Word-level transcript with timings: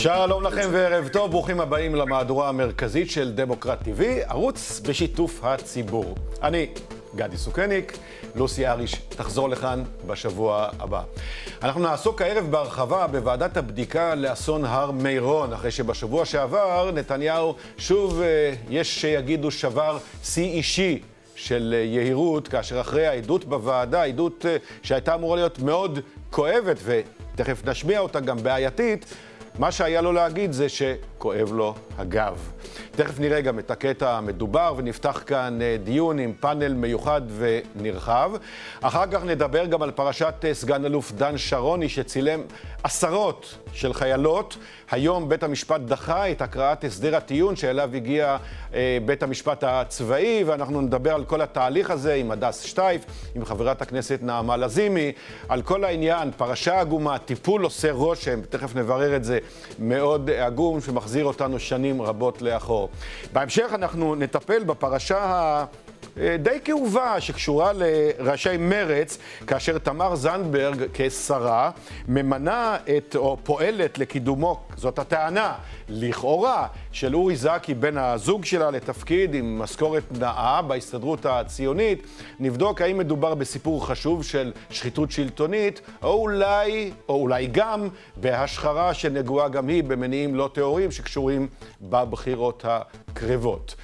שלום 0.00 0.42
לכם 0.42 0.68
וערב 0.72 1.08
טוב, 1.08 1.30
ברוכים 1.30 1.60
הבאים 1.60 1.94
למהדורה 1.94 2.48
המרכזית 2.48 3.10
של 3.10 3.32
דמוקרט 3.32 3.78
TV, 3.82 4.02
ערוץ 4.28 4.80
בשיתוף 4.88 5.44
הציבור. 5.44 6.14
אני 6.42 6.66
גדי 7.14 7.36
סוכניק, 7.36 7.98
לוסי 8.34 8.66
אריש 8.66 8.94
תחזור 9.08 9.48
לכאן 9.48 9.82
בשבוע 10.06 10.68
הבא. 10.78 11.02
אנחנו 11.62 11.80
נעסוק 11.80 12.22
הערב 12.22 12.50
בהרחבה 12.50 13.06
בוועדת 13.06 13.56
הבדיקה 13.56 14.14
לאסון 14.14 14.64
הר 14.64 14.90
מירון, 14.90 15.52
אחרי 15.52 15.70
שבשבוע 15.70 16.24
שעבר 16.24 16.90
נתניהו 16.94 17.54
שוב, 17.78 18.20
אה, 18.22 18.54
יש 18.70 19.00
שיגידו, 19.00 19.50
שבר 19.50 19.98
שיא 20.24 20.50
אישי 20.50 21.02
של 21.34 21.74
אה, 21.76 21.84
יהירות, 21.84 22.48
כאשר 22.48 22.80
אחרי 22.80 23.06
העדות 23.06 23.44
בוועדה, 23.44 24.02
עדות 24.02 24.46
אה, 24.48 24.56
שהייתה 24.82 25.14
אמורה 25.14 25.36
להיות 25.36 25.58
מאוד 25.58 25.98
כואבת, 26.30 26.76
ותכף 26.84 27.64
נשמיע 27.64 28.00
אותה 28.00 28.20
גם 28.20 28.42
בעייתית, 28.42 29.14
מה 29.58 29.72
שהיה 29.72 30.00
לו 30.00 30.12
להגיד 30.12 30.52
זה 30.52 30.66
שכואב 31.18 31.52
לו 31.52 31.74
הגב. 31.98 32.50
תכף 32.90 33.20
נראה 33.20 33.40
גם 33.40 33.58
את 33.58 33.70
הקטע 33.70 34.16
המדובר, 34.16 34.74
ונפתח 34.76 35.22
כאן 35.26 35.62
אה, 35.62 35.76
דיון 35.84 36.18
עם 36.18 36.32
פאנל 36.40 36.74
מיוחד 36.74 37.22
ונרחב. 37.36 38.30
אחר 38.80 39.06
כך 39.06 39.24
נדבר 39.24 39.66
גם 39.66 39.82
על 39.82 39.90
פרשת 39.90 40.34
אה, 40.44 40.54
סגן 40.54 40.84
אלוף 40.84 41.12
דן 41.12 41.38
שרוני, 41.38 41.88
שצילם 41.88 42.40
עשרות 42.82 43.54
של 43.72 43.94
חיילות. 43.94 44.56
היום 44.90 45.28
בית 45.28 45.42
המשפט 45.42 45.80
דחה 45.80 46.30
את 46.30 46.42
הקראת 46.42 46.84
הסדר 46.84 47.16
הטיעון 47.16 47.56
שאליו 47.56 47.90
הגיע 47.94 48.36
אה, 48.74 48.98
בית 49.04 49.22
המשפט 49.22 49.64
הצבאי, 49.64 50.44
ואנחנו 50.46 50.80
נדבר 50.80 51.14
על 51.14 51.24
כל 51.24 51.40
התהליך 51.40 51.90
הזה 51.90 52.14
עם 52.14 52.30
הדס 52.30 52.62
שטייף, 52.62 53.04
עם 53.34 53.44
חברת 53.44 53.82
הכנסת 53.82 54.18
נעמה 54.22 54.56
לזימי, 54.56 55.12
על 55.48 55.62
כל 55.62 55.84
העניין, 55.84 56.30
פרשה 56.36 56.80
עגומה, 56.80 57.18
טיפול 57.18 57.64
עושה 57.64 57.92
רושם, 57.92 58.40
תכף 58.40 58.76
נברר 58.76 59.16
את 59.16 59.24
זה, 59.24 59.38
מאוד 59.78 60.30
עגום, 60.30 60.80
שמחזיר 61.08 61.24
אותנו 61.24 61.58
שנים 61.58 62.02
רבות 62.02 62.42
לאחור. 62.42 62.88
בהמשך 63.32 63.70
אנחנו 63.74 64.14
נטפל 64.14 64.64
בפרשה 64.64 65.18
ה... 65.18 65.64
די 66.38 66.58
כאובה 66.64 67.20
שקשורה 67.20 67.72
לראשי 67.74 68.56
מרץ, 68.58 69.18
כאשר 69.46 69.78
תמר 69.78 70.14
זנדברג 70.14 70.84
כשרה 70.94 71.70
ממנה 72.08 72.76
את, 72.96 73.16
או 73.16 73.36
פועלת 73.42 73.98
לקידומו, 73.98 74.60
זאת 74.76 74.98
הטענה, 74.98 75.54
לכאורה, 75.88 76.66
של 76.92 77.14
אורי 77.14 77.36
זקי, 77.36 77.74
בן 77.74 77.98
הזוג 77.98 78.44
שלה, 78.44 78.70
לתפקיד 78.70 79.34
עם 79.34 79.58
משכורת 79.58 80.02
נאה 80.18 80.62
בהסתדרות 80.62 81.26
הציונית. 81.26 82.06
נבדוק 82.40 82.80
האם 82.80 82.98
מדובר 82.98 83.34
בסיפור 83.34 83.86
חשוב 83.86 84.24
של 84.24 84.52
שחיתות 84.70 85.10
שלטונית, 85.10 85.80
או 86.02 86.12
אולי, 86.12 86.92
או 87.08 87.14
אולי 87.14 87.46
גם, 87.52 87.88
בהשחרה 88.16 88.94
שנגועה 88.94 89.48
גם 89.48 89.68
היא 89.68 89.84
במניעים 89.84 90.34
לא 90.34 90.50
טהורים 90.52 90.90
שקשורים 90.90 91.48
בבחירות 91.82 92.64
הקרבות. 92.68 93.74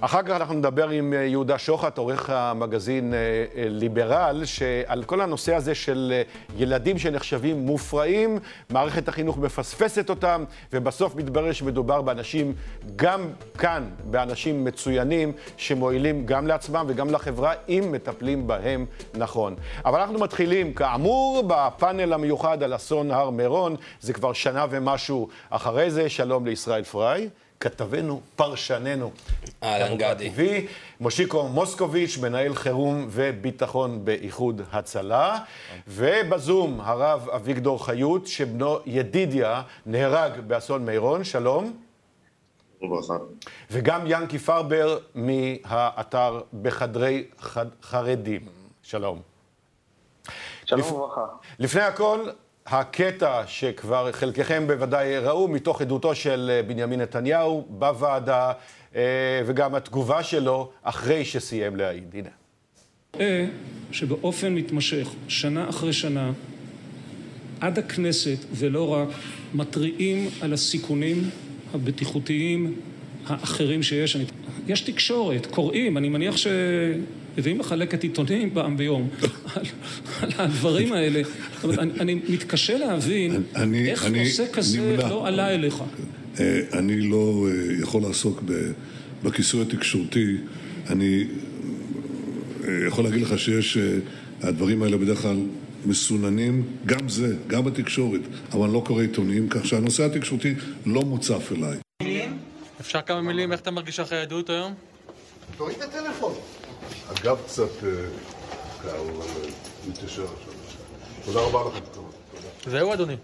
אחר 0.00 0.22
כך 0.22 0.30
אנחנו 0.30 0.54
נדבר 0.54 0.88
עם 0.88 1.12
אה, 1.12 1.18
יהודה 1.18 1.58
שוחט, 1.58 1.98
עורך 1.98 2.30
המגזין 2.30 3.14
אה, 3.14 3.18
אה, 3.18 3.68
ליברל, 3.68 4.44
שעל 4.44 5.04
כל 5.04 5.20
הנושא 5.20 5.54
הזה 5.54 5.74
של 5.74 6.22
ילדים 6.56 6.98
שנחשבים 6.98 7.58
מופרעים, 7.58 8.38
מערכת 8.70 9.08
החינוך 9.08 9.38
מפספסת 9.38 10.10
אותם, 10.10 10.44
ובסוף 10.72 11.16
מתברר 11.16 11.52
שמדובר 11.52 12.02
באנשים, 12.02 12.52
גם 12.96 13.28
כאן, 13.58 13.88
באנשים 14.04 14.64
מצוינים, 14.64 15.32
שמועילים 15.56 16.26
גם 16.26 16.46
לעצמם 16.46 16.84
וגם 16.88 17.10
לחברה, 17.10 17.52
אם 17.68 17.88
מטפלים 17.92 18.46
בהם 18.46 18.86
נכון. 19.14 19.54
אבל 19.84 20.00
אנחנו 20.00 20.18
מתחילים, 20.18 20.74
כאמור, 20.74 21.44
בפאנל 21.46 22.12
המיוחד 22.12 22.62
על 22.62 22.74
אסון 22.74 23.10
הר 23.10 23.30
מירון, 23.30 23.76
זה 24.00 24.12
כבר 24.12 24.32
שנה 24.32 24.66
ומשהו 24.70 25.28
אחרי 25.50 25.90
זה. 25.90 26.08
שלום 26.08 26.46
לישראל 26.46 26.82
פריי. 26.82 27.28
כתבנו, 27.60 28.20
פרשננו. 28.36 29.12
אהלן 29.62 29.96
גדי. 29.96 30.30
TV, 30.36 30.40
מושיקו 31.00 31.48
מוסקוביץ', 31.48 32.18
מנהל 32.18 32.54
חירום 32.54 33.06
וביטחון 33.10 34.04
באיחוד 34.04 34.62
הצלה. 34.72 35.38
ובזום, 35.88 36.80
הרב 36.80 37.28
אביגדור 37.28 37.86
חיות, 37.86 38.26
שבנו 38.26 38.78
ידידיה 38.86 39.62
נהרג 39.86 40.40
באסון 40.40 40.84
מירון. 40.84 41.24
שלום. 41.24 41.76
וברכה. 42.82 43.14
וגם 43.70 44.02
ינקי 44.06 44.38
פרבר 44.38 44.98
מהאתר 45.14 46.40
בחדרי 46.62 47.26
חד... 47.38 47.66
חרדים. 47.82 48.40
שלום. 48.82 49.22
שלום 50.64 50.92
וברכה. 50.92 51.24
לפני 51.58 51.82
הכל, 51.82 52.28
הקטע 52.70 53.42
שכבר 53.46 54.12
חלקכם 54.12 54.66
בוודאי 54.66 55.18
ראו 55.18 55.48
מתוך 55.48 55.80
עדותו 55.80 56.14
של 56.14 56.50
אה, 56.52 56.62
בנימין 56.62 57.00
נתניהו 57.00 57.66
בוועדה, 57.68 58.52
אה, 58.96 59.02
וגם 59.46 59.74
התגובה 59.74 60.22
שלו 60.22 60.70
אחרי 60.82 61.24
שסיים 61.24 61.76
להעיד. 61.76 62.14
הנה. 62.14 62.28
אה, 63.20 63.46
שבאופן 63.92 64.54
מתמשך, 64.54 65.08
שנה 65.28 65.68
אחרי 65.68 65.92
שנה, 65.92 66.32
עד 67.60 67.78
הכנסת, 67.78 68.38
ולא 68.52 68.88
רק, 68.88 69.08
מתריעים 69.54 70.28
על 70.40 70.52
הסיכונים 70.52 71.30
הבטיחותיים 71.74 72.74
האחרים 73.26 73.82
שיש. 73.82 74.16
יש 74.66 74.80
תקשורת, 74.80 75.46
קוראים, 75.46 75.98
אני 75.98 76.08
מניח 76.08 76.36
ש... 76.36 76.46
והיא 77.42 77.56
מחלקת 77.56 78.02
עיתונים 78.02 78.50
פעם 78.54 78.76
ביום 78.76 79.08
על, 79.54 79.62
על 80.20 80.30
הדברים 80.38 80.92
האלה. 80.92 81.22
זאת 81.54 81.64
אומרת, 81.64 81.78
אני, 81.78 81.92
אני 82.00 82.14
מתקשה 82.28 82.78
להבין 82.78 83.42
אני, 83.56 83.90
איך 83.90 84.06
אני 84.06 84.24
נושא 84.24 84.44
כזה 84.52 84.80
נמנע. 84.80 85.08
לא 85.08 85.26
עלה 85.26 85.54
אליך. 85.54 85.82
אה, 86.40 86.60
אני 86.72 87.00
לא 87.00 87.46
אה, 87.48 87.82
יכול 87.82 88.02
לעסוק 88.02 88.42
בכיסוי 89.22 89.62
התקשורתי. 89.62 90.36
אני 90.90 91.24
אה, 92.64 92.68
יכול 92.86 93.04
להגיד 93.04 93.22
לך 93.22 93.38
שיש, 93.38 93.78
הדברים 94.42 94.82
האלה 94.82 94.96
בדרך 94.96 95.18
כלל 95.18 95.36
מסוננים, 95.86 96.62
גם 96.86 97.08
זה, 97.08 97.36
גם 97.46 97.66
התקשורת, 97.66 98.20
אבל 98.52 98.64
אני 98.64 98.72
לא 98.72 98.82
קורא 98.86 99.02
עיתונים, 99.02 99.48
כך 99.48 99.66
שהנושא 99.66 100.04
התקשורתי 100.04 100.54
לא 100.86 101.02
מוצף 101.02 101.52
אליי. 101.52 101.78
אפשר 102.80 103.00
כמה 103.02 103.22
מילים 103.22 103.52
איך 103.52 103.60
אתה 103.60 103.70
מרגיש 103.70 104.00
אחרי 104.00 104.18
העדות 104.18 104.50
היום? 104.50 104.74
תוריד 105.56 105.76
את 105.76 105.82
הטלפון. 105.82 106.32
הגב 107.08 107.38
קצת 107.46 107.70
קר, 108.82 109.00
אבל 109.00 109.26
מתיישר 109.88 110.22
עכשיו. 110.22 110.52
תודה 111.24 111.40
רבה 111.40 111.70
לכם. 111.70 112.00
זהו, 112.66 112.92
אדוני. 112.92 113.16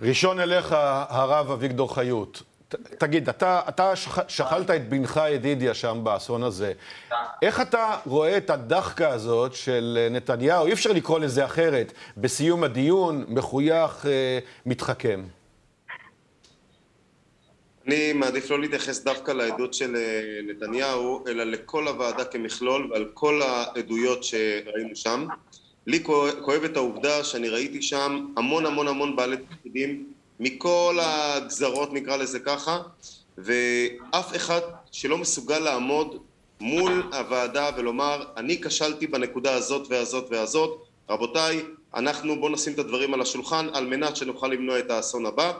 ראשון 0.00 0.40
אליך, 0.40 0.74
הרב 1.08 1.50
אביגדור 1.50 1.94
חיות. 1.94 2.42
תגיד, 2.98 3.28
אתה, 3.28 3.60
אתה 3.68 3.92
שכלת 4.28 4.70
את 4.70 4.88
בנך 4.88 5.20
ידידיה 5.30 5.74
שם 5.74 6.00
באסון 6.02 6.42
הזה. 6.42 6.72
איך 7.42 7.60
אתה 7.60 7.96
רואה 8.06 8.36
את 8.36 8.50
הדחקה 8.50 9.08
הזאת 9.08 9.54
של 9.54 10.08
נתניהו, 10.10 10.66
אי 10.66 10.72
אפשר 10.72 10.92
לקרוא 10.92 11.18
לזה 11.18 11.44
אחרת, 11.44 11.92
בסיום 12.16 12.64
הדיון, 12.64 13.24
מחוייך, 13.28 14.06
אה, 14.06 14.38
מתחכם? 14.66 15.22
אני 17.88 18.12
מעדיף 18.12 18.50
לא 18.50 18.60
להתייחס 18.60 19.04
דווקא 19.04 19.32
לעדות 19.32 19.74
של 19.74 19.96
אה, 19.96 20.40
נתניהו, 20.46 21.24
אלא 21.28 21.44
לכל 21.44 21.88
הוועדה 21.88 22.24
כמכלול 22.24 22.88
ועל 22.92 23.04
כל 23.14 23.42
העדויות 23.42 24.24
שראינו 24.24 24.96
שם. 24.96 25.26
לי 25.86 26.04
כואבת 26.42 26.76
העובדה 26.76 27.24
שאני 27.24 27.48
ראיתי 27.48 27.82
שם 27.82 28.26
המון 28.36 28.66
המון 28.66 28.88
המון 28.88 29.16
בעלי 29.16 29.36
תפקידים 29.36 30.12
מכל 30.40 30.98
הגזרות 31.00 31.92
נקרא 31.92 32.16
לזה 32.16 32.38
ככה, 32.38 32.78
ואף 33.38 34.36
אחד 34.36 34.60
שלא 34.92 35.18
מסוגל 35.18 35.58
לעמוד 35.58 36.22
מול 36.60 37.02
הוועדה 37.12 37.70
ולומר 37.76 38.24
אני 38.36 38.60
כשלתי 38.62 39.06
בנקודה 39.06 39.54
הזאת 39.54 39.86
והזאת 39.90 40.26
והזאת, 40.30 40.84
רבותיי 41.10 41.62
אנחנו 41.94 42.40
בואו 42.40 42.52
נשים 42.52 42.72
את 42.72 42.78
הדברים 42.78 43.14
על 43.14 43.20
השולחן 43.20 43.66
על 43.72 43.86
מנת 43.86 44.16
שנוכל 44.16 44.48
למנוע 44.48 44.78
את 44.78 44.90
האסון 44.90 45.26
הבא 45.26 45.52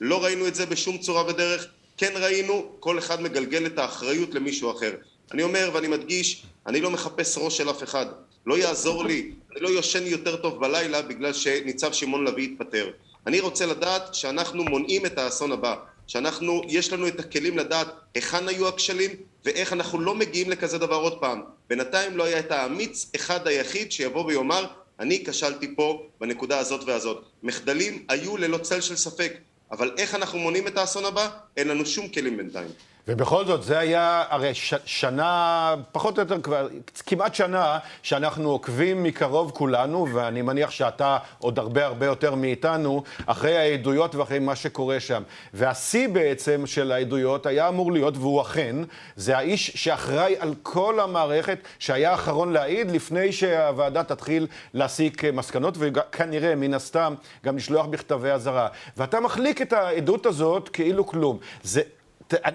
לא 0.00 0.24
ראינו 0.24 0.46
את 0.48 0.54
זה 0.54 0.66
בשום 0.66 0.98
צורה 0.98 1.26
ודרך, 1.26 1.66
כן 1.96 2.12
ראינו, 2.14 2.76
כל 2.80 2.98
אחד 2.98 3.22
מגלגל 3.22 3.66
את 3.66 3.78
האחריות 3.78 4.34
למישהו 4.34 4.70
אחר. 4.70 4.94
אני 5.32 5.42
אומר 5.42 5.70
ואני 5.74 5.88
מדגיש, 5.88 6.42
אני 6.66 6.80
לא 6.80 6.90
מחפש 6.90 7.38
ראש 7.38 7.56
של 7.56 7.70
אף 7.70 7.82
אחד. 7.82 8.06
לא 8.46 8.58
יעזור 8.58 9.04
לי, 9.04 9.32
אני 9.52 9.60
לא 9.60 9.68
יושן 9.68 10.06
יותר 10.06 10.36
טוב 10.36 10.60
בלילה 10.60 11.02
בגלל 11.02 11.32
שניצב 11.32 11.92
שמעון 11.92 12.24
לביא 12.24 12.48
התפטר. 12.48 12.90
אני 13.26 13.40
רוצה 13.40 13.66
לדעת 13.66 14.14
שאנחנו 14.14 14.64
מונעים 14.64 15.06
את 15.06 15.18
האסון 15.18 15.52
הבא, 15.52 15.76
שאנחנו, 16.06 16.62
יש 16.68 16.92
לנו 16.92 17.08
את 17.08 17.20
הכלים 17.20 17.58
לדעת 17.58 17.88
היכן 18.14 18.48
היו 18.48 18.68
הכשלים 18.68 19.10
ואיך 19.44 19.72
אנחנו 19.72 20.00
לא 20.00 20.14
מגיעים 20.14 20.50
לכזה 20.50 20.78
דבר 20.78 20.96
עוד 20.96 21.20
פעם. 21.20 21.42
בינתיים 21.68 22.16
לא 22.16 22.24
היה 22.24 22.38
את 22.38 22.50
האמיץ 22.50 23.10
אחד 23.16 23.46
היחיד 23.46 23.92
שיבוא 23.92 24.24
ויאמר 24.24 24.66
אני 25.00 25.24
כשלתי 25.26 25.76
פה 25.76 26.02
בנקודה 26.20 26.58
הזאת 26.58 26.84
והזאת. 26.84 27.24
מחדלים 27.42 28.04
היו 28.08 28.36
ללא 28.36 28.58
צל 28.58 28.80
של 28.80 28.96
ספק, 28.96 29.32
אבל 29.70 29.94
איך 29.98 30.14
אנחנו 30.14 30.38
מונים 30.38 30.66
את 30.66 30.76
האסון 30.76 31.04
הבא? 31.04 31.28
אין 31.56 31.68
לנו 31.68 31.86
שום 31.86 32.08
כלים 32.08 32.36
בינתיים. 32.36 32.68
ובכל 33.08 33.44
זאת, 33.46 33.62
זה 33.62 33.78
היה 33.78 34.24
הרי 34.28 34.54
ש, 34.54 34.74
שנה, 34.84 35.74
פחות 35.92 36.18
או 36.18 36.22
יותר 36.22 36.40
כבר, 36.40 36.68
כמעט 37.06 37.34
שנה, 37.34 37.78
שאנחנו 38.02 38.50
עוקבים 38.50 39.02
מקרוב 39.02 39.50
כולנו, 39.54 40.06
ואני 40.14 40.42
מניח 40.42 40.70
שאתה 40.70 41.18
עוד 41.38 41.58
הרבה 41.58 41.86
הרבה 41.86 42.06
יותר 42.06 42.34
מאיתנו, 42.34 43.02
אחרי 43.26 43.56
העדויות 43.56 44.14
ואחרי 44.14 44.38
מה 44.38 44.56
שקורה 44.56 45.00
שם. 45.00 45.22
והשיא 45.54 46.08
בעצם 46.08 46.66
של 46.66 46.92
העדויות 46.92 47.46
היה 47.46 47.68
אמור 47.68 47.92
להיות, 47.92 48.16
והוא 48.16 48.40
אכן, 48.40 48.76
זה 49.16 49.36
האיש 49.36 49.70
שאחראי 49.74 50.34
על 50.38 50.54
כל 50.62 51.00
המערכת, 51.00 51.58
שהיה 51.78 52.10
האחרון 52.10 52.52
להעיד 52.52 52.90
לפני 52.90 53.32
שהוועדה 53.32 54.04
תתחיל 54.04 54.46
להסיק 54.74 55.24
מסקנות, 55.24 55.74
וכנראה, 55.78 56.54
מן 56.54 56.74
הסתם, 56.74 57.14
גם 57.44 57.56
לשלוח 57.56 57.86
מכתבי 57.86 58.30
אזהרה. 58.30 58.68
ואתה 58.96 59.20
מחליק 59.20 59.62
את 59.62 59.72
העדות 59.72 60.26
הזאת 60.26 60.68
כאילו 60.68 61.06
כלום. 61.06 61.38
זה 61.62 61.82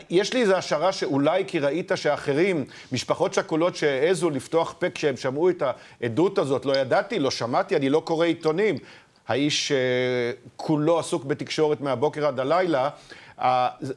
יש 0.10 0.34
לי 0.34 0.42
איזו 0.42 0.56
השערה 0.56 0.92
שאולי 0.92 1.44
כי 1.48 1.60
ראית 1.60 1.92
שאחרים, 1.96 2.66
משפחות 2.92 3.34
שכולות 3.34 3.76
שהעזו 3.76 4.30
לפתוח 4.30 4.76
פה 4.80 4.90
כשהם 4.90 5.18
שמעו 5.18 5.50
את 5.50 5.64
העדות 6.02 6.38
הזאת, 6.38 6.66
לא 6.66 6.78
ידעתי, 6.78 7.20
לא 7.20 7.32
שמעתי, 7.32 7.76
אני 7.76 7.90
לא 7.90 8.02
קורא 8.06 8.26
עיתונים. 8.26 8.78
האיש 9.28 9.72
כולו 10.56 11.00
עסוק 11.00 11.24
בתקשורת 11.24 11.82
מהבוקר 11.82 12.28
עד 12.28 12.40
הלילה. 12.40 12.90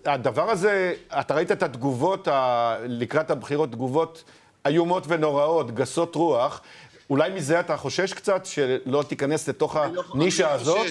הדבר 0.05 0.51
הזה, 0.51 0.95
אתה 1.21 1.35
ראית 1.35 1.53
את 1.53 1.63
התגובות 1.63 2.29
לקראת 2.87 3.31
הבחירות, 3.31 3.73
תגובות 3.73 4.25
איומות 4.67 5.05
ונוראות, 5.09 5.75
גסות 5.75 6.15
רוח. 6.15 6.61
אולי 7.11 7.31
מזה 7.31 7.61
אתה 7.61 7.77
חושש 7.77 8.13
קצת, 8.13 8.47
שלא 8.47 9.05
תיכנס 9.09 9.49
לתוך 9.49 9.77
לא 9.77 10.03
הנישה 10.15 10.53
הזאת? 10.53 10.87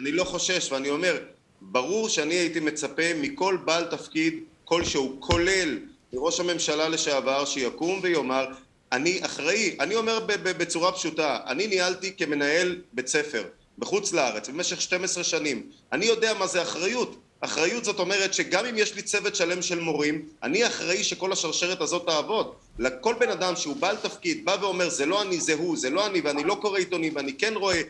אני 0.00 0.12
לא 0.12 0.24
חושש, 0.24 0.72
ואני 0.72 0.90
אומר, 0.90 1.16
ברור 1.60 2.08
שאני 2.08 2.34
הייתי 2.34 2.60
מצפה 2.60 3.14
מכל 3.20 3.58
בעל 3.64 3.84
תפקיד 3.84 4.34
כלשהו, 4.64 5.16
כולל 5.20 5.78
מראש 6.12 6.40
הממשלה 6.40 6.88
לשעבר, 6.88 7.44
שיקום 7.44 8.00
ויאמר, 8.02 8.46
אני 8.92 9.24
אחראי, 9.24 9.76
אני 9.80 9.94
אומר 9.94 10.18
בצורה 10.42 10.92
פשוטה, 10.92 11.38
אני 11.46 11.66
ניהלתי 11.66 12.12
כמנהל 12.16 12.80
בית 12.92 13.08
ספר 13.08 13.44
בחוץ 13.78 14.12
לארץ 14.12 14.48
במשך 14.48 14.80
12 14.80 15.24
שנים, 15.24 15.62
אני 15.92 16.06
יודע 16.06 16.34
מה 16.34 16.46
זה 16.46 16.62
אחריות, 16.62 17.16
אחריות 17.40 17.84
זאת 17.84 17.98
אומרת 17.98 18.34
שגם 18.34 18.66
אם 18.66 18.78
יש 18.78 18.94
לי 18.94 19.02
צוות 19.02 19.36
שלם 19.36 19.62
של 19.62 19.80
מורים, 19.80 20.28
אני 20.42 20.66
אחראי 20.66 21.04
שכל 21.04 21.32
השרשרת 21.32 21.80
הזאת 21.80 22.06
תעבוד. 22.06 22.52
לכל 22.78 23.14
בן 23.18 23.28
אדם 23.28 23.56
שהוא 23.56 23.76
בעל 23.76 23.96
תפקיד 23.96 24.44
בא 24.44 24.56
ואומר 24.60 24.88
זה 24.88 25.06
לא 25.06 25.22
אני, 25.22 25.40
זה 25.40 25.54
הוא, 25.54 25.76
זה 25.76 25.90
לא 25.90 26.06
אני 26.06 26.20
ואני 26.20 26.44
לא 26.44 26.54
קורא 26.60 26.78
עיתונים 26.78 27.16
ואני 27.16 27.34
כן 27.38 27.54
רואה 27.56 27.82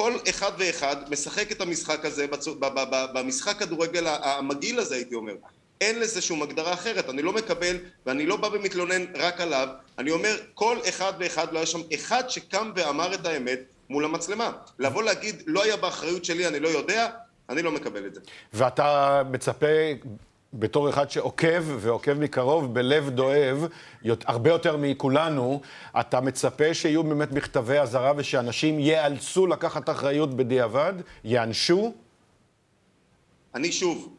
כל 0.00 0.12
אחד 0.30 0.52
ואחד 0.58 0.96
משחק 1.10 1.52
את 1.52 1.60
המשחק 1.60 2.04
הזה 2.04 2.26
במשחק 3.14 3.58
כדורגל 3.58 4.06
המגעיל 4.06 4.78
הזה 4.78 4.94
הייתי 4.94 5.14
אומר 5.14 5.32
אין 5.80 6.00
לזה 6.00 6.20
שום 6.20 6.42
הגדרה 6.42 6.72
אחרת, 6.72 7.08
אני 7.08 7.22
לא 7.22 7.32
מקבל 7.32 7.76
ואני 8.06 8.26
לא 8.26 8.36
בא 8.36 8.48
ומתלונן 8.52 9.04
רק 9.14 9.40
עליו, 9.40 9.68
אני 9.98 10.10
אומר 10.10 10.36
כל 10.54 10.76
אחד 10.88 11.12
ואחד 11.18 11.52
לא 11.52 11.58
היה 11.58 11.66
שם 11.66 11.80
אחד 11.94 12.28
שקם 12.28 12.72
ואמר 12.76 13.14
את 13.14 13.26
האמת 13.26 13.60
מול 13.90 14.04
המצלמה. 14.04 14.52
לבוא 14.78 15.02
להגיד 15.02 15.42
לא 15.46 15.62
היה 15.62 15.76
באחריות 15.76 16.24
שלי 16.24 16.46
אני 16.46 16.60
לא 16.60 16.68
יודע, 16.68 17.08
אני 17.48 17.62
לא 17.62 17.72
מקבל 17.72 18.06
את 18.06 18.14
זה. 18.14 18.20
ואתה 18.52 19.22
מצפה 19.30 19.66
בתור 20.54 20.90
אחד 20.90 21.10
שעוקב, 21.10 21.62
ועוקב 21.78 22.12
מקרוב, 22.12 22.74
בלב 22.74 23.10
דואב, 23.10 23.66
הרבה 24.24 24.50
יותר 24.50 24.76
מכולנו, 24.76 25.60
אתה 26.00 26.20
מצפה 26.20 26.74
שיהיו 26.74 27.02
באמת 27.02 27.32
מכתבי 27.32 27.78
אזהרה 27.78 28.12
ושאנשים 28.16 28.78
ייאלצו 28.78 29.46
לקחת 29.46 29.90
אחריות 29.90 30.34
בדיעבד? 30.34 30.92
יענשו? 31.24 31.92
אני 33.54 33.72
שוב, 33.72 34.16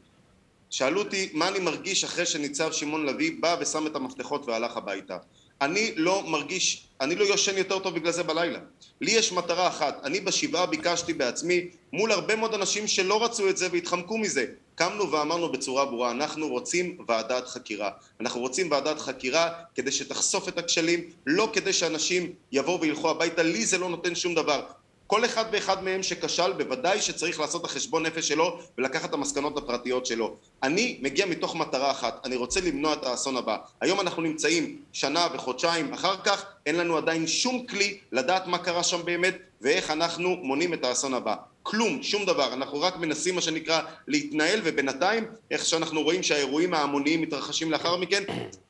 שאלו 0.69 1.01
אותי 1.01 1.29
מה 1.33 1.47
אני 1.47 1.59
מרגיש 1.59 2.03
אחרי 2.03 2.25
שניצב 2.25 2.71
שמעון 2.71 3.05
לביא 3.05 3.31
בא 3.39 3.55
ושם 3.59 3.87
את 3.87 3.95
המפתחות 3.95 4.47
והלך 4.47 4.77
הביתה. 4.77 5.17
אני 5.61 5.91
לא 5.95 6.23
מרגיש, 6.27 6.87
אני 7.01 7.15
לא 7.15 7.23
יושן 7.23 7.57
יותר 7.57 7.79
טוב 7.79 7.95
בגלל 7.95 8.11
זה 8.11 8.23
בלילה. 8.23 8.59
לי 9.01 9.11
יש 9.11 9.31
מטרה 9.31 9.67
אחת, 9.67 9.99
אני 10.03 10.19
בשבעה 10.21 10.65
ביקשתי 10.65 11.13
בעצמי 11.13 11.67
מול 11.93 12.11
הרבה 12.11 12.35
מאוד 12.35 12.53
אנשים 12.53 12.87
שלא 12.87 13.23
רצו 13.23 13.49
את 13.49 13.57
זה 13.57 13.67
והתחמקו 13.71 14.17
מזה. 14.17 14.45
קמנו 14.81 15.11
ואמרנו 15.11 15.51
בצורה 15.51 15.85
ברורה, 15.85 16.11
אנחנו 16.11 16.47
רוצים 16.47 16.97
ועדת 17.07 17.47
חקירה. 17.47 17.89
אנחנו 18.19 18.39
רוצים 18.39 18.71
ועדת 18.71 18.99
חקירה 18.99 19.49
כדי 19.75 19.91
שתחשוף 19.91 20.47
את 20.47 20.57
הכשלים, 20.57 20.99
לא 21.25 21.49
כדי 21.53 21.73
שאנשים 21.73 22.33
יבואו 22.51 22.81
וילכו 22.81 23.09
הביתה, 23.09 23.43
לי 23.43 23.65
זה 23.65 23.77
לא 23.77 23.89
נותן 23.89 24.15
שום 24.15 24.35
דבר. 24.35 24.61
כל 25.07 25.25
אחד 25.25 25.45
ואחד 25.51 25.83
מהם 25.83 26.03
שכשל 26.03 26.53
בוודאי 26.53 27.01
שצריך 27.01 27.39
לעשות 27.39 27.61
את 27.61 27.65
החשבון 27.65 28.05
נפש 28.05 28.27
שלו 28.27 28.59
ולקחת 28.77 29.09
את 29.09 29.13
המסקנות 29.13 29.57
הפרטיות 29.57 30.05
שלו. 30.05 30.35
אני 30.63 30.99
מגיע 31.01 31.25
מתוך 31.25 31.55
מטרה 31.55 31.91
אחת, 31.91 32.25
אני 32.25 32.35
רוצה 32.35 32.61
למנוע 32.61 32.93
את 32.93 33.03
האסון 33.03 33.37
הבא. 33.37 33.57
היום 33.81 33.99
אנחנו 33.99 34.21
נמצאים 34.21 34.77
שנה 34.93 35.27
וחודשיים 35.33 35.93
אחר 35.93 36.15
כך, 36.23 36.45
אין 36.65 36.75
לנו 36.75 36.97
עדיין 36.97 37.27
שום 37.27 37.65
כלי 37.65 37.97
לדעת 38.11 38.47
מה 38.47 38.57
קרה 38.57 38.83
שם 38.83 39.05
באמת 39.05 39.37
ואיך 39.61 39.91
אנחנו 39.91 40.35
מונעים 40.35 40.73
את 40.73 40.85
האסון 40.85 41.13
הבא. 41.13 41.35
כלום, 41.63 42.03
שום 42.03 42.25
דבר, 42.25 42.53
אנחנו 42.53 42.81
רק 42.81 42.97
מנסים 42.97 43.35
מה 43.35 43.41
שנקרא 43.41 43.81
להתנהל 44.07 44.59
ובינתיים 44.63 45.25
איך 45.51 45.65
שאנחנו 45.65 46.01
רואים 46.03 46.23
שהאירועים 46.23 46.73
ההמוניים 46.73 47.21
מתרחשים 47.21 47.71
לאחר 47.71 47.97
מכן 47.97 48.23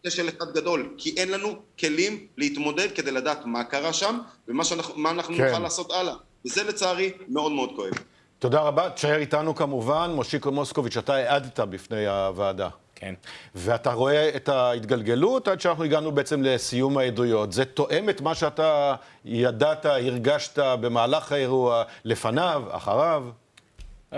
זה 0.04 0.12
של 0.12 0.30
אחד 0.30 0.46
גדול 0.54 0.94
כי 0.98 1.14
אין 1.18 1.32
לנו 1.32 1.56
כלים 1.80 2.28
להתמודד 2.38 2.92
כדי 2.96 3.12
לדעת 3.12 3.46
מה 3.46 3.64
קרה 3.64 3.94
שם 3.94 4.18
ומה 4.48 4.64
שאנחנו, 4.64 5.10
אנחנו 5.10 5.36
כן. 5.36 5.48
נוכל 5.48 5.60
לעשות 5.60 5.92
הלאה 5.92 6.14
וזה 6.46 6.64
לצערי 6.64 7.12
מאוד 7.28 7.52
מאוד 7.52 7.70
כואב. 7.76 7.94
תודה 8.40 8.60
רבה. 8.62 8.90
תשאר 8.90 9.16
איתנו 9.18 9.56
כמובן, 9.56 10.12
מושיקו 10.16 10.52
מוסקוביץ', 10.52 10.98
אתה 10.98 11.16
העדת 11.16 11.60
בפני 11.60 12.08
הוועדה. 12.08 12.70
כן. 13.02 13.14
ואתה 13.56 13.94
רואה 13.94 14.30
את 14.36 14.50
ההתגלגלות 14.50 15.48
עד 15.48 15.62
שאנחנו 15.62 15.84
הגענו 15.84 16.12
בעצם 16.12 16.44
לסיום 16.44 16.98
העדויות. 16.98 17.52
זה 17.52 17.66
תואם 17.66 18.10
את 18.10 18.22
מה 18.22 18.36
שאתה 18.36 18.96
ידעת, 19.26 19.86
הרגשת 19.86 20.60
במהלך 20.60 21.32
האירוע, 21.32 21.84
לפניו, 22.06 22.64
אחריו? 22.70 23.24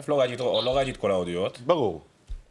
לא 0.08 0.20
ראיתי, 0.20 0.44
לא 0.44 0.78
ראיתי 0.78 0.92
את 0.92 0.98
כל 0.98 1.12
העדויות. 1.12 1.60
ברור. 1.60 2.02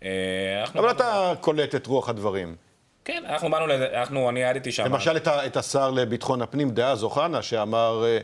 אה, 0.05 0.65
אבל 0.75 0.91
אתה 0.91 1.33
קולט 1.41 1.75
את 1.75 1.87
רוח 1.87 2.09
הדברים. 2.09 2.57
כן, 3.05 3.23
אנחנו 3.27 3.51
באנו, 3.51 3.75
אנחנו, 3.75 4.29
אני 4.29 4.45
העדתי 4.45 4.73
שם. 4.73 4.85
למשל 4.85 5.17
את, 5.17 5.29
את 5.29 5.57
השר 5.57 5.91
לביטחון 5.91 6.43
הפנים 6.43 6.71
דאז 6.71 7.03
אוחנה, 7.03 7.43
שאמר, 7.43 8.05
אה, 8.05 8.19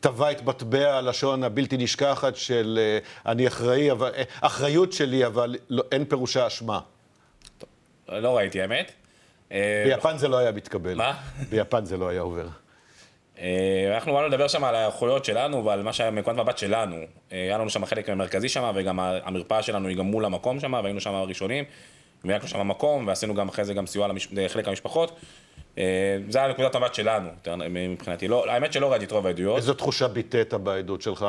טבע 0.00 0.30
את 0.30 0.42
מטבע 0.42 0.96
הלשון 0.96 1.44
הבלתי 1.44 1.76
נשכחת 1.76 2.36
של 2.36 2.78
אה, 2.80 3.30
אני 3.32 3.46
אחראי, 3.46 3.90
אבל, 3.90 4.10
אחריות 4.40 4.92
שלי, 4.92 5.26
אבל 5.26 5.56
לא, 5.70 5.82
אין 5.92 6.04
פירושה 6.04 6.46
אשמה. 6.46 6.80
לא 8.08 8.36
ראיתי, 8.36 8.62
האמת. 8.62 8.92
ביפן 9.84 10.18
זה 10.18 10.28
לא 10.28 10.38
היה 10.38 10.52
מתקבל. 10.52 10.94
מה? 10.94 11.14
ביפן 11.48 11.84
זה 11.84 11.96
לא 11.96 12.08
היה 12.08 12.20
עובר. 12.20 12.46
אנחנו 13.94 14.14
באנו 14.14 14.28
לדבר 14.28 14.48
שם 14.48 14.64
על 14.64 14.74
היכולות 14.74 15.24
שלנו 15.24 15.64
ועל 15.64 15.82
מה 15.82 15.92
שהיה 15.92 16.10
מנקודת 16.10 16.36
מבט 16.36 16.58
שלנו. 16.58 16.96
היה 17.30 17.58
לנו 17.58 17.70
שם 17.70 17.84
חלק 17.86 18.10
מרכזי 18.10 18.48
שם, 18.48 18.72
וגם 18.74 19.00
המרפאה 19.00 19.62
שלנו 19.62 19.88
היא 19.88 19.96
גם 19.96 20.04
מול 20.04 20.24
המקום 20.24 20.60
שם, 20.60 20.72
והיינו 20.72 21.00
שם 21.00 21.14
הראשונים. 21.14 21.64
והיה 22.24 22.46
שם 22.46 22.68
מקום, 22.68 23.06
ועשינו 23.06 23.34
גם 23.34 23.48
אחרי 23.48 23.64
זה 23.64 23.74
גם 23.74 23.86
סיוע 23.86 24.08
לחלק 24.32 24.66
מהמשפחות. 24.66 25.16
אה, 25.78 26.18
זה 26.28 26.38
היה 26.38 26.48
נקודת 26.48 26.74
המבט 26.74 26.94
שלנו, 26.94 27.28
מבחינתי. 27.70 28.28
לא, 28.28 28.50
האמת 28.50 28.72
שלא 28.72 28.90
ראיתי 28.90 29.04
את 29.04 29.12
רוב 29.12 29.26
העדויות. 29.26 29.56
איזו 29.56 29.74
תחושה 29.74 30.08
ביטאת 30.08 30.54
בעדות 30.54 31.02
שלך? 31.02 31.26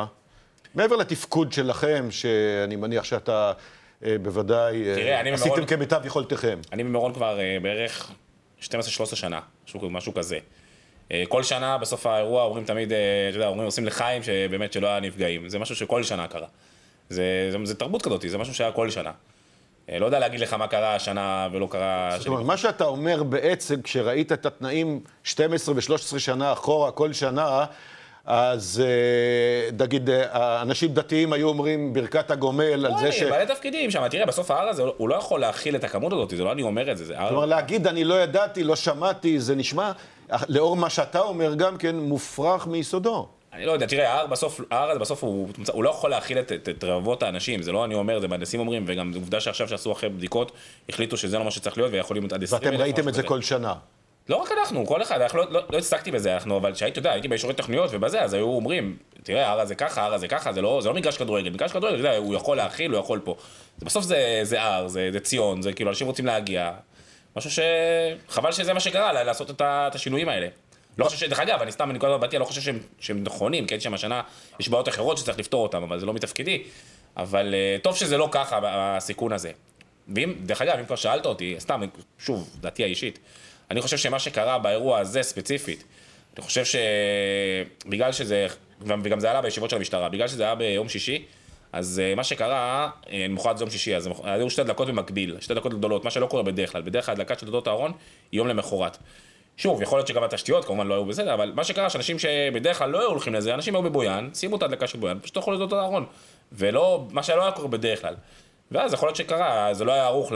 מעבר 0.74 0.96
לתפקוד 0.96 1.52
שלכם, 1.52 2.08
שאני 2.10 2.76
מניח 2.76 3.04
שאתה 3.04 3.32
אה, 3.32 3.52
בוודאי 4.02 4.88
אה, 4.88 4.94
תראה, 4.94 5.20
עשיתם 5.20 5.50
במירון, 5.50 5.66
כמיטב 5.66 6.00
יכולתכם. 6.04 6.58
אני 6.72 6.84
במירון 6.84 7.14
כבר 7.14 7.38
בערך 7.62 8.12
12-13 8.62 8.66
שנה, 9.14 9.40
משהו, 9.66 9.90
משהו 9.90 10.14
כזה. 10.14 10.38
כל 11.28 11.42
שנה 11.42 11.78
בסוף 11.78 12.06
האירוע 12.06 12.42
אומרים 12.42 12.64
תמיד, 12.64 12.92
אתה 13.28 13.36
יודע, 13.36 13.48
אומרים 13.48 13.66
עושים 13.66 13.86
לחיים 13.86 14.22
שבאמת 14.22 14.72
שלא 14.72 14.86
היה 14.86 15.00
נפגעים. 15.00 15.48
זה 15.48 15.58
משהו 15.58 15.76
שכל 15.76 16.02
שנה 16.02 16.26
קרה. 16.28 16.46
זה, 17.08 17.48
זה, 17.50 17.58
זה 17.64 17.74
תרבות 17.74 18.02
כזאת, 18.02 18.24
זה 18.28 18.38
משהו 18.38 18.54
שהיה 18.54 18.72
כל 18.72 18.90
שנה. 18.90 19.12
אה, 19.90 19.98
לא 19.98 20.06
יודע 20.06 20.18
להגיד 20.18 20.40
לך 20.40 20.54
מה 20.54 20.66
קרה 20.66 20.94
השנה 20.94 21.48
ולא 21.52 21.68
קרה... 21.70 22.14
זאת 22.18 22.26
אומרת, 22.26 22.44
מה 22.44 22.56
שאתה 22.56 22.84
אומר 22.84 23.22
בעצם, 23.22 23.82
כשראית 23.82 24.32
את 24.32 24.46
התנאים 24.46 25.00
12 25.24 25.74
ו-13 25.74 26.18
שנה 26.18 26.52
אחורה, 26.52 26.92
כל 26.92 27.12
שנה, 27.12 27.64
אז 28.24 28.82
אה, 28.84 29.84
נגיד, 29.84 30.10
אה, 30.10 30.62
אנשים 30.62 30.94
דתיים 30.94 31.32
היו 31.32 31.48
אומרים 31.48 31.92
ברכת 31.92 32.30
הגומל 32.30 32.86
על 32.86 32.92
זה 33.00 33.12
ש... 33.12 33.22
בעלי 33.22 33.46
תפקידים 33.46 33.90
שם, 33.90 34.08
תראה, 34.08 34.26
בסוף 34.26 34.50
ההר 34.50 34.68
הזה, 34.68 34.82
הוא 34.96 35.08
לא 35.08 35.14
יכול 35.14 35.40
להכיל 35.40 35.76
את 35.76 35.84
הכמות 35.84 36.12
הזאת, 36.12 36.30
זה 36.30 36.44
לא 36.44 36.52
אני 36.52 36.62
אומר 36.62 36.92
את 36.92 36.98
זה, 36.98 37.04
זה 37.04 37.18
הר... 37.18 37.28
כלומר, 37.28 37.46
להגיד, 37.46 37.86
אני 37.86 38.04
לא 38.04 38.22
ידעתי, 38.22 38.64
לא 38.64 38.76
שמעתי, 38.76 39.40
זה 39.40 39.54
נשמע, 39.54 39.92
לאור 40.48 40.76
מה 40.76 40.90
שאתה 40.90 41.20
אומר 41.20 41.54
גם 41.54 41.76
כן, 41.76 41.96
מופרך 41.96 42.66
מיסודו. 42.66 43.28
אני 43.52 43.66
לא 43.66 43.72
יודע, 43.72 43.86
תראה, 43.86 44.12
ההר 44.12 44.26
בסוף, 44.26 44.60
ההר 44.70 44.90
הזה 44.90 45.00
בסוף 45.00 45.24
הוא, 45.24 45.48
הוא 45.72 45.84
לא 45.84 45.90
יכול 45.90 46.10
להכיל 46.10 46.38
את, 46.38 46.52
את, 46.52 46.68
את 46.68 46.84
רבבות 46.84 47.22
האנשים, 47.22 47.62
זה 47.62 47.72
לא 47.72 47.84
אני 47.84 47.94
אומר, 47.94 48.20
זה 48.20 48.28
מהנדסים 48.28 48.60
אומרים, 48.60 48.84
וגם 48.86 49.12
עובדה 49.14 49.40
שעכשיו 49.40 49.68
שעשו 49.68 49.92
אחרי 49.92 50.08
בדיקות, 50.08 50.52
החליטו 50.88 51.16
שזה 51.16 51.38
לא 51.38 51.44
מה 51.44 51.50
שצריך 51.50 51.78
להיות, 51.78 51.92
ויכולים 51.92 52.22
להיות 52.22 52.32
עד 52.32 52.42
20 52.42 52.62
ואתם 52.62 52.82
ראיתם 52.82 53.08
את 53.08 53.14
זה 53.14 53.22
כל 53.22 53.42
שנה. 53.42 53.74
לא 54.30 54.36
רק 54.36 54.48
אנחנו, 54.60 54.86
כל 54.86 55.02
אחד, 55.02 55.20
אנחנו 55.20 55.38
לא, 55.38 55.46
לא, 55.50 55.62
לא 55.70 56.10
בזה, 56.12 56.34
אנחנו, 56.34 56.56
אבל 56.56 56.74
כשהייתי, 56.74 56.92
אתה 56.92 56.98
יודע, 56.98 57.12
הייתי 57.12 57.28
באישורי 57.28 57.54
תוכניות 57.54 57.90
ובזה, 57.92 58.22
אז 58.22 58.34
היו 58.34 58.46
אומרים, 58.46 58.96
תראה, 59.22 59.50
הר 59.50 59.60
הזה 59.60 59.74
ככה, 59.74 60.04
הר 60.04 60.14
הזה 60.14 60.28
ככה, 60.28 60.52
זה 60.52 60.62
לא, 60.62 60.80
זה 60.82 60.88
לא 60.88 60.94
מגרש 60.94 61.16
כדורגל, 61.16 61.50
מגרש 61.50 61.72
כדורגל, 61.72 62.00
אתה 62.00 62.08
יודע, 62.08 62.16
הוא 62.16 62.34
יכול 62.34 62.56
להכיל, 62.56 62.90
הוא 62.90 63.00
יכול 63.00 63.20
פה. 63.24 63.36
בסוף 63.78 64.04
זה, 64.04 64.40
זה 64.42 64.62
הר, 64.62 64.88
זה, 64.88 65.08
זה 65.12 65.20
ציון, 65.20 65.62
זה 65.62 65.72
כאילו, 65.72 65.90
אנשים 65.90 66.06
רוצים 66.06 66.26
להגיע. 66.26 66.72
משהו 67.36 67.50
ש... 67.50 67.58
חבל 68.28 68.52
שזה 68.52 68.72
מה 68.72 68.80
שקרה, 68.80 69.24
לעשות 69.24 69.50
את, 69.50 69.60
ה, 69.60 69.86
את 69.90 69.94
השינויים 69.94 70.28
האלה. 70.28 70.48
לא 70.98 71.04
חושב 71.04 71.16
ש... 71.16 71.22
דרך 71.22 71.40
אגב, 71.40 71.62
אני 71.62 71.72
סתם, 71.72 71.88
מנקודת 71.88 72.18
מבטי, 72.18 72.36
אני 72.36 72.40
לא 72.40 72.46
חושב 72.46 72.60
שהם, 72.60 72.78
שהם 73.00 73.24
נכונים, 73.24 73.66
כי 73.66 73.74
הייתי 73.74 73.84
שם 73.84 73.94
השנה, 73.94 74.22
יש 74.60 74.68
בעיות 74.68 74.88
אחרות 74.88 75.18
שצריך 75.18 75.38
לפתור 75.38 75.62
אותן, 75.62 75.82
אבל 75.82 76.00
זה 76.00 76.06
לא 76.06 76.14
מתפקידי. 76.14 76.62
אבל 77.16 77.54
uh, 77.54 77.82
טוב 77.82 77.96
שזה 77.96 78.16
לא 78.16 78.28
ככה, 78.32 78.60
הסיכון 78.64 79.32
הזה. 79.32 79.50
ואם, 80.14 80.34
דרך 80.46 80.62
אגב, 80.62 80.78
אם 80.78 80.84
כבר 80.84 80.96
שאלת 80.96 81.26
אותי, 81.26 81.56
סתם, 81.58 81.80
שוב, 82.18 82.56
דעתי 82.60 82.84
האישית, 82.84 83.18
אני 83.70 83.80
חושב 83.80 83.96
שמה 83.96 84.18
שקרה 84.18 84.58
באירוע 84.58 84.98
הזה 84.98 85.22
ספציפית, 85.22 85.84
אני 86.36 86.44
חושב 86.44 86.62
שבגלל 87.84 88.12
שזה, 88.12 88.46
וגם 88.80 89.20
זה 89.20 89.30
עלה 89.30 89.40
בישיבות 89.42 89.70
של 89.70 89.76
המשטרה, 89.76 90.08
בגלל 90.08 90.28
שזה 90.28 90.44
היה 90.44 90.54
ביום 90.54 90.88
שישי, 90.88 91.24
אז 91.72 92.02
uh, 92.02 92.16
מה 92.16 92.24
שקרה, 92.24 92.90
למחרת 93.12 93.58
זה 93.58 93.64
יום 93.64 93.70
שישי, 93.70 93.96
אז 93.96 94.08
היו 94.22 94.50
שתי 94.50 94.64
דקות 94.64 94.88
במקביל, 94.88 95.36
שתי 95.40 95.54
דקות 95.54 95.74
גדולות, 95.74 96.04
מה 96.04 96.10
שלא 96.10 96.26
קורה 96.26 96.42
בדרך 96.42 96.72
כלל, 96.72 96.82
בדרך 96.82 97.06
כלל 97.06 97.12
הדלקה 97.12 97.34
של 97.34 97.40
תעודות 97.40 97.66
הארון 97.66 97.92
היא 98.32 98.38
יום 98.38 98.48
למחרת. 98.48 98.96
שוב, 99.56 99.82
יכול 99.82 99.98
להיות 99.98 100.08
שגם 100.08 100.22
התשתיות 100.22 100.64
כמובן 100.64 100.86
לא 100.86 100.94
היו 100.94 101.04
בסדר, 101.04 101.34
אבל 101.34 101.52
מה 101.54 101.64
שקרה, 101.64 101.90
שאנשים 101.90 102.18
שבדרך 102.18 102.78
כלל 102.78 102.90
לא 102.90 103.00
היו 103.00 103.08
הולכים 103.08 103.34
לזה, 103.34 103.54
אנשים 103.54 103.74
היו 103.74 103.82
בבויאן, 103.82 104.30
סיימו 104.34 104.56
את 104.56 104.62
ההדלקה 104.62 104.86
של 104.86 104.98
בויאן, 104.98 105.18
פשוט 105.22 105.36
הלכו 105.36 105.52
לדעות 105.52 105.72
הארון. 105.72 106.06
ולא, 106.52 107.06
מה 107.10 107.22
שלא 107.22 107.42
היה 107.42 107.52
קורה 107.52 107.68
בדרך 107.68 108.00
כלל. 108.00 108.14
ואז 108.72 108.92
יכול 108.92 109.08
להיות 109.08 109.16
שקרה, 109.16 109.74
זה 109.74 109.84
לא 109.84 109.92
היה 109.92 110.04
ערוך 110.04 110.32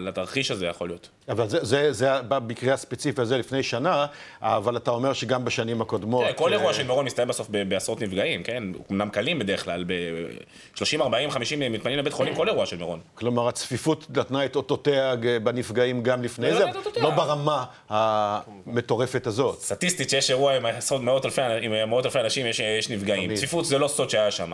לתרחיש 0.00 0.50
הזה, 0.50 0.66
יכול 0.66 0.88
להיות. 0.88 1.08
אבל 1.28 1.48
זה, 1.48 1.64
זה, 1.64 1.92
זה 1.92 2.22
במקרה 2.28 2.74
הספציפי 2.74 3.22
הזה 3.22 3.38
לפני 3.38 3.62
שנה, 3.62 4.06
אבל 4.42 4.76
אתה 4.76 4.90
אומר 4.90 5.12
שגם 5.12 5.44
בשנים 5.44 5.80
הקודמות... 5.80 6.24
כל 6.36 6.52
אירוע 6.52 6.74
של 6.74 6.82
מירון 6.82 7.04
מסתיים 7.04 7.28
בסוף 7.28 7.48
בעשרות 7.68 8.00
נפגעים, 8.00 8.42
כן? 8.42 8.62
אמנם 8.90 9.10
קלים 9.10 9.38
בדרך 9.38 9.64
כלל, 9.64 9.84
ב-30, 9.86 11.00
40, 11.00 11.30
50 11.30 11.72
מתפנים 11.72 11.98
לבית 11.98 12.12
חולים, 12.12 12.34
כל 12.34 12.48
אירוע 12.48 12.66
של 12.66 12.76
מירון. 12.76 13.00
כלומר, 13.14 13.48
הצפיפות 13.48 14.06
נתנה 14.16 14.44
את 14.44 14.56
אותותיה 14.56 15.14
בנפגעים 15.42 16.02
גם 16.02 16.22
לפני 16.22 16.54
זה, 16.54 16.64
לא 16.96 17.10
ברמה 17.10 17.64
המטורפת 17.88 19.26
הזאת. 19.26 19.60
סטטיסטית, 19.60 20.10
שיש 20.10 20.30
אירוע 20.30 20.56
עם 20.56 20.64
מאות 21.00 21.24
אלפי, 21.24 21.42
עם 21.42 21.90
מאות 21.90 22.04
אלפי 22.06 22.20
אנשים, 22.20 22.46
יש, 22.46 22.60
יש 22.60 22.90
נפגעים. 22.90 23.34
צפיפות 23.34 23.64
זה 23.64 23.78
לא 23.78 23.88
סוד 23.88 24.10
שהיה 24.10 24.30
שם. 24.30 24.52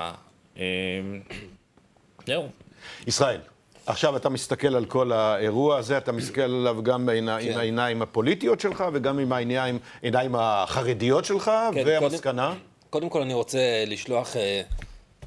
זהו. 2.26 2.48
ישראל, 3.06 3.40
עכשיו 3.86 4.16
אתה 4.16 4.28
מסתכל 4.28 4.76
על 4.76 4.84
כל 4.84 5.12
האירוע 5.12 5.78
הזה, 5.78 5.98
אתה 5.98 6.12
מסתכל 6.12 6.40
עליו 6.40 6.82
גם 6.82 7.08
כן. 7.12 7.28
עם 7.28 7.58
העיניים 7.58 8.02
הפוליטיות 8.02 8.60
שלך 8.60 8.84
וגם 8.92 9.18
עם 9.18 9.32
העיניים, 9.32 9.78
העיניים 10.02 10.34
החרדיות 10.38 11.24
שלך, 11.24 11.50
כן, 11.74 11.82
והמסקנה? 11.86 12.48
קודם, 12.48 12.60
קודם 12.90 13.08
כל 13.08 13.22
אני 13.22 13.34
רוצה 13.34 13.84
לשלוח, 13.86 14.36
אה, 14.36 14.62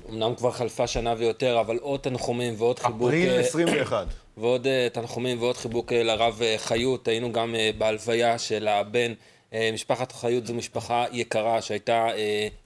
אמנם 0.10 0.36
כבר 0.36 0.52
חלפה 0.52 0.88
שנה 0.88 1.14
ויותר, 1.18 1.60
אבל 1.60 1.78
עוד 1.78 2.00
תנחומים 2.00 2.54
ועוד 2.58 2.80
חיבוק... 2.80 3.08
אפריל 3.08 3.40
21. 3.40 3.94
אה, 3.94 4.04
ועוד 4.38 4.68
אה, 4.68 4.88
תנחומים 4.94 5.42
ועוד 5.42 5.58
חיבוק 5.58 5.94
לרב 5.94 6.42
חיות. 6.58 7.08
היינו 7.08 7.32
גם 7.32 7.56
בהלוויה 7.78 8.38
של 8.40 8.68
הבן. 8.68 9.14
משפחת 9.74 10.12
חיות 10.12 10.48
זו 10.48 10.54
משפחה 10.54 11.06
יקרה 11.12 11.62
שהייתה 11.62 12.08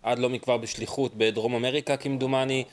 עד 0.04 0.20
לא 0.20 0.30
מכבר 0.30 0.58
בשליחות 0.58 1.12
בדרום 1.16 1.56
אמריקה 1.56 1.98
כמדומני. 1.98 2.63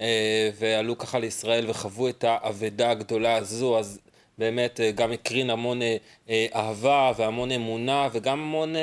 אה, 0.00 0.50
ועלו 0.58 0.98
ככה 0.98 1.18
לישראל 1.18 1.70
וחוו 1.70 2.08
את 2.08 2.24
האבדה 2.28 2.90
הגדולה 2.90 3.36
הזו, 3.36 3.78
אז 3.78 4.00
באמת 4.38 4.80
אה, 4.80 4.90
גם 4.90 5.12
הקרין 5.12 5.50
המון 5.50 5.80
אה, 5.82 6.46
אהבה 6.54 7.12
והמון 7.16 7.50
אמונה 7.50 8.08
וגם 8.12 8.40
המון 8.40 8.74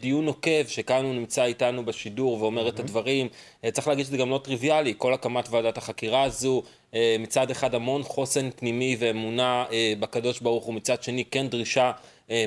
דיון 0.00 0.24
נוקב 0.24 0.66
שכאן 0.66 1.04
הוא 1.04 1.14
נמצא 1.14 1.44
איתנו 1.44 1.84
בשידור 1.84 2.42
ואומר 2.42 2.68
את 2.68 2.80
הדברים. 2.80 3.28
צריך 3.72 3.88
להגיד 3.88 4.06
שזה 4.06 4.16
גם 4.16 4.30
לא 4.30 4.40
טריוויאלי, 4.44 4.94
כל 4.96 5.14
הקמת 5.14 5.48
ועדת 5.50 5.78
החקירה 5.78 6.22
הזו, 6.22 6.62
מצד 7.18 7.50
אחד 7.50 7.74
המון 7.74 8.02
חוסן 8.02 8.50
פנימי 8.56 8.96
ואמונה 8.98 9.64
בקדוש 10.00 10.40
ברוך 10.40 10.64
הוא, 10.64 10.74
מצד 10.74 11.02
שני 11.02 11.24
כן 11.24 11.48
דרישה 11.48 11.92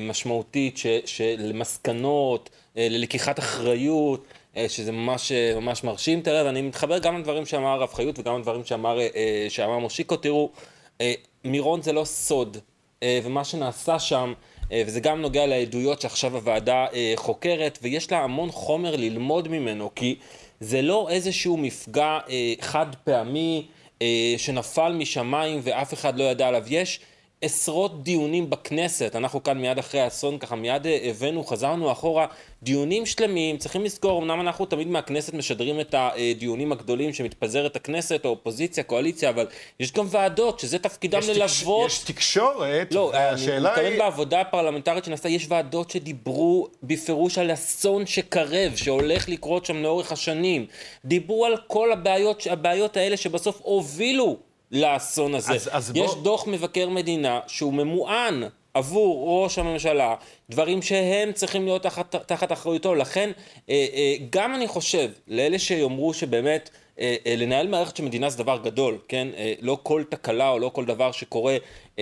משמעותית 0.02 0.80
של 1.06 1.52
מסקנות, 1.54 2.50
ללקיחת 2.76 3.40
אחריות. 3.40 4.24
אה, 4.60 4.70
שזה 4.70 4.92
ממש, 4.92 5.32
אה, 5.32 5.60
ממש 5.60 5.84
מרשים. 5.84 6.22
תראה, 6.22 6.46
ואני 6.46 6.62
מתחבר 6.62 7.00
גם 7.00 7.18
לדברים 7.18 7.46
שאמר 7.46 7.68
הרב 7.68 7.94
חיות 7.94 8.20
וגם 8.20 8.40
לדברים 8.40 8.66
שאמר, 8.66 9.00
אה, 9.00 9.46
שאמר 9.50 9.78
מושיקו. 9.80 10.18
תראו, 10.18 10.50
מירון 11.44 11.82
זה 11.82 11.94
לא 11.94 12.06
סוד, 12.06 12.58
ומה 13.24 13.44
שנעשה 13.44 14.00
שם, 14.00 14.34
וזה 14.74 15.00
גם 15.00 15.22
נוגע 15.22 15.46
לעדויות 15.46 16.02
שעכשיו 16.02 16.36
הוועדה 16.36 16.86
חוקרת, 17.16 17.80
ויש 17.82 18.12
לה 18.12 18.24
המון 18.24 18.52
חומר 18.52 18.96
ללמוד 18.96 19.48
ממנו, 19.48 19.90
כי 19.96 20.16
זה 20.60 20.82
לא 20.82 21.10
איזשהו 21.10 21.58
מפגע 21.58 22.20
חד 22.62 22.86
פעמי 23.04 23.68
שנפל 24.38 24.94
משמיים 24.94 25.60
ואף 25.64 25.94
אחד 25.94 26.20
לא 26.20 26.24
ידע 26.24 26.48
עליו. 26.48 26.64
יש 26.68 27.00
עשרות 27.42 28.04
דיונים 28.04 28.50
בכנסת, 28.50 29.16
אנחנו 29.16 29.44
כאן 29.44 29.58
מיד 29.58 29.78
אחרי 29.78 30.02
האסון, 30.02 30.38
ככה 30.38 30.56
מיד 30.56 30.88
הבאנו, 31.04 31.44
חזרנו 31.44 31.92
אחורה, 31.92 32.26
דיונים 32.64 33.06
שלמים, 33.06 33.58
צריכים 33.58 33.84
לזכור, 33.84 34.22
אמנם 34.22 34.42
אנחנו 34.42 34.66
תמיד 34.66 34.88
מהכנסת 34.88 35.34
משדרים 35.34 35.80
את 35.80 35.96
הדיונים 35.98 36.72
הגדולים 36.72 37.14
שמתפזרת 37.14 37.76
הכנסת, 37.76 38.26
או 38.26 38.30
אופוזיציה, 38.30 38.84
קואליציה, 38.84 39.30
אבל 39.30 39.48
יש 39.80 39.94
גם 39.94 40.06
ועדות 40.10 40.60
שזה 40.60 40.80
תפקידם 40.80 41.20
יש 41.20 41.30
ללוות. 41.30 41.86
תקש, 41.86 41.98
יש 41.98 42.04
תקשורת, 42.04 42.94
לא, 42.94 43.12
השאלה 43.16 43.76
היא... 43.76 43.80
אני 43.80 43.90
מתכוון 43.90 43.98
בעבודה 43.98 44.42
הפרלמנטרית 44.42 45.06
שנעשתה, 45.06 45.30
יש 45.30 45.46
ועדות 45.50 45.90
שדיברו 45.90 46.68
בפירוש 46.84 47.38
על 47.38 47.54
אסון 47.54 48.06
שקרב, 48.06 48.76
שהולך 48.76 49.30
לקרות 49.30 49.66
שם 49.66 49.84
לאורך 49.84 50.12
השנים. 50.12 50.66
דיברו 51.06 51.46
על 51.46 51.58
כל 51.68 51.92
הבעיות, 51.92 52.48
הבעיות 52.50 52.98
האלה 52.98 53.18
שבסוף 53.18 53.60
הובילו 53.64 54.49
לאסון 54.72 55.36
הזה. 55.36 55.54
אז, 55.54 55.70
אז 55.72 55.92
יש 55.96 56.12
בוא... 56.12 56.24
דוח 56.24 56.48
מבקר 56.48 56.90
מדינה 56.90 57.40
שהוא 57.48 57.74
ממוען 57.74 58.44
עבור 58.74 59.44
ראש 59.44 59.58
הממשלה, 59.58 60.16
דברים 60.50 60.82
שהם 60.82 61.32
צריכים 61.34 61.66
להיות 61.66 61.84
תחת, 61.84 62.16
תחת 62.16 62.52
אחריותו. 62.52 62.96
לכן, 62.96 63.32
אה, 63.70 63.88
אה, 63.94 64.16
גם 64.30 64.56
אני 64.56 64.68
חושב, 64.68 65.10
לאלה 65.28 65.60
שיאמרו 65.60 66.14
שבאמת 66.14 66.70
אה, 67.00 67.16
אה, 67.26 67.36
לנהל 67.36 67.68
מערכת 67.68 67.98
של 67.98 68.04
מדינה 68.04 68.30
זה 68.30 68.38
דבר 68.38 68.60
גדול, 68.64 68.98
כן? 69.08 69.28
אה, 69.38 69.54
לא 69.62 69.78
כל 69.84 70.04
תקלה 70.10 70.50
או 70.50 70.60
לא 70.60 70.72
כל 70.74 70.86
דבר 70.86 71.12
שקורה 71.12 71.58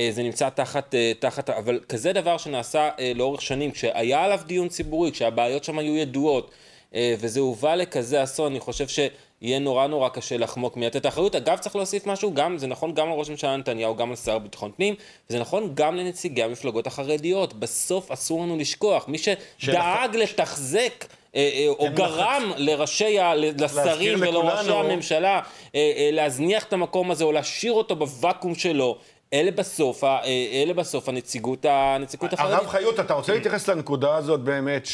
זה 0.09 0.23
נמצא 0.23 0.49
תחת, 0.49 0.95
תחת, 1.19 1.49
אבל 1.49 1.79
כזה 1.89 2.13
דבר 2.13 2.37
שנעשה 2.37 2.89
לאורך 3.15 3.41
שנים, 3.41 3.71
כשהיה 3.71 4.23
עליו 4.23 4.39
דיון 4.45 4.67
ציבורי, 4.67 5.11
כשהבעיות 5.11 5.63
שם 5.63 5.79
היו 5.79 5.97
ידועות, 5.97 6.51
וזה 6.93 7.39
הובא 7.39 7.75
לכזה 7.75 8.23
אסון, 8.23 8.51
אני 8.51 8.59
חושב 8.59 8.87
ש... 8.87 8.99
יהיה 9.41 9.59
נורא 9.59 9.87
נורא 9.87 10.09
קשה 10.09 10.37
לחמוק 10.37 10.77
מיתת 10.77 11.05
האחריות. 11.05 11.35
אגב, 11.35 11.57
צריך 11.57 11.75
להוסיף 11.75 12.07
משהו, 12.07 12.33
גם, 12.33 12.57
זה 12.57 12.67
נכון 12.67 12.93
גם 12.93 13.09
לראש 13.09 13.27
הממשלה 13.27 13.57
נתניהו, 13.57 13.95
גם 13.95 14.11
לשר 14.11 14.35
לביטחון 14.35 14.71
פנים, 14.77 14.95
וזה 15.29 15.39
נכון 15.39 15.71
גם 15.73 15.95
לנציגי 15.95 16.43
המפלגות 16.43 16.87
החרדיות. 16.87 17.53
בסוף 17.53 18.11
אסור 18.11 18.43
לנו 18.43 18.57
לשכוח, 18.57 19.07
מי 19.07 19.17
שדאג 19.17 20.15
לתחזק... 20.15 21.05
אה, 21.35 21.49
אה, 21.53 21.67
או 21.67 21.87
גרם 21.93 22.51
לראשי, 22.57 23.17
לשרים 23.59 24.17
ולראשי 24.21 24.71
הממשלה 24.71 25.41
אה, 25.75 26.09
להזניח 26.13 26.63
את 26.63 26.73
המקום 26.73 27.11
הזה 27.11 27.23
או 27.23 27.31
להשאיר 27.31 27.73
אותו 27.73 27.95
בוואקום 27.95 28.55
שלו 28.55 28.97
אלה 29.33 29.51
בסוף, 29.51 30.03
אה, 30.03 30.19
אלה 30.63 30.73
בסוף 30.73 31.09
הנציגות, 31.09 31.65
הנציגות 31.69 32.33
החרדית. 32.33 32.55
הרב 32.55 32.67
חיות, 32.67 32.99
אתה 32.99 33.13
רוצה 33.13 33.33
להתייחס 33.33 33.69
לנקודה 33.69 34.15
הזאת 34.15 34.39
באמת, 34.39 34.87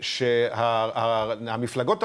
שהמפלגות, 0.00 2.04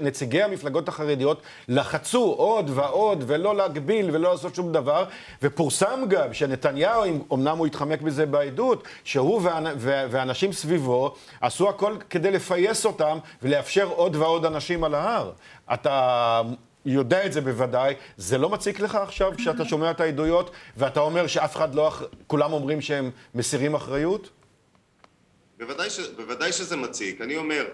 נציגי 0.00 0.42
המפלגות 0.42 0.88
החרדיות 0.88 1.42
לחצו 1.68 2.24
עוד 2.24 2.70
ועוד 2.74 3.24
ולא 3.26 3.56
להגביל 3.56 4.10
ולא 4.12 4.30
לעשות 4.30 4.54
שום 4.54 4.72
דבר, 4.72 5.04
ופורסם 5.42 6.04
גם 6.08 6.34
שנתניהו, 6.34 7.02
אמנם 7.32 7.58
הוא 7.58 7.66
התחמק 7.66 8.02
בזה 8.02 8.26
בעדות, 8.26 8.84
שהוא 9.04 9.40
ואנשים 9.82 10.52
סביבו 10.52 11.14
עשו 11.40 11.68
הכל 11.68 11.96
כדי 12.10 12.30
לפייס 12.30 12.86
אותם 12.86 13.18
ולאפשר 13.42 13.88
עוד 13.88 14.16
ועוד 14.16 14.44
אנשים 14.44 14.84
על 14.84 14.94
ההר. 14.94 15.32
אתה 15.74 16.42
יודע 16.86 17.26
את 17.26 17.32
זה 17.32 17.40
בוודאי, 17.40 17.94
זה 18.16 18.38
לא 18.38 18.48
מציק 18.48 18.80
לך 18.80 18.94
עכשיו 18.94 19.32
כשאתה 19.36 19.64
שומע 19.64 19.90
את 19.90 20.00
העדויות 20.00 20.50
ואתה 20.76 21.00
אומר 21.00 21.26
שאף 21.26 21.56
אחד 21.56 21.74
לא, 21.74 21.92
כולם 22.26 22.52
אומרים 22.52 22.80
שהם 22.80 23.10
מסירים 23.34 23.74
אחריות? 23.74 24.28
בוודאי, 25.58 25.90
ש, 25.90 26.00
בוודאי 26.00 26.52
שזה 26.52 26.76
מציק, 26.76 27.20
אני 27.20 27.36
אומר, 27.36 27.64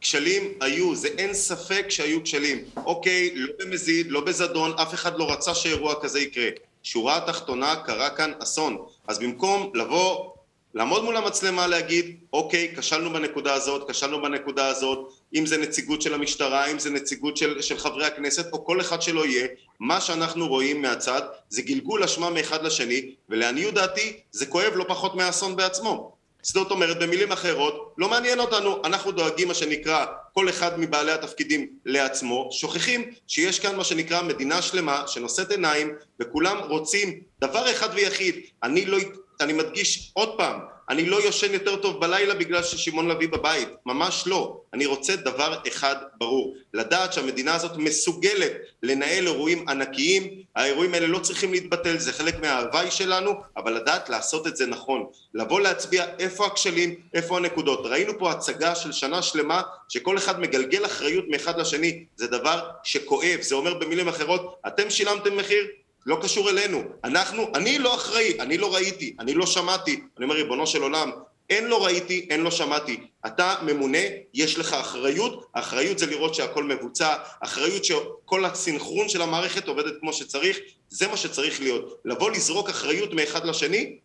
כשלים 0.00 0.42
היו, 0.60 0.94
זה 0.94 1.08
אין 1.08 1.34
ספק 1.34 1.86
שהיו 1.88 2.24
כשלים. 2.24 2.64
אוקיי, 2.76 3.34
לא 3.34 3.52
במזיד, 3.58 4.06
לא 4.10 4.20
בזדון, 4.20 4.72
אף 4.82 4.94
אחד 4.94 5.18
לא 5.18 5.32
רצה 5.32 5.54
שאירוע 5.54 5.94
כזה 6.02 6.20
יקרה. 6.20 6.48
שורה 6.82 7.16
התחתונה, 7.16 7.76
קרה 7.76 8.10
כאן 8.10 8.32
אסון. 8.42 8.84
אז 9.08 9.18
במקום 9.18 9.70
לבוא 9.74 10.30
לעמוד 10.74 11.04
מול 11.04 11.16
המצלמה 11.16 11.66
להגיד 11.66 12.16
אוקיי 12.32 12.74
כשלנו 12.76 13.12
בנקודה 13.12 13.54
הזאת 13.54 13.90
כשלנו 13.90 14.22
בנקודה 14.22 14.66
הזאת 14.66 15.12
אם 15.34 15.46
זה 15.46 15.56
נציגות 15.56 16.02
של 16.02 16.14
המשטרה 16.14 16.66
אם 16.66 16.78
זה 16.78 16.90
נציגות 16.90 17.36
של, 17.36 17.62
של 17.62 17.78
חברי 17.78 18.06
הכנסת 18.06 18.52
או 18.52 18.64
כל 18.64 18.80
אחד 18.80 19.02
שלא 19.02 19.26
יהיה 19.26 19.46
מה 19.80 20.00
שאנחנו 20.00 20.48
רואים 20.48 20.82
מהצד 20.82 21.22
זה 21.48 21.62
גלגול 21.62 22.02
אשמה 22.02 22.30
מאחד 22.30 22.64
לשני 22.64 23.14
ולעניות 23.28 23.74
דעתי 23.74 24.16
זה 24.30 24.46
כואב 24.46 24.72
לא 24.74 24.84
פחות 24.88 25.14
מהאסון 25.14 25.56
בעצמו. 25.56 26.14
זאת 26.42 26.70
אומרת, 26.70 26.98
במילים 26.98 27.32
אחרות, 27.32 27.94
לא 27.98 28.08
מעניין 28.08 28.40
אותנו, 28.40 28.84
אנחנו 28.84 29.12
דואגים 29.12 29.48
מה 29.48 29.54
שנקרא 29.54 30.06
כל 30.32 30.48
אחד 30.48 30.80
מבעלי 30.80 31.12
התפקידים 31.12 31.68
לעצמו, 31.86 32.48
שוכחים 32.52 33.10
שיש 33.26 33.60
כאן 33.60 33.76
מה 33.76 33.84
שנקרא 33.84 34.22
מדינה 34.22 34.62
שלמה 34.62 35.02
שנושאת 35.06 35.50
עיניים 35.50 35.94
וכולם 36.20 36.58
רוצים 36.68 37.20
דבר 37.40 37.70
אחד 37.70 37.88
ויחיד, 37.94 38.34
אני 38.62 38.86
לא, 38.86 38.98
אני 39.40 39.52
מדגיש 39.52 40.10
עוד 40.14 40.36
פעם, 40.36 40.60
אני 40.88 41.06
לא 41.06 41.16
יושן 41.22 41.52
יותר 41.52 41.76
טוב 41.76 42.00
בלילה 42.00 42.34
בגלל 42.34 42.62
ששמעון 42.62 43.08
לביא 43.08 43.28
בבית, 43.28 43.68
ממש 43.86 44.24
לא. 44.26 44.60
אני 44.72 44.86
רוצה 44.86 45.16
דבר 45.16 45.58
אחד 45.68 45.96
ברור, 46.18 46.54
לדעת 46.74 47.12
שהמדינה 47.12 47.54
הזאת 47.54 47.76
מסוגלת 47.76 48.52
לנהל 48.82 49.26
אירועים 49.26 49.68
ענקיים, 49.68 50.30
האירועים 50.56 50.94
האלה 50.94 51.06
לא 51.06 51.18
צריכים 51.18 51.52
להתבטל, 51.52 51.98
זה 51.98 52.12
חלק 52.12 52.40
מההוואי 52.40 52.90
שלנו, 52.90 53.34
אבל 53.56 53.72
לדעת 53.72 54.08
לעשות 54.08 54.46
את 54.46 54.56
זה 54.56 54.66
נכון. 54.66 55.06
לבוא 55.34 55.60
להצביע 55.60 56.06
איפה 56.18 56.46
הכשלים, 56.46 56.94
איפה 57.14 57.36
הנקודות. 57.36 57.86
ראינו 57.86 58.18
פה 58.18 58.30
הצגה 58.30 58.74
של 58.74 58.92
שנה 58.92 59.22
שלמה 59.22 59.62
שכל 59.88 60.18
אחד 60.18 60.40
מגלגל 60.40 60.86
אחריות 60.86 61.24
מאחד 61.28 61.60
לשני, 61.60 62.04
זה 62.16 62.26
דבר 62.26 62.70
שכואב, 62.82 63.38
זה 63.40 63.54
אומר 63.54 63.74
במילים 63.74 64.08
אחרות, 64.08 64.56
אתם 64.66 64.90
שילמתם 64.90 65.36
מחיר, 65.36 65.66
לא 66.06 66.18
קשור 66.22 66.50
אלינו. 66.50 66.82
אנחנו, 67.04 67.46
אני 67.54 67.78
לא 67.78 67.94
אחראי, 67.94 68.40
אני 68.40 68.58
לא 68.58 68.74
ראיתי, 68.74 69.16
אני 69.20 69.34
לא 69.34 69.46
שמעתי. 69.46 70.00
אני 70.16 70.24
אומר, 70.24 70.34
ריבונו 70.34 70.66
של 70.66 70.82
עולם, 70.82 71.10
אין 71.50 71.64
לא 71.64 71.84
ראיתי, 71.84 72.26
אין 72.30 72.40
לא 72.40 72.50
שמעתי. 72.50 73.00
אתה 73.26 73.54
ממונה, 73.62 73.98
יש 74.34 74.58
לך 74.58 74.72
אחריות, 74.72 75.46
האחריות 75.54 75.98
זה 75.98 76.06
לראות 76.06 76.34
שהכל 76.34 76.64
מבוצע, 76.64 77.14
אחריות 77.40 77.84
שכל 77.84 78.44
הסינכרון 78.44 79.08
של 79.08 79.22
המערכת 79.22 79.68
עובדת 79.68 79.94
כמו 80.00 80.12
שצריך, 80.12 80.58
זה 80.88 81.08
מה 81.08 81.16
שצריך 81.16 81.60
להיות. 81.60 82.00
לבוא 82.04 82.30
לזרוק 82.30 82.68
אחריות 82.68 83.12
מאחד 83.12 83.46
לשני, 83.46 83.96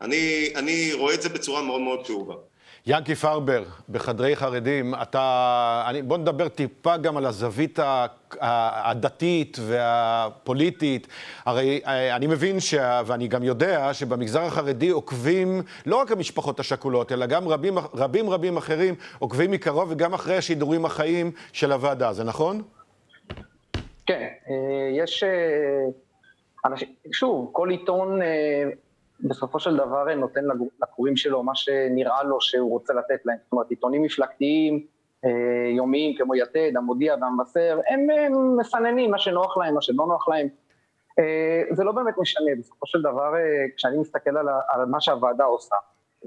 אני, 0.00 0.52
אני 0.54 0.92
רואה 0.92 1.14
את 1.14 1.22
זה 1.22 1.28
בצורה 1.28 1.62
מאוד 1.62 1.80
מאוד 1.80 2.06
כאובה. 2.06 2.34
ינקי 2.86 3.14
פרבר, 3.14 3.64
בחדרי 3.88 4.36
חרדים, 4.36 4.94
אתה... 5.02 5.84
אני, 5.88 6.02
בוא 6.02 6.18
נדבר 6.18 6.48
טיפה 6.48 6.96
גם 6.96 7.16
על 7.16 7.26
הזווית 7.26 7.78
הדתית 8.40 9.56
והפוליטית. 9.60 11.08
הרי 11.44 11.80
אה, 11.86 12.16
אני 12.16 12.26
מבין, 12.26 12.60
ש... 12.60 12.74
ואני 13.06 13.28
גם 13.28 13.42
יודע, 13.42 13.94
שבמגזר 13.94 14.42
החרדי 14.42 14.88
עוקבים 14.88 15.62
לא 15.86 15.96
רק 15.96 16.12
המשפחות 16.12 16.60
השכולות, 16.60 17.12
אלא 17.12 17.26
גם 17.26 17.48
רבים 17.48 17.78
רבים, 17.78 18.30
רבים 18.30 18.56
אחרים 18.56 18.94
עוקבים 19.18 19.50
מקרוב 19.50 19.90
וגם 19.90 20.14
אחרי 20.14 20.36
השידורים 20.36 20.84
החיים 20.84 21.30
של 21.52 21.72
הוועדה, 21.72 22.12
זה 22.12 22.24
נכון? 22.24 22.62
כן, 24.06 24.28
אה, 24.48 25.04
יש... 25.04 25.22
אה, 25.22 26.70
שוב, 27.12 27.50
כל 27.52 27.70
עיתון 27.70 28.20
בסופו 29.22 29.60
של 29.60 29.76
דבר 29.76 30.14
נותן 30.14 30.40
לקוראים 30.82 31.16
שלו 31.16 31.42
מה 31.42 31.54
שנראה 31.54 32.22
לו 32.22 32.40
שהוא 32.40 32.70
רוצה 32.70 32.94
לתת 32.94 33.26
להם. 33.26 33.36
זאת 33.42 33.52
אומרת, 33.52 33.70
עיתונים 33.70 34.02
מפלגתיים, 34.02 34.86
אה, 35.24 35.70
יומיים 35.76 36.16
כמו 36.18 36.34
יתד, 36.34 36.72
המודיע 36.76 37.16
והמבשר, 37.20 37.80
הם, 37.88 38.06
מסננים 38.56 39.10
מה 39.10 39.18
שנוח 39.18 39.56
להם, 39.56 39.74
מה 39.74 39.82
שלא 39.82 40.06
נוח 40.06 40.28
להם. 40.28 40.48
אה, 41.18 41.62
זה 41.70 41.84
לא 41.84 41.92
באמת 41.92 42.14
משנה, 42.18 42.50
בסופו 42.58 42.86
של 42.86 43.02
דבר, 43.02 43.36
אה, 43.36 43.64
כשאני 43.76 43.98
מסתכל 43.98 44.36
על, 44.36 44.48
על 44.68 44.84
מה 44.86 45.00
שהוועדה 45.00 45.44
עושה, 45.44 45.76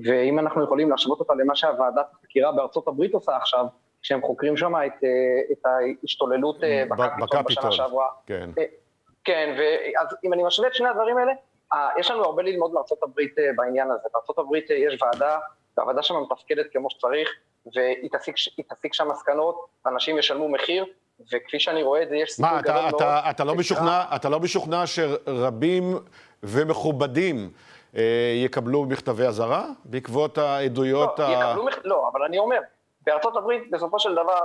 ואם 0.05 0.39
אנחנו 0.39 0.63
יכולים 0.63 0.89
להשוות 0.89 1.19
אותה 1.19 1.33
למה 1.33 1.55
שהוועדת 1.55 2.05
החקירה 2.13 2.51
בארצות 2.51 2.87
הברית 2.87 3.13
עושה 3.13 3.37
עכשיו, 3.37 3.65
כשהם 4.01 4.21
חוקרים 4.21 4.57
שם 4.57 4.73
את, 4.85 5.03
את 5.51 5.65
ההשתוללות 5.65 6.59
בקפיטול 6.89 7.41
בשנה 7.47 7.71
שעברה. 7.71 8.07
כן. 8.25 8.49
כן, 9.25 9.55
ואז 9.57 10.15
אם 10.23 10.33
אני 10.33 10.43
משווה 10.43 10.67
את 10.67 10.75
שני 10.75 10.87
הדברים 10.87 11.17
האלה, 11.17 11.31
אה, 11.31 11.37
יש 11.99 12.11
לנו 12.11 12.23
הרבה 12.23 12.43
ללמוד 12.43 12.73
מארצות 12.73 13.03
הברית 13.03 13.39
אה, 13.39 13.43
בעניין 13.55 13.91
הזה. 13.91 14.07
בארצות 14.13 14.39
הברית 14.39 14.71
אה, 14.71 14.75
יש 14.75 15.01
ועדה, 15.01 15.39
והוועדה 15.77 16.03
שם 16.03 16.15
מתפקדת 16.21 16.65
כמו 16.73 16.89
שצריך, 16.89 17.29
והיא 17.75 18.09
תסיק, 18.11 18.35
תסיק 18.69 18.93
שם 18.93 19.07
מסקנות, 19.07 19.65
אנשים 19.85 20.17
ישלמו 20.17 20.49
מחיר, 20.49 20.85
וכפי 21.33 21.59
שאני 21.59 21.83
רואה 21.83 22.03
את 22.03 22.09
זה, 22.09 22.15
יש 22.15 22.31
סיכוי 22.31 22.61
גדול 22.61 22.73
מאוד... 22.73 22.83
מה, 22.83 22.89
אתה, 22.89 23.29
אתה, 23.29 23.43
לא 23.43 23.55
משוכנע, 23.55 24.03
אתה 24.15 24.29
לא 24.29 24.39
משוכנע 24.39 24.87
שרבים 24.87 25.83
ומכובדים 26.43 27.51
אה, 27.95 28.33
יקבלו 28.35 28.85
מכתבי 28.85 29.25
אזהרה 29.25 29.65
בעקבות 29.85 30.37
העדויות 30.37 31.19
לא, 31.19 31.25
ה... 31.25 31.31
יקבלו, 31.31 31.67
לא, 31.83 32.09
אבל 32.11 32.23
אני 32.23 32.37
אומר, 32.37 32.59
בארצות 33.01 33.37
הברית 33.37 33.71
בסופו 33.71 33.99
של 33.99 34.13
דבר, 34.13 34.39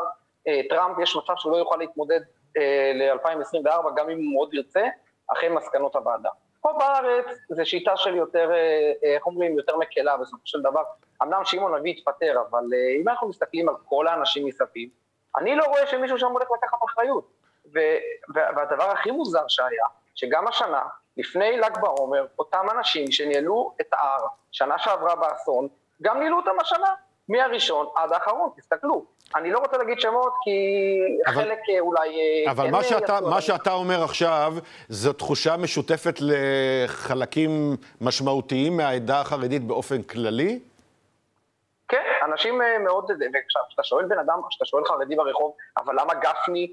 אה, 0.48 0.60
טראמפ 0.68 0.98
יש 1.02 1.16
מצב 1.16 1.32
שהוא 1.36 1.52
לא 1.52 1.56
יוכל 1.56 1.76
להתמודד 1.76 2.20
אה, 2.56 2.92
ל-2024, 2.94 3.90
גם 3.96 4.10
אם 4.10 4.16
הוא 4.16 4.32
מאוד 4.32 4.54
ירצה, 4.54 4.86
אחרי 5.32 5.48
מסקנות 5.48 5.96
הוועדה. 5.96 6.30
פה 6.60 6.72
בארץ 6.78 7.26
זו 7.48 7.66
שיטה 7.66 7.96
של 7.96 8.14
יותר, 8.14 8.50
אה, 8.52 8.56
אה, 9.04 9.14
איך 9.14 9.26
אומרים, 9.26 9.58
יותר 9.58 9.76
מקלה 9.76 10.16
בסופו 10.16 10.42
של 10.44 10.60
דבר. 10.60 10.82
אמנם 11.22 11.44
שמעון 11.44 11.74
אבי 11.74 11.90
התפטר, 11.90 12.34
אבל 12.50 12.64
אה, 12.74 13.00
אם 13.02 13.08
אנחנו 13.08 13.28
מסתכלים 13.28 13.68
על 13.68 13.74
כל 13.84 14.06
האנשים 14.08 14.46
מסביב, 14.46 14.88
אני 15.36 15.56
לא 15.56 15.64
רואה 15.64 15.86
שמישהו 15.86 16.18
שם 16.18 16.26
הולך 16.26 16.48
לקחת 16.50 16.78
אחריות. 16.84 17.30
והדבר 18.34 18.90
הכי 18.90 19.10
מוזר 19.10 19.48
שהיה, 19.48 19.84
שגם 20.14 20.48
השנה, 20.48 20.82
לפני 21.16 21.56
ל"ג 21.56 21.80
בעומר, 21.80 22.26
אותם 22.38 22.66
אנשים 22.70 23.10
שניהלו 23.10 23.74
את 23.80 23.86
ההר, 23.92 24.26
שנה 24.52 24.78
שעברה 24.78 25.16
באסון, 25.16 25.68
גם 26.02 26.18
ניהלו 26.18 26.36
אותם 26.36 26.60
השנה. 26.60 26.94
מהראשון 27.30 27.86
עד 27.94 28.12
האחרון, 28.12 28.50
תסתכלו. 28.56 29.04
אני 29.36 29.50
לא 29.50 29.58
רוצה 29.58 29.76
להגיד 29.76 30.00
שמות, 30.00 30.32
כי 30.44 30.50
אבל, 31.26 31.34
חלק 31.34 31.58
אה, 31.70 31.80
אולי... 31.80 32.08
אה, 32.46 32.50
אבל 32.50 32.66
כן 32.66 32.70
מה, 32.70 32.84
שאתה, 32.84 33.20
מה 33.20 33.40
שאתה 33.40 33.72
אומר 33.72 34.04
עכשיו, 34.04 34.54
זו 34.88 35.12
תחושה 35.12 35.56
משותפת 35.56 36.14
לחלקים 36.20 37.76
משמעותיים 38.00 38.76
מהעדה 38.76 39.20
החרדית 39.20 39.64
באופן 39.64 40.02
כללי? 40.02 40.58
כן, 41.88 42.02
אנשים 42.24 42.62
אה, 42.62 42.78
מאוד, 42.78 43.04
וכשאתה 43.04 43.82
שואל 43.82 44.04
בן 44.04 44.18
אדם, 44.18 44.40
כשאתה 44.48 44.64
שואל 44.64 44.84
חרדי 44.84 45.16
ברחוב, 45.16 45.54
אבל 45.78 45.94
למה 46.00 46.14
גפני, 46.14 46.72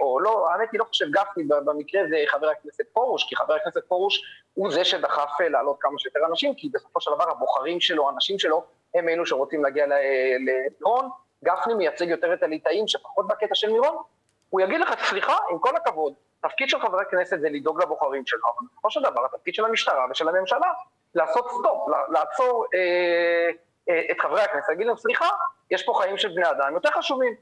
או 0.00 0.20
לא, 0.20 0.50
האמת 0.50 0.68
היא 0.72 0.80
לא 0.80 0.84
חושב 0.84 1.06
גפני, 1.10 1.44
במקרה 1.44 2.02
זה 2.10 2.16
חבר 2.26 2.48
הכנסת 2.48 2.84
פרוש, 2.92 3.24
כי 3.28 3.36
חבר 3.36 3.54
הכנסת 3.54 3.84
פרוש 3.88 4.22
הוא 4.54 4.72
זה 4.72 4.84
שדחף 4.84 5.30
לעלות 5.40 5.76
כמה 5.80 5.98
שיותר 5.98 6.20
אנשים, 6.30 6.54
כי 6.54 6.68
בסופו 6.74 7.00
של 7.00 7.10
דבר 7.14 7.30
הבוחרים 7.30 7.80
שלו, 7.80 8.08
האנשים 8.08 8.38
שלו, 8.38 8.64
הם 8.98 9.08
אלו 9.08 9.26
שרוצים 9.26 9.64
להגיע 9.64 9.86
למירון, 9.86 11.08
גפני 11.44 11.74
מייצג 11.74 12.08
יותר 12.08 12.34
את 12.34 12.42
הליטאים 12.42 12.88
שפחות 12.88 13.26
בקטע 13.26 13.54
של 13.54 13.72
מירון, 13.72 13.96
הוא 14.50 14.60
יגיד 14.60 14.80
לך, 14.80 15.04
סליחה, 15.04 15.36
עם 15.50 15.58
כל 15.58 15.76
הכבוד, 15.76 16.14
התפקיד 16.44 16.68
של 16.68 16.80
חברי 16.80 17.02
הכנסת 17.02 17.40
זה 17.40 17.48
לדאוג 17.50 17.82
לבוחרים 17.82 18.26
שלך, 18.26 18.40
אבל 18.44 18.66
בסופו 18.72 18.90
של 18.90 19.00
דבר 19.02 19.24
התפקיד 19.24 19.54
של 19.54 19.64
המשטרה 19.64 20.06
ושל 20.10 20.28
הממשלה 20.28 20.72
לעשות 21.14 21.50
סטופ, 21.50 21.88
לעצור 22.12 22.66
אה, 22.74 23.50
אה, 23.88 24.02
את 24.10 24.20
חברי 24.20 24.42
הכנסת, 24.42 24.68
להגיד 24.68 24.86
להם, 24.86 24.96
סליחה, 24.96 25.28
יש 25.70 25.86
פה 25.86 25.94
חיים 26.02 26.18
של 26.18 26.28
בני 26.28 26.50
אדם 26.50 26.74
יותר 26.74 26.90
חשובים. 26.90 27.34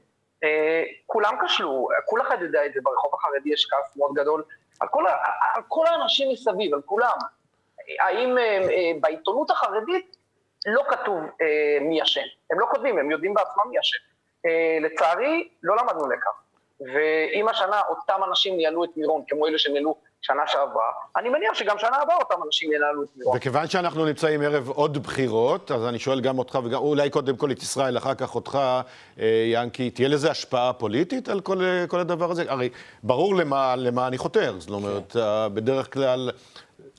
אה, 0.43 0.83
כולם 1.05 1.37
כשלו, 1.45 1.87
כל 2.05 2.21
אחד 2.21 2.37
יודע 2.41 2.65
את 2.65 2.73
זה, 2.73 2.79
ברחוב 2.83 3.13
החרדי 3.13 3.49
יש 3.49 3.67
כעס 3.69 3.97
מאוד 3.97 4.11
גדול 4.13 4.43
על 4.79 4.87
כל, 4.87 5.03
על 5.55 5.61
כל 5.67 5.87
האנשים 5.87 6.31
מסביב, 6.31 6.73
על 6.73 6.81
כולם. 6.85 7.17
האם 7.99 8.37
אה, 8.37 8.43
אה, 8.43 8.91
בעיתונות 9.01 9.51
החרדית 9.51 10.17
לא 10.65 10.83
כתוב 10.89 11.19
אה, 11.41 11.77
מי 11.81 12.03
אשם. 12.03 12.21
הם 12.51 12.59
לא 12.59 12.65
כותבים, 12.71 12.97
הם 12.97 13.11
יודעים 13.11 13.33
בעצמם 13.33 13.63
מי 13.71 13.79
אשם. 13.79 13.97
אה, 14.45 14.77
לצערי, 14.81 15.49
לא 15.63 15.75
למדנו 15.77 16.09
לקח. 16.09 16.31
ואם 16.79 17.47
השנה 17.47 17.81
אותם 17.89 18.21
אנשים 18.29 18.57
ניהלו 18.57 18.83
את 18.83 18.89
מירון 18.97 19.23
כמו 19.27 19.47
אלה 19.47 19.57
שניהלו 19.57 19.95
שנה 20.21 20.47
שעברה, 20.47 20.91
אני 21.17 21.29
מניח 21.29 21.53
שגם 21.53 21.77
שנה 21.77 21.97
הבאה 22.01 22.17
אותם 22.17 22.35
אנשים 22.45 22.73
ינהלו 22.73 23.03
את 23.03 23.07
מירון. 23.15 23.37
וכיוון 23.37 23.67
שאנחנו 23.67 24.05
נמצאים 24.05 24.41
ערב 24.41 24.69
עוד 24.69 24.97
בחירות, 25.03 25.71
אז 25.71 25.85
אני 25.85 25.99
שואל 25.99 26.21
גם 26.21 26.39
אותך, 26.39 26.59
וגם 26.63 26.79
אולי 26.79 27.09
קודם 27.09 27.35
כל 27.37 27.51
את 27.51 27.61
ישראל, 27.61 27.97
אחר 27.97 28.15
כך 28.15 28.35
אותך, 28.35 28.59
אה, 29.19 29.45
ינקי, 29.53 29.89
תהיה 29.89 30.07
לזה 30.07 30.31
השפעה 30.31 30.73
פוליטית 30.73 31.29
על 31.29 31.41
כל, 31.41 31.63
אה, 31.63 31.87
כל 31.87 31.99
הדבר 31.99 32.31
הזה? 32.31 32.43
הרי 32.47 32.69
ברור 33.03 33.35
למה, 33.35 33.75
למה 33.75 34.07
אני 34.07 34.17
חותר, 34.17 34.55
זאת 34.59 34.69
אומרת, 34.69 35.11
כן. 35.11 35.19
בדרך 35.53 35.93
כלל... 35.93 36.31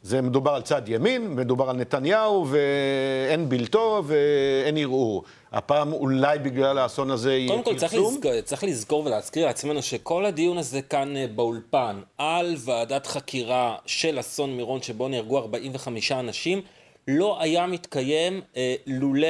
זה 0.06 0.22
מדובר 0.22 0.50
על 0.50 0.62
צד 0.62 0.82
ימין, 0.88 1.34
מדובר 1.34 1.70
על 1.70 1.76
נתניהו, 1.76 2.46
ואין 2.48 3.48
בלתו 3.48 4.02
ואין 4.06 4.76
ערעור. 4.76 5.24
הפעם 5.52 5.92
אולי 5.92 6.38
בגלל 6.38 6.78
האסון 6.78 7.10
הזה 7.10 7.34
יהיה 7.34 7.48
פרסום? 7.48 7.62
קודם 7.62 7.74
כל 7.74 7.80
צריך 7.80 7.94
לזכור, 7.94 8.40
צריך 8.44 8.64
לזכור 8.64 9.06
ולהזכיר 9.06 9.46
לעצמנו 9.46 9.82
שכל 9.82 10.24
הדיון 10.24 10.58
הזה 10.58 10.82
כאן 10.82 11.16
אה, 11.16 11.26
באולפן 11.26 12.00
על 12.18 12.54
ועדת 12.58 13.06
חקירה 13.06 13.76
של 13.86 14.20
אסון 14.20 14.56
מירון 14.56 14.82
שבו 14.82 15.08
נהרגו 15.08 15.38
45 15.38 16.12
אנשים, 16.12 16.62
לא 17.08 17.42
היה 17.42 17.66
מתקיים 17.66 18.40
אה, 18.56 18.74
לולא 18.86 19.28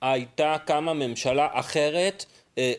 הייתה 0.00 0.56
קמה 0.64 0.94
ממשלה 0.94 1.48
אחרת 1.52 2.24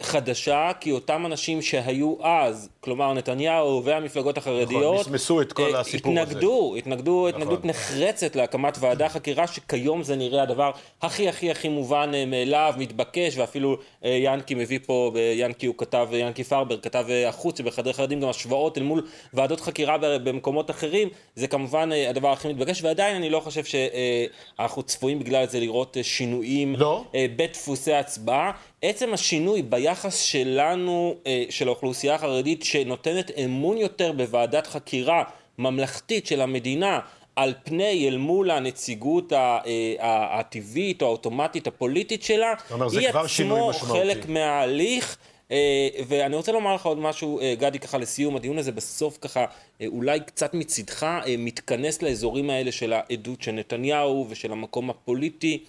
חדשה, 0.01 0.71
כי 0.79 0.91
אותם 0.91 1.25
אנשים 1.25 1.61
שהיו 1.61 2.15
אז, 2.21 2.69
כלומר 2.79 3.13
נתניהו 3.13 3.81
והמפלגות 3.83 4.37
החרדיות, 4.37 4.99
נכון, 4.99 5.13
מסמסו 5.13 5.41
את 5.41 5.53
כל 5.53 5.75
אה, 5.75 5.79
הסיפור 5.79 6.11
התנגדו, 6.11 6.69
הזה. 6.71 6.79
התנגדו 6.79 7.27
נכון. 7.27 7.41
התנגדות 7.41 7.65
נחרצת 7.65 8.35
להקמת 8.35 8.77
ועדה 8.79 9.09
חקירה, 9.09 9.47
שכיום 9.47 10.03
זה 10.03 10.15
נראה 10.15 10.43
הדבר 10.43 10.71
הכי 11.01 11.29
הכי 11.29 11.51
הכי 11.51 11.69
מובן 11.69 12.11
אה, 12.13 12.25
מאליו, 12.25 12.73
מתבקש, 12.77 13.37
ואפילו 13.37 13.77
אה, 14.05 14.09
ינקי 14.23 14.55
מביא 14.55 14.79
פה, 14.85 15.11
אה, 15.15 15.33
ינקי 15.35 15.65
הוא 15.65 15.75
כתב, 15.77 16.07
אה, 16.13 16.17
ינקי 16.17 16.43
פרבר 16.43 16.77
כתב 16.77 17.05
אה, 17.09 17.29
החוץ 17.29 17.57
שבחדרי 17.57 17.93
חרדים 17.93 18.21
גם 18.21 18.29
השוואות 18.29 18.77
אל 18.77 18.83
מול 18.83 19.07
ועדות 19.33 19.61
חקירה 19.61 19.97
במקומות 19.97 20.71
אחרים, 20.71 21.09
זה 21.35 21.47
כמובן 21.47 21.89
אה, 21.91 22.09
הדבר 22.09 22.31
הכי 22.31 22.47
מתבקש, 22.47 22.83
ועדיין 22.83 23.15
אני 23.15 23.29
לא 23.29 23.39
חושב 23.39 23.63
שאנחנו 23.63 24.83
צפויים 24.83 25.19
בגלל 25.19 25.47
זה 25.47 25.59
לראות 25.59 25.97
אה, 25.97 26.03
שינויים 26.03 26.75
לא. 26.75 27.03
אה, 27.15 27.25
בדפוסי 27.35 27.93
הצבעה. 27.93 28.51
עצם 28.81 29.13
השינוי 29.13 29.61
ביחס 29.61 30.21
שלנו, 30.21 31.15
אה, 31.27 31.43
של 31.49 31.67
האוכלוסייה 31.67 32.15
החרדית, 32.15 32.63
שנותנת 32.63 33.31
אמון 33.45 33.77
יותר 33.77 34.11
בוועדת 34.11 34.67
חקירה 34.67 35.23
ממלכתית 35.57 36.27
של 36.27 36.41
המדינה, 36.41 36.99
על 37.35 37.53
פני 37.63 38.07
אל 38.07 38.17
מול 38.17 38.51
הנציגות 38.51 39.33
אה, 39.33 40.39
הטבעית 40.39 41.01
או 41.01 41.07
האוטומטית 41.07 41.67
הפוליטית 41.67 42.23
שלה, 42.23 42.53
אומר, 42.71 42.87
היא 42.99 43.09
עצמו. 43.09 43.71
חלק 43.73 44.29
מההליך. 44.29 45.17
אה, 45.51 45.87
ואני 46.07 46.35
רוצה 46.35 46.51
לומר 46.51 46.75
לך 46.75 46.85
עוד 46.85 46.97
משהו, 46.97 47.39
גדי, 47.59 47.79
ככה 47.79 47.97
לסיום, 47.97 48.35
הדיון 48.35 48.57
הזה 48.57 48.71
בסוף 48.71 49.17
ככה, 49.21 49.45
אולי 49.87 50.19
קצת 50.19 50.53
מצידך, 50.53 51.07
מתכנס 51.37 52.01
לאזורים 52.01 52.49
האלה 52.49 52.71
של 52.71 52.93
העדות 52.93 53.41
של 53.41 53.51
נתניהו 53.51 54.25
ושל 54.29 54.51
המקום 54.51 54.89
הפוליטי. 54.89 55.63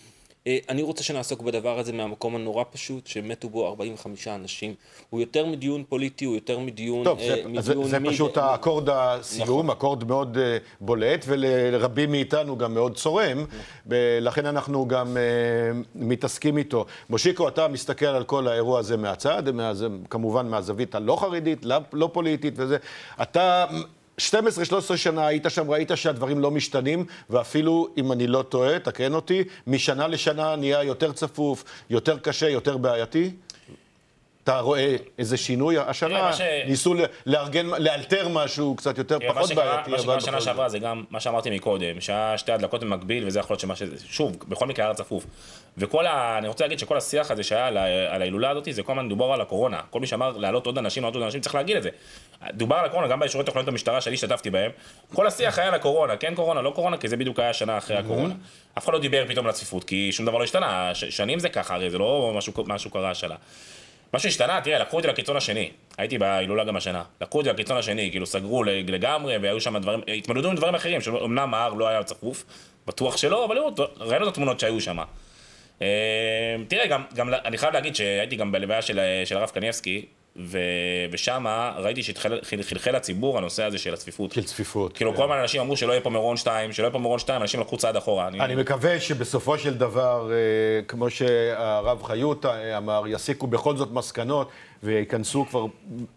אה, 0.46 0.58
אני 0.68 0.82
רוצה 0.82 1.02
שנעסוק 1.04 1.42
בדבר 1.42 1.78
הזה 1.78 1.92
מהמקום 1.92 2.36
הנורא 2.36 2.64
פשוט, 2.70 3.06
שמתו 3.06 3.48
בו 3.48 3.66
45 3.68 4.28
אנשים. 4.28 4.74
הוא 5.10 5.20
יותר 5.20 5.46
מדיון 5.46 5.84
פוליטי, 5.88 6.24
הוא 6.24 6.34
יותר 6.34 6.58
מדיון... 6.58 7.04
טוב, 7.04 7.18
אה, 7.18 7.26
זה, 7.28 7.42
זה, 7.60 7.70
מדיון 7.70 7.88
זה 7.88 7.98
מי- 7.98 8.08
פשוט 8.08 8.36
האקורד 8.36 8.88
הסיום, 8.88 9.42
נכון. 9.48 9.70
אקורד 9.70 10.04
מאוד 10.04 10.38
אה, 10.38 10.58
בולט, 10.80 11.24
ולרבים 11.28 12.10
מאיתנו 12.10 12.58
גם 12.58 12.74
מאוד 12.74 12.96
צורם, 12.96 13.44
ולכן 13.86 14.46
אנחנו 14.46 14.88
גם 14.88 15.16
מתעסקים 15.94 16.58
איתו. 16.58 16.86
מושיקו, 17.10 17.48
אתה 17.48 17.68
מסתכל 17.68 18.06
על 18.06 18.24
כל 18.24 18.48
האירוע 18.48 18.78
הזה 18.78 18.96
מהצד, 18.96 19.50
מה, 19.50 19.72
כמובן 20.10 20.48
מהזווית 20.48 20.94
הלא 20.94 21.16
חרדית, 21.16 21.64
לא, 21.64 21.76
לא 21.92 22.10
פוליטית 22.12 22.54
וזה. 22.56 22.76
אתה 23.22 23.64
12-13 24.18 24.20
שנה 24.96 25.26
היית 25.26 25.46
שם, 25.48 25.70
ראית 25.70 25.90
שהדברים 25.94 26.40
לא 26.40 26.50
משתנים, 26.50 27.04
ואפילו, 27.30 27.88
אם 27.96 28.12
אני 28.12 28.26
לא 28.26 28.42
טועה, 28.42 28.78
תקן 28.78 29.14
אותי, 29.14 29.44
משנה 29.66 30.06
לשנה 30.08 30.56
נהיה 30.56 30.82
יותר 30.82 31.12
צפוף, 31.12 31.64
יותר 31.90 32.18
קשה, 32.18 32.48
יותר 32.48 32.76
בעייתי? 32.76 33.30
אתה 34.48 34.58
רואה 34.60 34.96
איזה 35.18 35.36
שינוי? 35.36 35.78
השנה 35.78 36.32
ש- 36.32 36.40
ניסו 36.66 36.94
לארגן, 37.26 37.66
לאלתר 37.66 38.28
משהו 38.28 38.74
קצת 38.76 38.98
יותר, 38.98 39.18
פחות 39.28 39.48
שקרה- 39.48 39.64
בעייתי, 39.64 39.90
מה 39.90 39.98
שקרה 39.98 40.20
שנה. 40.20 40.40
שעברה 40.40 40.68
זה 40.68 40.78
גם 40.78 41.04
מה 41.10 41.20
שאמרתי 41.20 41.50
מקודם, 41.50 42.00
שהיה 42.00 42.38
שתי 42.38 42.52
הדלקות 42.52 42.80
במקביל, 42.84 43.26
וזה 43.26 43.38
יכול 43.40 43.54
להיות 43.54 43.60
שמה 43.60 43.76
ש... 43.76 43.82
שוב, 44.06 44.36
בכל 44.48 44.66
מקרה 44.66 44.84
היה 44.84 44.94
צפוף. 44.94 45.26
וכל 45.78 46.06
ה... 46.06 46.38
אני 46.38 46.48
רוצה 46.48 46.64
להגיד 46.64 46.78
שכל 46.78 46.96
השיח 46.96 47.30
הזה 47.30 47.42
שהיה 47.42 47.66
על 48.10 48.22
ההילולה 48.22 48.50
הזאת, 48.50 48.68
זה 48.70 48.82
כל 48.82 48.92
הזמן 48.92 49.08
דובר 49.08 49.32
על 49.32 49.40
הקורונה. 49.40 49.80
כל 49.90 50.00
מי 50.00 50.06
שאמר 50.06 50.36
להעלות 50.36 50.66
עוד 50.66 50.78
אנשים, 50.78 51.02
להעלות 51.02 51.14
עוד 51.14 51.24
אנשים, 51.24 51.40
צריך 51.40 51.54
להגיד 51.54 51.76
את 51.76 51.82
זה. 51.82 51.90
דובר 52.52 52.76
על 52.76 52.84
הקורונה, 52.84 53.08
גם 53.08 53.20
באישורי 53.20 53.44
תוכניות 53.44 53.68
המשטרה 53.68 54.00
שאני 54.00 54.14
השתתפתי 54.14 54.50
בהם. 54.50 54.70
כל 55.14 55.26
השיח 55.26 55.58
היה 55.58 55.68
על 55.68 55.74
הקורונה, 55.74 56.16
כן 56.16 56.34
קורונה, 56.34 56.62
לא 56.62 56.70
קורונה, 56.70 56.96
כי 56.96 57.08
זה 57.08 57.16
בדיוק 57.16 57.38
היה 57.38 57.52
שנה 57.52 57.78
אחרי 57.78 57.96
הקורונה. 57.96 58.34
אף 58.78 58.84
אחד 58.84 58.92
לא 58.92 58.98
דיבר 58.98 59.24
פתאום 59.28 59.46
על 59.46 59.50
הצפיפות, 59.50 59.84
כי 59.84 60.12
שום 60.12 60.26
דבר 60.26 60.38
לא 60.38 60.44
השתנה. 60.44 60.90
שנים 60.94 61.38
זה 61.38 61.48
ככה, 61.48 61.74
הרי 61.74 61.90
זה 61.90 61.98
לא 61.98 62.32
משהו, 62.36 62.52
משהו 62.66 62.90
קרה 62.90 63.10
השנה. 63.10 63.34
מה 64.12 64.18
שהשתנה, 64.18 64.60
תראה, 64.60 64.78
לקחו 64.78 64.96
אותי 64.96 65.08
לקיצון 65.08 65.36
השני. 65.36 65.70
הייתי 65.98 66.18
בהילולה 66.18 66.64
גם 66.64 66.76
השנה. 66.76 67.02
לקחו 67.20 67.38
אותי 67.38 67.50
לקיצון 67.50 67.76
השני, 67.76 68.10
כאילו 68.10 68.26
סגרו 68.26 68.64
לג- 68.64 68.90
לגמרי, 68.90 69.36
והיו 69.38 69.60
שם 69.60 69.78
דברים, 69.78 70.00
התמודדו 70.18 70.48
עם 70.48 70.54
דברים 70.56 70.74
אחרים, 70.74 71.00
שאומנם 71.00 71.54
ההר 71.54 71.74
לא 71.74 71.88
היה 71.88 72.02
צפוף, 72.02 72.44
בטוח 72.86 73.16
שלא, 73.16 73.44
אבל 73.44 73.58
ראינו 74.00 74.24
את 74.24 74.32
התמונות 74.32 74.60
שהיו 74.60 74.80
שם. 74.80 74.98
אה, 75.82 75.86
תראה, 76.68 76.86
גם, 76.86 77.02
גם 77.14 77.34
אני 77.44 77.58
חייב 77.58 77.72
להגיד 77.74 77.96
שהייתי 77.96 78.36
גם 78.36 78.52
בלוויה 78.52 78.82
של, 78.82 79.00
של 79.24 79.36
הרב 79.36 79.48
קניבסקי, 79.48 80.06
ו- 80.38 80.58
ושם 81.10 81.46
ראיתי 81.78 82.02
שחלחל 82.02 82.96
לציבור 82.96 83.38
הנושא 83.38 83.64
הזה 83.64 83.78
של 83.78 83.94
הצפיפות. 83.94 84.32
של 84.32 84.44
צפיפות. 84.44 84.92
כאילו, 84.92 85.10
כן. 85.10 85.16
כל 85.16 85.22
הזמן 85.22 85.36
אנשים 85.36 85.60
אמרו 85.60 85.76
שלא 85.76 85.92
יהיה 85.92 86.00
פה 86.00 86.10
מירון 86.10 86.36
2, 86.36 86.72
שלא 86.72 86.84
יהיה 86.84 86.92
פה 86.92 86.98
מירון 86.98 87.18
2, 87.18 87.42
אנשים 87.42 87.60
לקחו 87.60 87.76
צעד 87.76 87.96
אחורה. 87.96 88.28
אני 88.28 88.54
מקווה 88.54 89.00
שבסופו 89.00 89.58
של 89.58 89.74
דבר, 89.74 90.30
אה, 90.32 90.82
כמו 90.82 91.10
שהרב 91.10 92.02
חיות 92.02 92.46
אה, 92.46 92.78
אמר, 92.78 93.02
יסיקו 93.06 93.46
בכל 93.46 93.76
זאת 93.76 93.92
מסקנות 93.92 94.48
וייכנסו 94.82 95.46
כבר, 95.50 95.66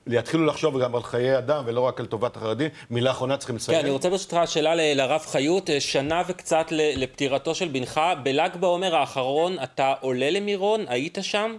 יתחילו 0.08 0.46
לחשוב 0.46 0.84
גם 0.84 0.96
על 0.96 1.04
חיי 1.04 1.38
אדם 1.38 1.64
ולא 1.66 1.82
רק 1.82 2.00
על 2.00 2.06
טובת 2.06 2.36
החרדים. 2.36 2.70
מילה 2.90 3.12
אחרונה 3.12 3.38
צריכים 3.38 3.56
כן, 3.56 3.62
לסיים. 3.62 3.80
אני 3.80 3.90
רוצה 3.90 4.10
ברשותך 4.10 4.38
שאלה 4.46 4.76
לרב 4.76 5.22
חיות, 5.22 5.70
אה, 5.70 5.80
שנה 5.80 6.22
וקצת 6.28 6.66
לפטירתו 6.72 7.56
של 7.56 7.68
בנך, 7.68 8.02
בל"ג 8.24 8.50
בעומר 8.60 8.96
האחרון 8.96 9.58
אתה 9.64 9.94
עולה 10.02 10.30
למירון, 10.30 10.86
היית 10.88 11.18
שם? 11.22 11.56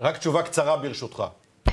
רק 0.00 0.18
תשובה 0.18 0.42
קצרה 0.42 0.76
ברשותך. 0.76 1.24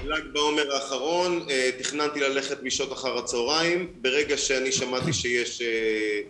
ל"ג 0.06 0.34
בעומר 0.34 0.74
האחרון, 0.76 1.46
אה, 1.50 1.70
תכננתי 1.80 2.20
ללכת 2.20 2.58
בשעות 2.64 2.94
אחר 2.94 3.18
הצהריים, 3.18 3.94
ברגע 4.02 4.38
שאני 4.38 4.72
שמעתי 4.72 5.14
שיש 5.14 5.62
אה, 5.62 5.68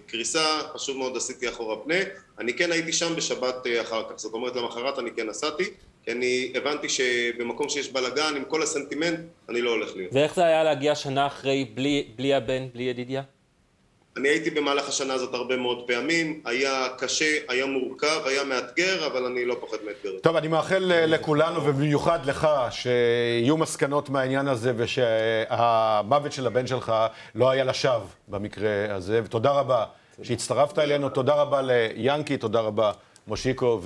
קריסה, 0.08 0.46
פשוט 0.74 0.98
מאוד 0.98 1.18
עשיתי 1.18 1.50
אחורה 1.50 1.76
פנה, 1.84 1.96
אני 2.40 2.54
כן 2.54 2.72
הייתי 2.72 2.94
שם 2.94 3.16
בשבת 3.16 3.68
אה, 3.68 3.82
אחר 3.82 4.04
כך, 4.10 4.18
זאת 4.18 4.34
אומרת 4.34 4.56
למחרת 4.56 5.00
אני 5.00 5.10
כן 5.12 5.28
נסעתי, 5.30 5.64
כי 6.06 6.12
אני 6.12 6.52
הבנתי 6.56 6.90
שבמקום 6.90 7.70
שיש 7.70 7.90
בלאגן 7.90 8.34
עם 8.36 8.44
כל 8.46 8.64
הסנטימנט, 8.64 9.20
אני 9.50 9.62
לא 9.62 9.72
הולך 9.72 9.96
להיות. 9.96 10.14
ואיך 10.14 10.36
זה 10.36 10.46
היה 10.46 10.64
להגיע 10.64 10.96
שנה 10.96 11.28
אחרי 11.28 11.66
בלי, 11.74 12.08
בלי 12.16 12.34
הבן, 12.34 12.68
בלי 12.74 12.84
ידידיה? 12.84 13.22
אני 14.18 14.30
הייתי 14.30 14.50
במהלך 14.50 14.90
השנה 14.90 15.14
הזאת 15.14 15.34
הרבה 15.34 15.58
מאוד 15.58 15.88
פעמים, 15.88 16.42
היה 16.46 16.88
קשה, 16.98 17.38
היה 17.48 17.66
מורכב, 17.66 18.22
היה 18.26 18.44
מאתגר, 18.44 19.08
אבל 19.08 19.26
אני 19.26 19.46
לא 19.46 19.58
פוחד 19.60 19.78
מאתגרים. 19.86 20.20
טוב, 20.20 20.36
אני 20.36 20.48
מאחל 20.48 20.92
אה, 20.92 21.06
לכולנו, 21.06 21.66
ובמיוחד 21.66 22.26
לך, 22.26 22.48
שיהיו 22.72 23.58
מסקנות 23.58 24.10
מהעניין 24.10 24.48
הזה, 24.48 24.74
ושהמוות 24.78 26.32
של 26.32 26.48
הבן 26.48 26.68
שלך 26.68 26.94
לא 27.36 27.50
היה 27.50 27.64
לשווא 27.64 28.06
במקרה 28.28 28.70
הזה. 28.90 29.22
ותודה 29.24 29.52
רבה 29.52 29.86
שהצטרפת 30.24 30.80
אלינו, 30.80 31.10
תודה 31.10 31.34
רבה 31.34 31.62
ליאנקי, 31.64 32.38
תודה 32.38 32.60
רבה 32.60 32.92
מושיקו 33.28 33.82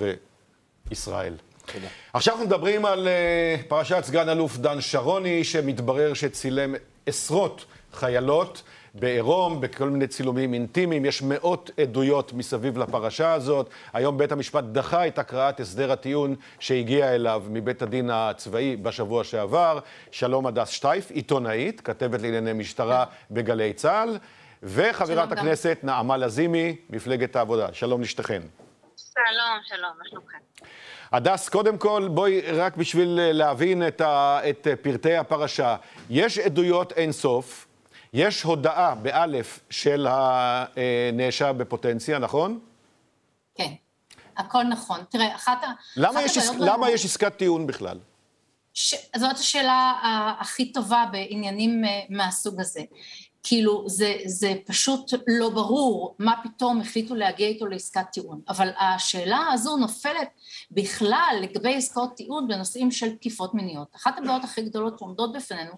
וישראל. 0.89 1.34
תודה. 1.74 1.88
עכשיו 2.13 2.34
אנחנו 2.34 2.48
מדברים 2.48 2.86
על 2.86 3.08
אה, 3.08 3.56
פרשת 3.67 4.02
סגן 4.04 4.30
אלוף 4.30 4.58
דן 4.58 4.82
שרוני, 4.82 5.44
שמתברר 5.44 6.13
שצילם 6.13 6.76
עשרות 7.06 7.65
חיילות 7.94 8.63
בעירום, 8.93 9.62
בכל 9.62 9.89
מיני 9.89 10.08
צילומים 10.08 10.54
אינטימיים. 10.54 11.06
יש 11.06 11.21
מאות 11.21 11.71
עדויות 11.82 12.34
מסביב 12.34 12.77
לפרשה 12.77 13.34
הזאת. 13.34 13.69
היום 13.93 14.17
בית 14.17 14.32
המשפט 14.32 14.63
דחה 14.63 15.08
את 15.08 15.19
הקראת 15.19 15.60
הסדר 15.60 15.91
הטיעון 15.91 16.36
שהגיע 16.60 17.15
אליו 17.15 17.43
מבית 17.49 17.82
הדין 17.82 18.10
הצבאי 18.10 18.75
בשבוע 18.75 19.23
שעבר. 19.23 19.80
שלום 20.12 20.47
הדס 20.47 20.69
שטייף, 20.69 21.12
עיתונאית, 21.12 21.82
כתבת 21.82 22.21
לענייני 22.21 22.54
משטרה 22.54 23.06
בגלי 23.32 23.73
צה"ל, 23.73 24.17
וחברת 24.63 25.32
הכנסת 25.32 25.80
נעמה 25.84 26.17
לזימי, 26.17 26.75
מפלגת 26.89 27.36
העבודה. 27.36 27.67
שלום 27.73 28.01
לשתיכן. 28.01 28.41
שלום, 28.97 29.60
שלום, 29.63 29.91
מה 29.97 30.04
שלומכם? 30.10 30.38
הדס, 31.12 31.49
קודם 31.49 31.77
כל, 31.77 32.08
בואי, 32.12 32.41
רק 32.41 32.77
בשביל 32.77 33.19
להבין 33.32 33.88
את, 33.88 34.01
ה, 34.01 34.39
את 34.49 34.67
פרטי 34.82 35.15
הפרשה. 35.15 35.75
יש 36.10 36.39
עדויות 36.39 36.91
אינסוף, 36.91 37.67
יש 38.13 38.41
הודעה 38.43 38.95
באלף 38.95 39.60
של 39.69 40.08
הנאשם 40.10 41.56
בפוטנציה, 41.58 42.19
נכון? 42.19 42.60
כן, 43.56 43.74
הכל 44.38 44.63
נכון. 44.63 45.00
תראה, 45.10 45.36
אחת 45.36 45.63
ה... 45.63 45.67
למה 45.97 46.21
יש, 46.24 46.38
עס- 46.38 46.50
הבעיות 46.50 46.67
למה 46.74 46.89
יש 46.91 47.06
עסקת 47.06 47.38
טיעון 47.38 47.67
בכלל? 47.67 48.00
ש... 48.74 48.95
זאת 49.17 49.32
השאלה 49.38 49.93
הכי 50.39 50.71
טובה 50.71 51.06
בעניינים 51.12 51.86
אה, 51.86 51.89
מהסוג 52.10 52.60
הזה. 52.60 52.82
כאילו, 53.43 53.84
זה, 53.89 54.15
זה 54.26 54.54
פשוט 54.65 55.12
לא 55.28 55.50
ברור 55.50 56.15
מה 56.19 56.34
פתאום 56.43 56.82
החליטו 56.82 57.15
להגיע 57.15 57.47
איתו 57.47 57.65
לעסקת 57.65 58.06
טיעון. 58.12 58.41
אבל 58.50 58.69
השאלה 58.80 59.47
הזו 59.54 59.78
נופלת 59.78 60.28
בכלל 60.71 61.36
לגבי 61.41 61.76
עסקאות 61.76 62.15
טיעון 62.15 62.47
בנושאים 62.47 62.91
של 62.91 63.15
תקיפות 63.15 63.54
מיניות. 63.54 63.88
אחת 63.95 64.17
הבעיות 64.17 64.43
הכי 64.43 64.62
גדולות 64.62 65.00
שעומדות 65.00 65.34
בפנינו 65.34 65.71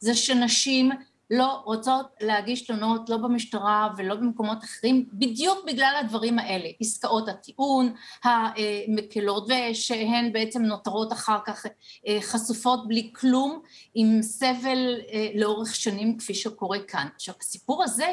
זה 0.00 0.14
שנשים 0.14 0.90
לא 1.30 1.62
רוצות 1.64 2.06
להגיש 2.20 2.62
תלונות 2.62 3.08
לא 3.08 3.16
במשטרה 3.16 3.88
ולא 3.96 4.14
במקומות 4.14 4.64
אחרים, 4.64 5.08
בדיוק 5.12 5.58
בגלל 5.66 5.94
הדברים 6.00 6.38
האלה, 6.38 6.68
עסקאות 6.80 7.28
הטיעון 7.28 7.94
המקלות, 8.24 9.48
ושהן 9.48 10.32
בעצם 10.32 10.62
נותרות 10.62 11.12
אחר 11.12 11.38
כך 11.46 11.66
אה, 12.06 12.18
חשופות 12.20 12.88
בלי 12.88 13.10
כלום, 13.14 13.60
עם 13.94 14.22
סבל 14.22 15.00
אה, 15.12 15.28
לאורך 15.34 15.74
שנים 15.74 16.18
כפי 16.18 16.34
שקורה 16.34 16.78
כאן. 16.88 17.06
עכשיו, 17.14 17.34
הסיפור 17.40 17.84
הזה 17.84 18.06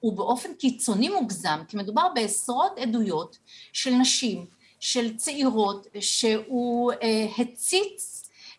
הוא 0.00 0.16
באופן 0.16 0.54
קיצוני 0.54 1.08
מוגזם, 1.08 1.60
כי 1.68 1.76
מדובר 1.76 2.08
בעשרות 2.14 2.78
עדויות 2.78 3.38
של 3.72 3.90
נשים, 3.90 4.46
של 4.80 5.16
צעירות, 5.16 5.86
שהוא 6.00 6.92
אה, 6.92 7.26
הציץ 7.38 8.13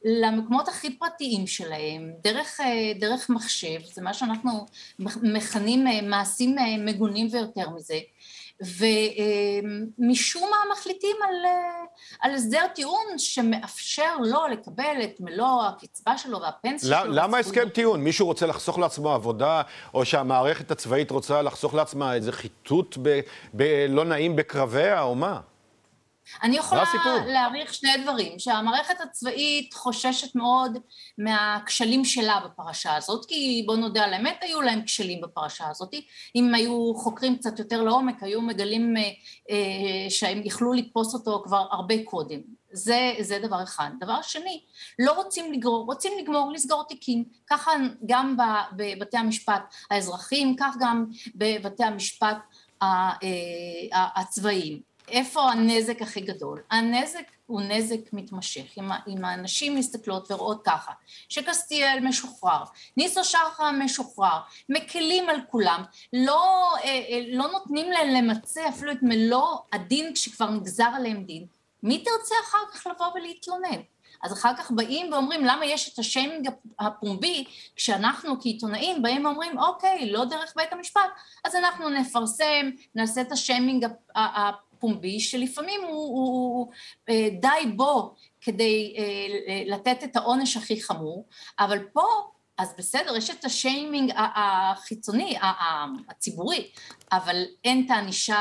למקומות 0.06 0.68
הכי 0.68 0.98
פרטיים 0.98 1.48
שלהם, 1.48 2.12
דרך, 2.24 2.60
אה, 2.60 2.92
דרך 3.00 3.30
מחשב, 3.30 3.80
זה 3.94 4.02
מה 4.02 4.14
שאנחנו 4.14 4.66
מכנים 5.00 5.88
אה, 5.88 6.02
מעשים 6.02 6.60
אה, 6.60 6.64
מגונים 6.80 7.28
ויותר 7.32 7.70
מזה, 7.70 8.00
ומשום 8.62 10.50
מה 10.50 10.58
מחליטים 10.74 11.16
על, 11.24 11.36
על 12.20 12.36
הסדר 12.36 12.68
טיעון 12.76 13.18
שמאפשר 13.18 14.18
לו 14.20 14.48
לקבל 14.48 15.04
את 15.04 15.20
מלוא 15.20 15.64
הקצבה 15.64 16.18
שלו 16.18 16.42
והפנסיה 16.42 17.02
שלו. 17.04 17.14
למה 17.14 17.38
הסכם 17.38 17.70
טיעון? 17.70 18.02
מישהו 18.02 18.26
רוצה 18.26 18.46
לחסוך 18.46 18.80
לעצמו 18.80 19.10
עבודה, 19.10 19.62
או 19.94 20.06
שהמערכת 20.06 20.72
הצבאית 20.72 21.12
רוצה 21.12 21.42
לחסוך 21.42 21.74
לעצמה 21.74 22.14
איזה 22.14 22.32
חיטוט 22.32 22.98
ב, 23.02 23.20
ב, 23.54 23.86
לא 23.90 24.06
נעים 24.06 24.36
בקרביה, 24.36 25.02
או 25.02 25.16
מה? 25.16 25.40
אני 26.44 26.58
יכולה 26.58 26.84
להעריך 27.26 27.74
שני 27.74 27.98
דברים, 28.04 28.40
שהמערכת 28.40 29.02
הצבאית 29.02 29.74
חוששת 29.74 30.36
מאוד 30.36 30.78
מהכשלים 31.18 32.06
שלה 32.06 32.40
בפרשה 32.46 32.96
הזאת, 32.96 33.26
כי 33.26 33.64
בוא 33.68 33.76
נודה 33.76 34.04
על 34.04 34.14
האמת, 34.14 34.38
היו 34.42 34.62
להם 34.62 34.84
כשלים 34.86 35.22
בפרשה 35.22 35.70
הזאת. 35.70 35.94
אם 36.36 36.56
היו 36.56 36.94
חוקרים 36.96 37.38
קצת 37.38 37.60
יותר 37.60 37.84
לעומק, 37.84 38.24
היו 38.24 38.42
מגלים 38.42 38.98
אה, 38.98 39.02
אה, 39.50 40.10
שהם 40.10 40.42
יכלו 40.46 40.74
לתפוס 40.74 41.14
אותו 41.14 41.42
כבר 41.46 41.68
הרבה 41.72 42.04
קודם. 42.04 42.40
זה, 42.72 43.14
זה 43.20 43.40
דבר 43.40 43.64
אחד. 43.64 43.90
דבר 44.00 44.22
שני, 44.22 44.62
לא 45.00 45.12
רוצים 45.12 45.54
לגרור, 45.54 45.86
רוצים 45.86 46.12
לגמור, 46.22 46.52
לסגור 46.52 46.84
תיקים. 46.88 47.24
ככה 47.50 47.72
גם 48.06 48.38
בבתי 48.76 49.18
המשפט 49.18 49.74
האזרחיים, 49.92 50.56
כך 50.60 50.76
גם 50.80 51.06
בבתי 51.36 51.84
המשפט 51.84 52.38
אה, 52.84 53.12
הצבאיים. 53.94 54.95
איפה 55.08 55.52
הנזק 55.52 56.02
הכי 56.02 56.22
גדול? 56.22 56.62
הנזק 56.72 57.32
הוא 57.46 57.62
נזק 57.62 58.14
מתמשך. 58.14 58.78
אם, 58.78 58.90
אם 59.08 59.26
האנשים 59.26 59.76
מסתכלות 59.76 60.32
ורואות 60.32 60.62
ככה, 60.66 60.92
שקסטיאל 61.30 62.00
משוחרר, 62.04 62.64
ניסו 62.98 63.24
שחר 63.24 63.72
משוחרר, 63.72 64.40
מקלים 64.70 65.30
על 65.30 65.40
כולם, 65.52 65.84
לא, 66.14 66.76
אה, 66.84 66.90
אה, 66.90 67.22
לא 67.28 67.48
נותנים 67.52 67.92
להם 67.92 68.08
למצה 68.08 68.70
אפילו 68.70 68.92
את 68.92 69.00
מלוא 69.02 69.58
הדין 69.74 70.14
כשכבר 70.14 70.50
נגזר 70.50 70.90
עליהם 70.96 71.24
דין, 71.24 71.46
מי 71.84 72.04
תרצה 72.04 72.36
אחר 72.44 72.72
כך 72.74 72.88
לבוא 72.88 73.08
ולהתלונן? 73.16 73.82
אז 74.24 74.34
אחר 74.34 74.56
כך 74.58 74.72
באים 74.72 75.14
ואומרים 75.14 75.46
למה 75.46 75.66
יש 75.66 75.94
את 75.94 76.00
השיימינג 76.00 76.50
הפומבי 76.80 77.46
כשאנחנו 77.76 78.42
כעיתונאים 78.42 79.02
באים 79.02 79.26
ואומרים 79.26 79.60
אוקיי 79.60 80.12
לא 80.12 80.26
דרך 80.26 80.54
בית 80.56 80.74
המשפט 80.74 81.10
אז 81.44 81.56
אנחנו 81.56 81.90
נפרסם 81.90 82.70
נעשה 82.96 83.22
את 83.22 83.32
השיימינג 83.32 83.86
פומבי, 84.80 85.20
שלפעמים 85.20 85.82
הוא, 85.84 85.92
הוא, 85.92 86.58
הוא 86.58 86.72
אה, 87.10 87.30
די 87.42 87.72
בו 87.76 88.16
כדי 88.42 88.96
אה, 88.98 89.64
לתת 89.66 90.04
את 90.04 90.16
העונש 90.16 90.58
הכי 90.58 90.82
חמור, 90.82 91.28
אבל 91.60 91.80
פה 91.94 92.02
אז 92.58 92.74
בסדר, 92.78 93.16
יש 93.16 93.30
את 93.30 93.46
השיימינג 93.46 94.14
החיצוני, 94.16 95.38
הציבורי, 96.10 96.72
אבל 97.12 97.44
אין 97.64 97.86
את 97.86 97.92
הענישה 97.92 98.38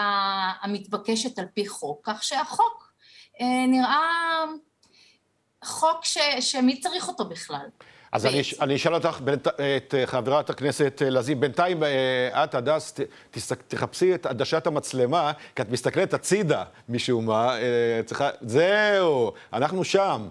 המתבקשת 0.60 1.38
על 1.38 1.46
פי 1.54 1.68
חוק, 1.68 2.00
כך 2.02 2.24
שהחוק 2.24 2.92
אה, 3.40 3.66
נראה 3.68 4.44
חוק 5.64 6.04
ש, 6.04 6.18
שמי 6.40 6.80
צריך 6.80 7.08
אותו 7.08 7.28
בכלל. 7.28 7.68
אז 8.14 8.26
אני, 8.26 8.42
אני 8.60 8.76
אשאל 8.76 8.94
אותך, 8.94 9.20
את 9.76 9.94
חברת 10.04 10.50
הכנסת 10.50 11.02
לזים, 11.06 11.40
בינתיים 11.40 11.82
אה, 11.82 12.44
את, 12.44 12.54
הדס, 12.54 12.94
תחפשי 13.68 14.14
את 14.14 14.26
עדשת 14.26 14.66
המצלמה, 14.66 15.32
כי 15.56 15.62
את 15.62 15.70
מסתכלת 15.70 16.14
הצידה 16.14 16.64
משום 16.88 17.26
מה, 17.26 17.58
אה, 17.58 18.00
צריכה, 18.06 18.30
זהו, 18.40 19.32
אנחנו 19.52 19.84
שם. 19.84 20.28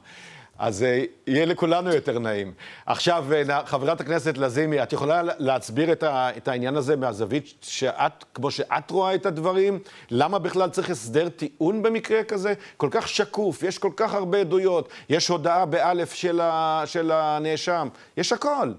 אז 0.60 0.84
אה, 0.84 1.04
יהיה 1.28 1.46
לכולנו 1.46 1.94
יותר 1.94 2.20
נעים. 2.20 2.54
עכשיו, 2.86 3.26
חברת 3.66 4.02
הכנסת 4.02 4.38
לזימי, 4.38 4.84
את 4.84 4.94
יכולה 4.94 5.22
להסביר 5.40 5.92
את, 5.92 6.04
את 6.38 6.48
העניין 6.48 6.76
הזה 6.76 6.96
מהזווית 6.96 7.46
שאת, 7.62 8.24
כמו 8.34 8.52
שאת 8.52 8.92
רואה 8.92 9.16
את 9.16 9.26
הדברים? 9.26 9.80
למה 10.12 10.40
בכלל 10.40 10.70
צריך 10.70 10.90
הסדר 10.90 11.30
טיעון 11.30 11.84
במקרה 11.84 12.24
כזה? 12.24 12.54
כל 12.78 12.88
כך 12.92 13.08
שקוף, 13.08 13.64
יש 13.64 13.78
כל 13.78 13.92
כך 13.98 14.14
הרבה 14.14 14.40
עדויות, 14.40 14.90
יש 15.10 15.28
הודעה 15.28 15.66
באלף 15.66 16.14
של, 16.14 16.40
ה, 16.42 16.84
של 16.86 17.12
הנאשם, 17.12 17.88
יש 18.18 18.32
הכל. 18.32 18.74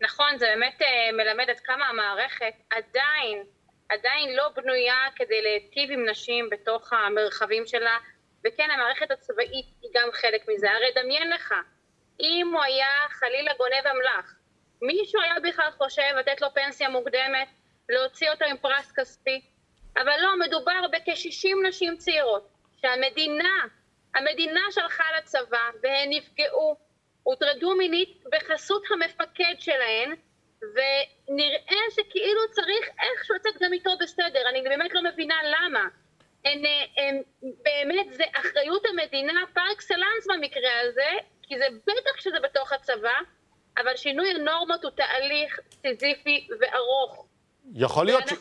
נכון, 0.00 0.38
זה 0.38 0.46
באמת 0.54 0.80
uh, 0.80 1.16
מלמד 1.16 1.50
עד 1.50 1.60
כמה 1.64 1.86
המערכת 1.86 2.54
עדיין, 2.70 3.42
עדיין 3.88 4.36
לא 4.36 4.48
בנויה 4.56 5.06
כדי 5.16 5.42
להיטיב 5.42 5.90
עם 5.90 6.08
נשים 6.08 6.48
בתוך 6.50 6.92
המרחבים 6.92 7.66
שלה. 7.66 7.96
וכן, 8.46 8.70
המערכת 8.70 9.10
הצבאית 9.10 9.66
היא 9.82 9.90
גם 9.94 10.08
חלק 10.12 10.48
מזה. 10.48 10.70
הרי 10.70 10.92
דמיין 10.94 11.30
לך, 11.30 11.54
אם 12.20 12.50
הוא 12.52 12.62
היה 12.62 12.88
חלילה 13.10 13.52
גונב 13.58 13.86
אמל"ח, 13.86 14.34
מישהו 14.82 15.20
היה 15.20 15.34
בכלל 15.42 15.70
חושב 15.70 16.12
לתת 16.18 16.40
לו 16.40 16.48
פנסיה 16.54 16.88
מוקדמת, 16.88 17.48
להוציא 17.88 18.30
אותו 18.30 18.44
עם 18.44 18.56
פרס 18.56 18.92
כספי, 18.92 19.40
אבל 19.96 20.20
לא, 20.20 20.38
מדובר 20.46 20.80
בכ-60 20.92 21.68
נשים 21.68 21.96
צעירות, 21.96 22.48
שהמדינה, 22.80 23.64
המדינה 24.14 24.60
שלחה 24.70 25.04
לצבא, 25.18 25.70
והן 25.82 26.08
נפגעו, 26.10 26.76
הוטרדו 27.22 27.74
מינית 27.74 28.24
בחסות 28.32 28.82
המפקד 28.90 29.54
שלהן, 29.58 30.14
ונראה 30.60 31.82
שכאילו 31.90 32.40
צריך 32.50 32.88
איכשהו 33.02 33.34
לצאת 33.34 33.62
גם 33.62 33.72
איתו 33.72 33.90
בסדר, 34.00 34.48
אני 34.48 34.62
באמת 34.62 34.94
לא 34.94 35.02
מבינה 35.02 35.34
למה. 35.44 35.88
הן, 36.46 36.62
הן 36.96 37.22
באמת, 37.42 38.12
זה 38.12 38.24
אחריות 38.32 38.82
המדינה 38.90 39.40
פר 39.54 39.72
אקסלנס 39.72 40.26
במקרה 40.28 40.70
הזה, 40.82 41.10
כי 41.42 41.58
זה 41.58 41.64
בטח 41.86 42.20
שזה 42.20 42.36
בתוך 42.42 42.72
הצבא, 42.72 43.18
אבל 43.78 43.96
שינוי 43.96 44.30
הנורמות 44.30 44.84
הוא 44.84 44.90
תהליך 44.90 45.60
סיזיפי 45.82 46.48
וארוך. 46.60 47.26
יכול 47.74 48.06
להיות, 48.06 48.28
ש... 48.28 48.32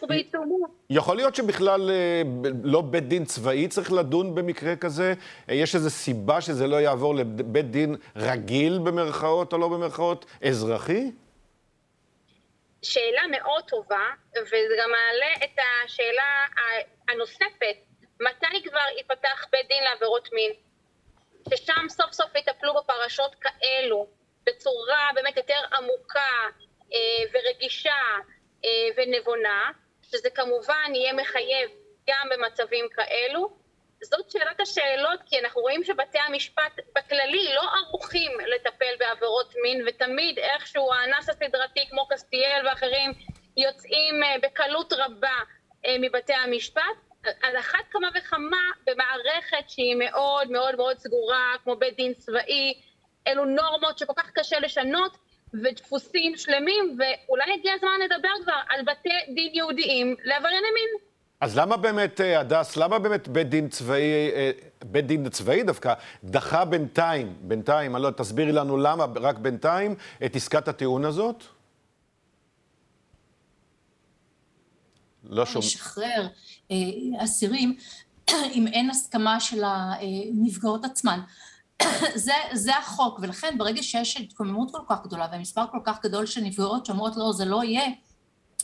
יכול 0.90 1.16
להיות 1.16 1.36
שבכלל 1.36 1.90
אה, 1.92 2.22
לא 2.64 2.82
בית 2.82 3.08
דין 3.08 3.26
צבאי 3.26 3.68
צריך 3.68 3.92
לדון 3.92 4.36
במקרה 4.36 4.76
כזה? 4.76 5.14
יש 5.48 5.76
איזו 5.76 5.90
סיבה 5.90 6.42
שזה 6.42 6.68
לא 6.68 6.76
יעבור 6.76 7.16
לבית 7.16 7.72
דין 7.72 7.96
רגיל 8.16 8.80
במרכאות 8.80 9.54
או 9.54 9.58
לא 9.58 9.68
במרכאות, 9.68 10.26
אזרחי? 10.48 11.12
שאלה 12.82 13.22
מאוד 13.32 13.64
טובה, 13.68 14.06
וזה 14.42 14.76
גם 14.84 14.90
מעלה 14.92 15.46
את 15.46 15.60
השאלה 15.86 16.46
הנוספת, 17.10 17.76
מתי 18.20 18.70
כבר 18.70 18.88
ייפתח 18.98 19.46
בית 19.52 19.68
דין 19.68 19.84
לעבירות 19.84 20.30
מין? 20.34 20.52
ששם 21.50 21.90
סוף 21.90 22.12
סוף 22.12 22.36
יטפלו 22.36 22.74
בפרשות 22.74 23.36
כאלו 23.36 24.08
בצורה 24.44 25.10
באמת 25.16 25.38
יותר 25.38 25.60
עמוקה 25.74 26.50
אה, 26.94 26.98
ורגישה 27.34 28.02
אה, 28.66 28.70
ונבונה, 28.98 29.72
שזה 30.02 30.30
כמובן 30.30 30.92
יהיה 30.94 31.14
מחייב 31.14 31.70
גם 32.10 32.30
במצבים 32.32 32.86
כאלו. 32.96 33.66
זאת 34.04 34.32
שאלת 34.32 34.60
השאלות, 34.60 35.20
כי 35.26 35.40
אנחנו 35.40 35.62
רואים 35.62 35.84
שבתי 35.84 36.20
המשפט 36.20 36.80
בכללי 36.96 37.54
לא 37.56 37.62
ערוכים 37.62 38.32
לטפל 38.56 38.96
בעבירות 39.00 39.54
מין, 39.64 39.88
ותמיד 39.88 40.40
איכשהו 40.40 40.94
האנס 40.94 41.30
הסדרתי 41.30 41.90
כמו 41.90 42.08
קסטיאל 42.08 42.68
ואחרים 42.68 43.12
יוצאים 43.58 44.24
אה, 44.24 44.36
בקלות 44.42 44.94
רבה 44.94 45.38
אה, 45.86 45.96
מבתי 46.00 46.34
המשפט. 46.34 47.05
על 47.42 47.58
אחת 47.60 47.80
כמה 47.92 48.08
וכמה 48.18 48.58
במערכת 48.88 49.70
שהיא 49.70 49.96
מאוד 49.96 50.52
מאוד 50.52 50.76
מאוד 50.76 51.00
סגורה, 51.00 51.54
כמו 51.64 51.76
בית 51.76 51.96
דין 51.96 52.14
צבאי, 52.14 52.74
אלו 53.28 53.46
נורמות 53.46 53.98
שכל 53.98 54.14
כך 54.16 54.30
קשה 54.34 54.60
לשנות, 54.60 55.18
ודפוסים 55.64 56.38
שלמים, 56.38 56.98
ואולי 57.00 57.54
הגיע 57.60 57.74
הזמן 57.74 58.00
לדבר 58.06 58.44
כבר 58.44 58.60
על 58.70 58.82
בתי 58.82 59.10
דין 59.36 59.52
יהודיים 59.54 60.16
לעברייני 60.24 60.68
מין. 60.74 61.06
אז 61.42 61.58
למה 61.58 61.78
באמת, 61.78 62.22
אה, 62.22 62.40
הדס, 62.40 62.78
למה 62.78 63.00
באמת 63.00 63.28
בית 63.28 63.50
דין 63.50 63.70
צבאי, 63.70 64.32
אה, 64.36 64.52
בית 64.86 65.08
דין 65.08 65.30
צבאי 65.30 65.64
דווקא, 65.64 65.94
דחה 66.24 66.66
בינתיים, 66.66 67.36
בינתיים, 67.42 67.96
אני 67.96 68.04
לא, 68.04 68.10
תסבירי 68.10 68.52
לנו 68.52 68.78
למה 68.78 69.06
רק 69.16 69.38
בינתיים, 69.38 69.96
את 70.26 70.36
עסקת 70.36 70.68
הטיעון 70.68 71.06
הזאת? 71.06 71.44
לא 75.24 75.46
שומע. 75.46 75.66
לשחרר 75.66 76.04
אה, 76.06 76.28
אסירים 77.24 77.76
אם 78.56 78.68
אין 78.68 78.90
הסכמה 78.90 79.40
של 79.40 79.64
הנפגעות 79.66 80.86
עצמן. 80.86 81.20
זה, 82.16 82.34
זה 82.54 82.78
החוק, 82.78 83.20
ולכן 83.22 83.56
ברגע 83.58 83.84
שיש 83.84 84.18
התקוממות 84.18 84.72
כל 84.72 84.82
כך 84.90 85.04
גדולה 85.04 85.28
ומספר 85.34 85.64
כל 85.72 85.80
כך 85.84 86.02
גדול 86.04 86.26
של 86.26 86.42
נפגעות 86.42 86.86
שאומרות 86.86 87.18
לא, 87.18 87.32
זה 87.34 87.46
לא 87.46 87.64
יהיה, 87.64 87.86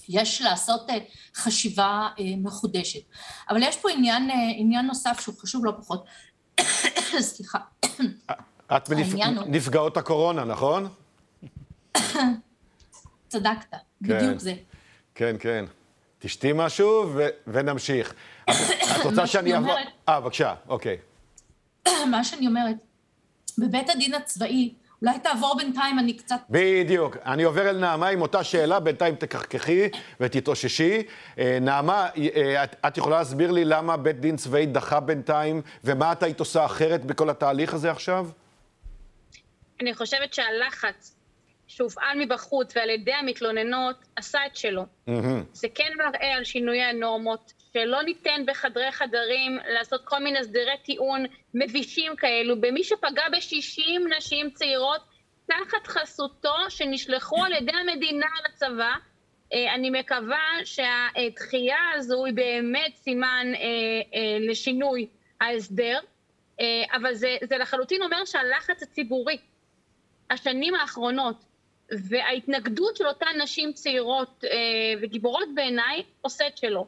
יש 0.10 0.42
לעשות 0.42 0.90
אה, 0.90 0.98
חשיבה 1.36 2.08
אה, 2.20 2.26
מחודשת. 2.38 3.00
אבל 3.50 3.64
יש 3.64 3.78
פה 3.78 3.90
עניין, 3.92 4.30
עניין 4.56 4.86
נוסף 4.86 5.20
שהוא 5.22 5.36
חשוב 5.40 5.66
לא 5.66 5.74
פחות. 5.78 6.06
סליחה. 7.20 7.60
את 8.78 8.90
מנפגעות 9.48 9.98
הקורונה, 9.98 10.46
נכון? 10.46 10.88
צדקת, 13.28 13.72
כן. 13.72 13.78
בדיוק 14.00 14.40
זה. 14.40 14.54
כן, 15.16 15.36
כן. 15.40 15.66
תשתי 16.22 16.52
משהו 16.56 17.10
ו- 17.14 17.28
ונמשיך. 17.48 18.14
את, 18.44 18.56
את 18.96 19.06
רוצה 19.06 19.28
שאני 19.28 19.54
אעבור... 19.54 19.76
אה, 20.10 20.20
בבקשה, 20.22 20.54
אוקיי. 20.68 20.98
מה 22.12 22.24
שאני 22.24 22.48
אומרת, 22.48 22.76
בבית 23.58 23.90
הדין 23.90 24.14
הצבאי, 24.14 24.74
אולי 25.02 25.20
תעבור 25.20 25.58
בינתיים, 25.58 26.00
אני 26.00 26.14
קצת... 26.14 26.36
בדיוק. 26.50 27.18
אני 27.26 27.44
עובר 27.44 27.70
אל 27.70 27.78
נעמה 27.78 28.08
עם 28.08 28.22
אותה 28.22 28.44
שאלה, 28.44 28.80
בינתיים 28.80 29.16
תקחקחי 29.16 29.90
ותתאוששי. 30.20 31.04
אה, 31.38 31.58
נעמה, 31.62 32.08
אה, 32.36 32.64
את, 32.64 32.76
את 32.88 32.98
יכולה 32.98 33.18
להסביר 33.18 33.52
לי 33.52 33.66
למה 33.66 33.98
בית 33.98 34.20
דין 34.20 34.38
צבאי 34.38 34.66
דחה 34.66 35.00
בינתיים, 35.00 35.62
ומה 35.84 36.12
את 36.12 36.24
היית 36.24 36.40
עושה 36.40 36.66
אחרת 36.66 37.06
בכל 37.06 37.30
התהליך 37.30 37.74
הזה 37.74 37.92
עכשיו? 37.92 38.30
אני 39.82 39.94
חושבת 39.94 40.34
שהלחץ 40.34 41.16
שהופעל 41.72 42.18
מבחוץ 42.20 42.78
ועל 42.78 42.90
ידי 42.90 43.14
המתלוננות 43.14 43.96
עשה 44.16 44.40
את 44.46 44.56
שלו. 44.56 44.82
Mm-hmm. 44.82 45.12
זה 45.54 45.68
כן 45.76 45.92
מראה 45.98 46.36
על 46.36 46.44
שינוי 46.44 46.82
הנורמות, 46.82 47.54
שלא 47.74 48.02
ניתן 48.04 48.44
בחדרי 48.48 48.92
חדרים 48.92 49.60
לעשות 49.68 50.02
כל 50.06 50.20
מיני 50.20 50.40
הסדרי 50.40 50.78
טיעון 50.84 51.26
מבישים 51.54 52.16
כאלו 52.16 52.62
במי 52.62 52.84
שפגע 52.84 53.24
ב-60 53.32 54.18
נשים 54.18 54.50
צעירות 54.50 55.02
תחת 55.46 55.88
חסותו 55.88 56.56
שנשלחו 56.70 57.44
על 57.44 57.54
ידי 57.54 57.72
המדינה 57.72 58.28
לצבא. 58.46 58.94
אה, 59.54 59.76
אני 59.76 59.90
מקווה 59.90 60.66
שהדחייה 60.66 61.92
הזו 61.96 62.26
היא 62.26 62.34
באמת 62.34 62.96
סימן 62.96 63.48
אה, 63.56 63.60
אה, 63.60 64.38
לשינוי 64.50 65.08
ההסדר, 65.42 66.00
אבל 66.94 67.14
זה, 67.14 67.38
זה 67.44 67.58
לחלוטין 67.58 68.02
אומר 68.02 68.26
שהלחץ 68.26 68.84
הציבורי, 68.84 69.38
השנים 70.30 70.76
האחרונות, 70.76 71.46
וההתנגדות 72.10 72.96
של 72.96 73.08
אותן 73.08 73.42
נשים 73.44 73.74
צעירות 73.74 74.44
וגיבורות 75.02 75.48
בעיניי 75.56 76.04
עושה 76.22 76.48
את 76.48 76.58
שלו. 76.58 76.88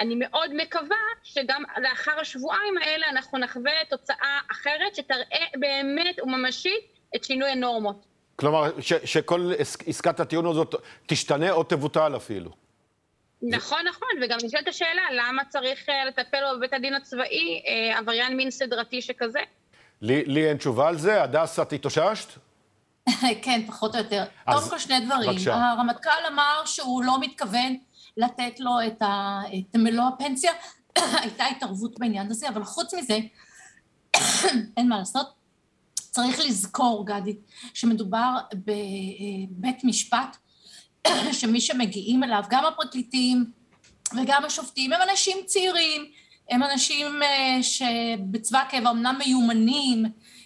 אני 0.00 0.14
מאוד 0.14 0.54
מקווה 0.54 0.96
שגם 1.22 1.62
לאחר 1.82 2.20
השבועיים 2.20 2.78
האלה 2.78 3.08
אנחנו 3.08 3.38
נחווה 3.38 3.72
תוצאה 3.90 4.38
אחרת 4.52 4.94
שתראה 4.94 5.46
באמת 5.56 6.20
וממשית 6.22 6.84
את 7.16 7.24
שינוי 7.24 7.50
הנורמות. 7.50 8.04
כלומר, 8.36 8.80
ש, 8.80 8.92
שכל 9.04 9.52
עסקת 9.86 10.20
הטיעון 10.20 10.46
הזאת 10.46 10.74
תשתנה 11.06 11.50
או 11.50 11.64
תבוטל 11.64 12.16
אפילו. 12.16 12.50
נכון, 13.42 13.78
נכון, 13.88 14.08
וגם 14.22 14.38
נשאלת 14.44 14.68
השאלה, 14.68 15.02
למה 15.12 15.44
צריך 15.44 15.88
אה, 15.88 16.04
לטפל 16.04 16.38
בבית 16.56 16.72
הדין 16.72 16.94
הצבאי 16.94 17.62
אה, 17.66 17.98
עבריין 17.98 18.36
מין 18.36 18.50
סדרתי 18.50 19.02
שכזה? 19.02 19.40
לי, 20.02 20.24
לי 20.24 20.48
אין 20.48 20.56
תשובה 20.56 20.88
על 20.88 20.96
זה. 20.96 21.22
הדס, 21.22 21.60
את 21.60 21.72
התאוששת? 21.72 22.38
כן, 23.42 23.66
פחות 23.66 23.94
או 23.94 24.00
יותר. 24.00 24.24
קודם 24.44 24.68
כל 24.70 24.78
שני 24.78 25.00
דברים. 25.00 25.30
בבקשה. 25.30 25.70
הרמטכ"ל 25.70 26.32
אמר 26.32 26.62
שהוא 26.66 27.02
לא 27.02 27.20
מתכוון 27.20 27.76
לתת 28.16 28.60
לו 28.60 28.72
את, 28.86 29.02
ה, 29.02 29.40
את 29.58 29.76
מלוא 29.76 30.04
הפנסיה. 30.04 30.52
הייתה 31.22 31.44
התערבות 31.46 31.98
בעניין 31.98 32.30
הזה, 32.30 32.48
אבל 32.48 32.64
חוץ 32.64 32.94
מזה, 32.94 33.18
אין 34.76 34.88
מה 34.88 34.98
לעשות. 34.98 35.26
צריך 35.94 36.40
לזכור, 36.40 37.06
גדי, 37.06 37.36
שמדובר 37.74 38.38
בבית 38.54 39.84
משפט, 39.84 40.36
שמי 41.40 41.60
שמגיעים 41.60 42.24
אליו, 42.24 42.42
גם 42.50 42.64
הפרקליטים 42.64 43.44
וגם 44.16 44.44
השופטים, 44.44 44.92
הם 44.92 45.00
אנשים 45.10 45.38
צעירים, 45.46 46.04
הם 46.50 46.62
אנשים 46.62 47.22
אה, 47.22 47.62
שבצבא 47.62 48.58
הקבע 48.58 48.90
אמנם 48.90 49.16
מיומנים 49.18 50.04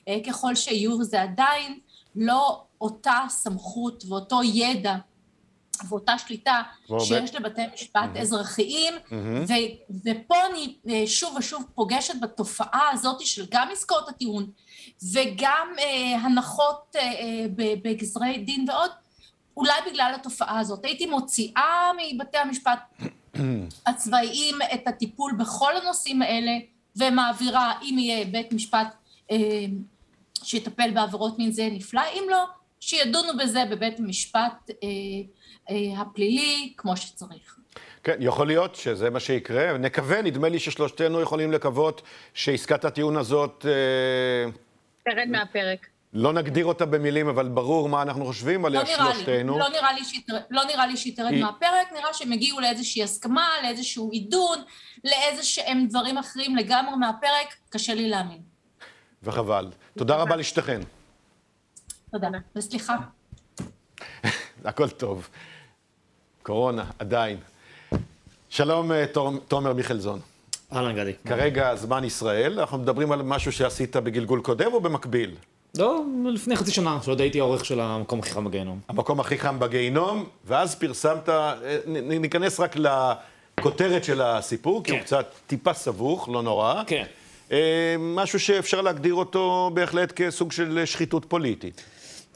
אה, 0.09 0.19
ככל 0.27 0.55
שיהיו, 0.55 1.05
זה 1.05 1.23
עדיין 1.23 1.79
לא 2.19 2.65
אותה 2.81 3.25
סמכות 3.29 4.05
ואותו 4.09 4.41
ידע 4.43 4.97
ואותה 5.89 6.19
שליטה 6.19 6.63
שיש 7.01 7.35
לבתי 7.35 7.63
משפט 7.75 8.01
mm-hmm. 8.15 8.19
אזרחיים, 8.19 8.95
mm-hmm. 8.95 9.15
ו- 9.49 9.95
ופה 10.05 10.35
אני 10.51 10.77
אה, 10.89 11.03
שוב 11.07 11.37
ושוב 11.39 11.65
פוגשת 11.75 12.15
בתופעה 12.21 12.91
הזאת 12.93 13.21
של 13.21 13.47
גם 13.51 13.69
עסקאות 13.73 14.09
הטיעון 14.09 14.51
וגם 15.13 15.69
אה, 15.79 16.17
הנחות 16.23 16.97
אה, 16.97 17.03
אה, 17.03 17.47
בגזרי 17.57 18.39
דין 18.39 18.65
ועוד, 18.69 18.91
אולי 19.57 19.73
בגלל 19.91 20.13
התופעה 20.15 20.59
הזאת. 20.59 20.85
הייתי 20.85 21.07
מוציאה 21.07 21.91
מבתי 22.13 22.39
המשפט 22.39 22.81
הצבאיים 23.87 24.59
את 24.75 24.89
הטיפול 24.89 25.33
בכל 25.39 25.77
הנושאים 25.77 26.23
האלה 26.23 26.53
ומעבירה, 26.97 27.73
אם 27.83 27.99
יהיה 27.99 28.25
בית 28.25 28.53
משפט 28.53 28.95
אה, 29.31 29.37
שיטפל 30.45 30.91
בעבירות 30.91 31.39
מין 31.39 31.53
זה 31.53 31.69
נפלא, 31.73 32.03
אם 32.15 32.25
לא, 32.31 32.45
שידונו 32.81 33.37
בזה 33.39 33.65
בבית 33.71 33.99
המשפט 33.99 34.71
אה, 34.71 34.89
אה, 35.71 36.01
הפלילי 36.01 36.73
כמו 36.77 36.97
שצריך. 36.97 37.57
כן, 38.05 38.17
יכול 38.21 38.47
להיות 38.47 38.75
שזה 38.75 39.11
מה 39.11 39.21
שיקרה. 39.21 39.79
נקווה, 39.79 40.23
נדמה 40.23 40.49
לי 40.49 40.59
ששלושתנו 40.59 41.21
יכולים 41.21 41.53
לקוות 41.53 42.03
שעסקת 42.35 42.85
הטיעון 42.85 43.17
הזאת... 43.17 43.67
אה, 43.69 44.51
תרד 45.05 45.29
מהפרק. 45.29 45.87
לא 46.13 46.33
נגדיר 46.33 46.67
אותה 46.67 46.87
במילים, 46.87 47.29
אבל 47.29 47.49
ברור 47.49 47.89
מה 47.89 48.03
אנחנו 48.03 48.25
חושבים 48.25 48.65
עליה 48.65 48.83
לא 48.83 48.87
שלושתנו. 48.87 49.59
לא 49.59 49.69
נראה 49.69 49.93
לי 49.93 50.05
שהיא 50.05 50.23
לא 50.51 50.65
נראה 50.65 50.87
לי 50.87 50.97
שהיא 50.97 51.17
תרד 51.17 51.33
היא... 51.33 51.45
מהפרק, 51.45 51.93
נראה 51.93 52.15
שהם 52.15 52.33
הגיעו 52.33 52.61
לאיזושהי 52.61 53.03
הסכמה, 53.03 53.49
לאיזשהו 53.63 54.11
עידון, 54.11 54.59
לאיזה 55.05 55.43
שהם 55.43 55.87
דברים 55.89 56.19
אחרים 56.19 56.57
לגמרי 56.57 56.97
מהפרק, 56.97 57.57
קשה 57.71 57.95
לי 57.95 58.09
להאמין. 58.09 58.48
וחבל. 59.23 59.67
תודה 59.99 60.17
רבה 60.17 60.37
לשתיכן. 60.37 60.81
תודה, 62.11 62.29
וסליחה. 62.57 62.97
הכל 64.65 64.89
טוב. 64.89 65.29
קורונה, 66.43 66.85
עדיין. 66.99 67.39
שלום, 68.49 68.93
אה, 68.93 69.05
תומר 69.49 69.73
מיכלזון. 69.73 70.21
אהלן, 70.73 70.97
גדי. 70.97 71.13
כרגע 71.27 71.75
זמן 71.77 72.05
ישראל, 72.05 72.61
אנחנו 72.61 72.79
מדברים 72.79 73.13
על 73.13 73.23
משהו 73.23 73.53
שעשית 73.53 73.97
בגלגול 73.97 74.41
קודם 74.41 74.73
או 74.73 74.81
במקביל? 74.81 75.35
לא, 75.79 76.03
לפני 76.25 76.57
חצי 76.57 76.71
שנה, 76.71 76.99
שעוד 77.03 77.21
הייתי 77.21 77.41
העורך 77.41 77.65
של 77.65 77.81
המקום 77.81 78.19
הכי 78.19 78.31
חם 78.31 78.45
בגיהנום. 78.45 78.81
המקום 78.89 79.21
הכי 79.21 79.39
חם 79.39 79.59
בגיהנום, 79.59 80.25
ואז 80.45 80.75
פרסמת, 80.75 81.29
אה, 81.29 81.55
ניכנס 81.87 82.61
רק 82.61 82.77
לכותרת 83.59 84.05
של 84.05 84.23
הסיפור, 84.23 84.85
כי 84.85 84.91
כן. 84.91 84.97
הוא 84.97 85.05
קצת 85.05 85.27
טיפה 85.47 85.75
סבוך, 85.75 86.29
לא 86.29 86.43
נורא. 86.43 86.83
כן. 86.87 87.05
אה, 87.53 87.97
משהו 87.99 88.41
שאפשר 88.41 88.81
להגדיר 88.81 89.15
אותו 89.15 89.71
בהחלט 89.75 90.13
כסוג 90.17 90.53
של 90.53 90.83
שחיתות 90.85 91.25
פוליטית. 91.25 91.83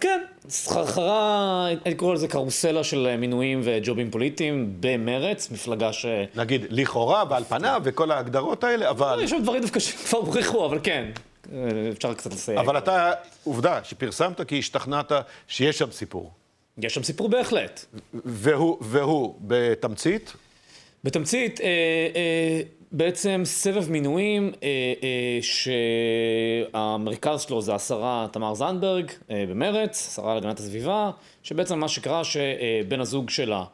כן, 0.01 0.21
סחרחרה, 0.49 1.69
אני 1.87 1.95
קורא 1.95 2.15
לזה 2.15 2.29
קרוסלה 2.29 2.85
של 2.85 3.17
מינויים 3.17 3.61
וג'ובים 3.65 4.11
פוליטיים 4.11 4.77
במרץ, 4.81 5.51
מפלגה 5.51 5.93
ש... 5.93 6.07
נגיד, 6.35 6.67
לכאורה 6.71 7.25
ועל 7.31 7.45
פניו 7.45 7.81
וכל 7.85 8.11
ההגדרות 8.11 8.65
האלה, 8.65 8.91
אבל... 8.91 9.21
יש 9.23 9.31
שם 9.31 9.43
דברים 9.43 9.63
דווקא 9.63 9.81
שכבר 9.81 10.19
הוכיחו, 10.19 10.67
אבל 10.67 10.79
כן, 10.83 11.05
אפשר 11.93 12.15
קצת 12.15 12.33
לסייג. 12.33 12.59
אבל 12.59 12.79
אתה, 12.79 13.13
עובדה, 13.45 13.81
שפרסמת 13.85 14.41
כי 14.49 14.59
השתכנעת 14.59 15.13
שיש 15.49 15.79
שם 15.79 15.91
סיפור. 15.91 16.31
יש 16.79 16.95
שם 16.95 17.03
סיפור 17.03 17.29
בהחלט. 17.29 17.85
והוא, 18.15 18.79
והוא 18.81 19.35
בתמצית? 19.41 20.33
בתמצית, 21.05 21.61
אה, 21.61 21.67
אה, 22.17 22.61
בעצם 22.93 23.43
סבב 23.45 23.91
מינויים 23.91 24.53
אה, 24.63 24.69
אה, 25.03 25.39
שהמרכז 26.73 27.41
שלו 27.41 27.63
זה 27.63 27.75
השרה 27.75 28.27
תמר 28.33 28.55
זנדברג 28.55 29.11
אה, 29.31 29.45
במרץ, 29.49 30.09
השרה 30.09 30.35
להגנת 30.35 30.61
הסביבה, 30.61 31.11
שבעצם 31.43 31.79
מה 31.79 31.89
שקרה 31.89 32.25
שבן 32.25 33.01
הזוג 33.01 33.31
שלה 33.31 33.65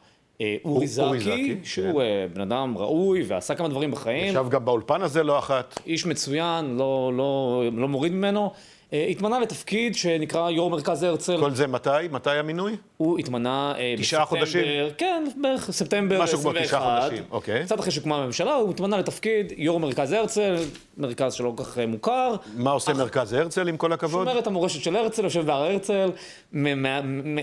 אה, 0.41 0.55
אורי 0.65 0.87
זקי, 0.87 1.55
שהוא 1.63 2.01
כן. 2.01 2.33
בן 2.33 2.41
אדם 2.41 2.77
ראוי 2.77 3.23
ועשה 3.27 3.55
כמה 3.55 3.67
דברים 3.67 3.91
בחיים. 3.91 4.27
ישב 4.27 4.45
גם 4.49 4.65
באולפן 4.65 5.01
הזה 5.01 5.23
לא 5.23 5.39
אחת. 5.39 5.79
איש 5.85 6.05
מצוין, 6.05 6.77
לא, 6.77 7.11
לא, 7.17 7.63
לא 7.73 7.87
מוריד 7.87 8.11
ממנו. 8.11 8.51
אה, 8.93 9.05
התמנה 9.05 9.39
לתפקיד 9.39 9.95
שנקרא 9.95 10.49
יו"ר 10.49 10.69
מרכז 10.69 11.03
הרצל. 11.03 11.37
כל 11.39 11.51
זה 11.51 11.67
מתי? 11.67 11.89
מתי 12.11 12.29
המינוי? 12.29 12.75
הוא 12.97 13.19
התמנה 13.19 13.73
אה, 13.77 13.95
תשעה 13.97 14.25
חודשים? 14.25 14.63
כן, 14.97 15.23
בערך 15.35 15.71
ספטמבר 15.71 16.23
21. 16.23 16.23
משהו 16.23 16.39
כמו 16.39 16.65
תשעה 16.65 17.01
חודשים, 17.01 17.23
אוקיי. 17.31 17.65
קצת 17.65 17.79
אחרי 17.79 17.91
שהוקמה 17.91 18.15
הממשלה, 18.15 18.53
הוא 18.53 18.69
התמנה 18.69 18.97
לתפקיד 18.97 19.53
יו"ר 19.57 19.79
מרכז 19.79 20.11
הרצל, 20.11 20.55
מרכז 20.97 21.33
שלא 21.33 21.53
כל 21.55 21.63
כך 21.63 21.77
אה, 21.77 21.85
מוכר. 21.85 22.35
מה 22.55 22.71
עושה 22.71 22.91
אך... 22.91 22.97
מרכז 22.97 23.33
הרצל, 23.33 23.67
עם 23.67 23.77
כל 23.77 23.93
הכבוד? 23.93 24.27
שומר 24.27 24.39
את 24.39 24.47
המורשת 24.47 24.83
של 24.83 24.95
הרצל, 24.95 25.23
יושב 25.23 25.45
בהר 25.45 25.63
הרצל, 25.63 26.11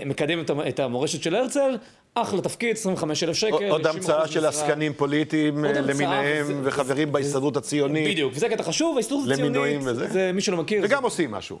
מקדם 0.05 0.39
את 0.67 0.79
המורשת 0.79 1.23
של 1.23 1.35
הרצל, 1.35 1.77
אחלה 2.21 2.41
תפקיד, 2.41 2.75
25 2.75 3.23
אלף 3.23 3.35
שקל. 3.35 3.69
עוד 3.69 3.87
המצאה 3.87 4.27
של 4.27 4.45
עסקנים 4.45 4.93
פוליטיים 4.93 5.65
למיניהם, 5.65 6.61
וחברים 6.63 7.11
בהסתדרות 7.11 7.57
הציונית. 7.57 8.07
בדיוק, 8.11 8.33
וזה 8.35 8.49
קטע 8.49 8.63
חשוב, 8.63 8.97
ההסתדרות 8.97 9.29
הציונית, 9.31 9.81
זה 10.11 10.31
מי 10.33 10.41
שלא 10.41 10.57
מכיר. 10.57 10.81
וגם 10.83 11.03
עושים 11.03 11.31
משהו. 11.31 11.59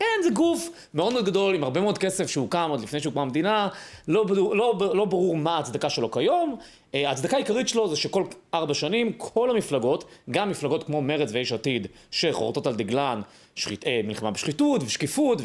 כן, 0.00 0.22
זה 0.22 0.30
גוף 0.30 0.68
מאוד 0.94 1.12
מאוד 1.12 1.24
גדול, 1.24 1.54
עם 1.54 1.64
הרבה 1.64 1.80
מאוד 1.80 1.98
כסף 1.98 2.30
שהוקם 2.30 2.66
עוד 2.70 2.80
לפני 2.80 3.00
שהוקמה 3.00 3.22
המדינה, 3.22 3.68
לא, 4.08 4.24
לא, 4.28 4.74
לא 4.94 5.04
ברור 5.04 5.36
מה 5.36 5.56
ההצדקה 5.56 5.90
שלו 5.90 6.10
כיום. 6.10 6.56
אה, 6.94 7.08
ההצדקה 7.08 7.36
העיקרית 7.36 7.68
שלו 7.68 7.88
זה 7.88 7.96
שכל 7.96 8.24
ארבע 8.54 8.74
שנים, 8.74 9.12
כל 9.12 9.50
המפלגות, 9.50 10.04
גם 10.30 10.50
מפלגות 10.50 10.84
כמו 10.84 11.02
מרצ 11.02 11.30
ויש 11.32 11.52
עתיד, 11.52 11.86
שחורטות 12.10 12.66
על 12.66 12.74
דגלן 12.74 13.20
שחית, 13.54 13.86
אה, 13.86 14.00
מלחמה 14.04 14.30
בשחיתות 14.30 14.82
ושקיפות, 14.82 15.42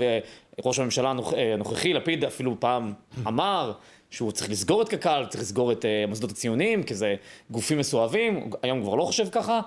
וראש 0.57 0.79
הממשלה 0.79 1.13
אה, 1.37 1.53
הנוכחי, 1.53 1.93
לפיד, 1.93 2.23
אפילו 2.23 2.55
פעם 2.59 2.93
אמר 3.27 3.71
שהוא 4.15 4.31
צריך 4.31 4.51
לסגור 4.51 4.81
את 4.81 4.89
קק"ל, 4.89 5.23
צריך 5.29 5.43
לסגור 5.43 5.71
את 5.71 5.85
המוסדות 6.03 6.31
הציוניים, 6.31 6.83
כי 6.83 6.95
זה 6.95 7.15
גופים 7.51 7.77
מסואבים, 7.77 8.49
היום 8.63 8.81
כבר 8.81 8.95
לא 8.95 9.03
חושב 9.03 9.29
ככה. 9.31 9.59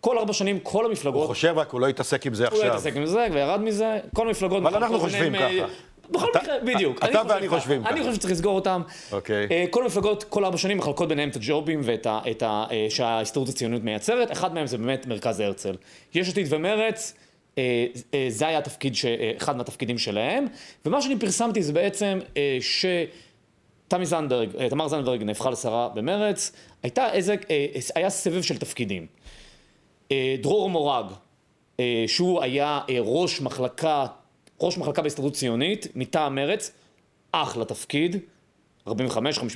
כל 0.00 0.18
ארבע 0.18 0.32
שנים 0.32 0.58
כל 0.62 0.86
המפלגות... 0.86 1.20
הוא 1.20 1.34
חושב 1.34 1.54
רק, 1.58 1.70
הוא 1.70 1.80
לא 1.80 1.86
יתעסק 1.88 2.26
עם 2.26 2.34
זה 2.34 2.44
הוא 2.44 2.52
לא 2.52 2.56
עכשיו. 2.58 2.70
התעסק 2.72 2.96
עם 2.96 3.06
זה 3.06 3.26
וירד 3.32 3.60
מזה, 3.60 3.98
כל 4.14 4.26
המפלגות... 4.26 4.62
אבל 4.62 4.74
אנחנו 4.76 4.98
חושבים 5.00 5.32
ככה. 5.34 5.44
אה, 5.44 5.64
בכל 6.10 6.26
אתה- 6.30 6.38
מקרה, 6.42 6.54
בדיוק. 6.74 6.98
אתה 7.04 7.20
אני 7.20 7.30
ואני 7.30 7.48
ככה. 7.48 7.58
חושבים 7.58 7.86
אני 7.86 7.94
ככה. 7.94 8.02
חושב 8.02 8.14
שצריך 8.14 8.32
לסגור 8.32 8.54
אותם. 8.54 8.82
אוקיי. 9.12 9.46
אה, 9.50 9.64
כל 9.70 9.82
המפלגות, 9.82 10.24
כל 10.24 10.44
ארבע 10.44 10.58
שנים 10.58 10.78
מחלקות 10.78 11.08
ביניהם 11.08 11.28
את 11.28 11.36
הג'ובים 11.36 11.80
ואת 11.84 12.06
ה... 12.06 12.20
אה, 12.70 12.86
שההסתדרות 12.90 13.48
הציונית 13.48 13.84
מייצרת, 13.84 14.32
אחד 14.32 14.54
מהם 14.54 14.66
זה 14.66 14.78
באמת 14.78 15.06
מרכז 15.06 15.40
הרצל. 15.40 15.74
יש 16.14 16.28
עתיד 16.28 16.46
ומרץ, 16.50 17.14
אה, 17.58 17.62
אה, 18.14 18.26
זה 18.28 18.46
היה 18.48 18.58
התפקיד, 18.58 18.94
אה, 19.04 19.32
אחד 19.36 19.56
מהתפקידים 19.56 19.98
שלהם, 19.98 20.46
ומה 20.86 21.02
שאני 21.02 21.18
פרסמתי 21.18 21.62
זה 21.62 21.72
בעצם 21.72 22.18
אה, 22.36 22.58
ש... 22.60 22.86
תמי 23.92 24.06
זנדברג, 24.06 24.56
אה, 24.56 24.68
תמר 24.68 24.88
זנדברג 24.88 25.22
נהפכה 25.22 25.50
לשרה 25.50 25.88
במרץ, 25.88 26.52
הייתה 26.82 27.12
איזה, 27.12 27.34
אה, 27.50 27.66
היה 27.94 28.10
סבב 28.10 28.42
של 28.42 28.58
תפקידים. 28.58 29.06
אה, 30.12 30.36
דרור 30.42 30.70
מורג, 30.70 31.06
שהוא 32.06 32.42
היה 32.42 32.80
ראש 33.00 33.40
מחלקה, 33.40 34.06
ראש 34.60 34.78
מחלקה 34.78 35.02
בהסתדרות 35.02 35.32
ציונית, 35.32 35.86
מטעם 35.94 36.34
מרץ, 36.34 36.72
אחלה 37.32 37.64
תפקיד, 37.64 38.16
45-50 38.88 38.92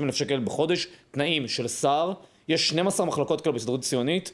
אלף 0.05 0.14
שקל 0.14 0.41
בחודש, 0.45 0.87
תנאים 1.11 1.49
של 1.49 1.68
שר, 1.68 2.12
יש 2.49 2.68
12 2.68 3.07
מחלקות 3.07 3.41
כאלה 3.41 3.53
בהסתדרות 3.53 3.80
ציונית, 3.80 4.32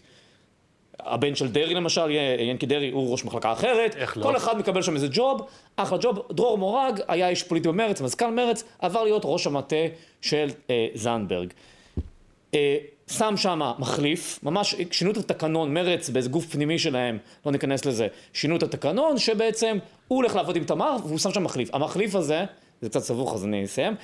הבן 1.01 1.34
של 1.34 1.49
דרעי 1.49 1.74
למשל, 1.74 2.11
ינקי 2.38 2.66
דרעי 2.66 2.90
הוא 2.90 3.12
ראש 3.12 3.24
מחלקה 3.24 3.53
אחרת, 3.53 3.97
איך 3.97 4.18
לא? 4.18 4.22
כל 4.22 4.36
אחד 4.36 4.59
מקבל 4.59 4.82
שם 4.82 4.95
איזה 4.95 5.07
ג'וב, 5.11 5.47
אחלה 5.76 5.99
ג'וב, 6.01 6.22
דרור 6.32 6.59
מורג 6.59 7.01
היה 7.09 7.28
איש 7.28 7.43
פוליטי 7.43 7.68
במרץ, 7.68 8.01
מזכ"ל 8.01 8.30
מרץ, 8.30 8.64
עבר 8.78 9.05
להיות 9.05 9.22
ראש 9.24 9.47
המטה 9.47 9.76
של 10.20 10.51
אה, 10.70 10.86
זנדברג. 10.95 11.49
אה, 12.55 12.76
שם 13.11 13.36
שם 13.36 13.61
מחליף, 13.78 14.38
ממש 14.43 14.74
שינו 14.90 15.11
את 15.11 15.16
התקנון, 15.16 15.74
מרץ 15.74 16.09
באיזה 16.09 16.28
גוף 16.28 16.47
פנימי 16.47 16.78
שלהם, 16.78 17.18
לא 17.47 17.53
ניכנס 17.53 17.84
לזה, 17.84 18.09
שינו 18.32 18.57
את 18.57 18.62
התקנון 18.62 19.18
שבעצם 19.18 19.78
הוא 20.09 20.16
הולך 20.16 20.36
לעבוד 20.36 20.57
עם 20.57 20.64
תמר 20.64 20.97
והוא 21.07 21.18
שם 21.18 21.32
שם 21.32 21.45
מחליף. 21.45 21.74
המחליף 21.74 22.14
הזה, 22.14 22.45
זה 22.80 22.88
קצת 22.88 23.01
סבוך 23.01 23.34
אז 23.34 23.45
אני 23.45 23.64
אסיים, 23.64 23.95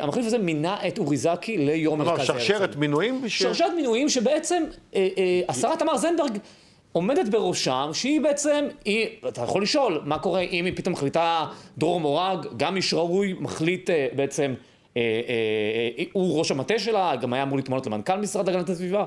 המחליף 0.00 0.26
הזה 0.26 0.38
מינה 0.38 0.76
את 0.88 0.98
אורי 0.98 1.16
זקי 1.16 1.58
ליו"ר 1.58 1.96
מרכז 1.96 2.10
הרצל. 2.10 2.24
שרשרת 2.24 2.76
מינויים? 2.76 3.28
ש- 3.28 3.42
שרשרת 3.42 3.72
מינויים 3.76 4.08
שבעצם 4.08 4.62
אה, 4.94 5.08
אה, 5.18 5.40
השרה 5.48 5.76
תמר 5.76 5.96
זנדברג 5.96 6.38
עומדת 6.92 7.28
בראשם, 7.28 7.90
שהיא 7.92 8.20
בעצם, 8.20 8.64
היא, 8.84 9.06
אתה 9.28 9.42
יכול 9.42 9.62
לשאול, 9.62 10.00
מה 10.04 10.18
קורה 10.18 10.40
אם 10.40 10.64
היא 10.64 10.72
פתאום 10.76 10.92
מחליטה 10.92 11.46
דרור 11.78 12.00
מורג, 12.00 12.46
גם 12.56 12.76
איש 12.76 12.94
ראוי, 12.94 13.34
מחליט 13.40 13.90
אה, 13.90 14.06
בעצם, 14.16 14.54
אה, 14.96 15.02
אה, 15.02 15.08
אה, 15.98 16.04
הוא 16.12 16.38
ראש 16.38 16.50
המטה 16.50 16.78
שלה, 16.78 17.16
גם 17.16 17.32
היה 17.32 17.42
אמור 17.42 17.56
להתמנות 17.56 17.86
למנכ"ל 17.86 18.16
משרד 18.16 18.48
הגנת 18.48 18.68
הסביבה. 18.68 19.04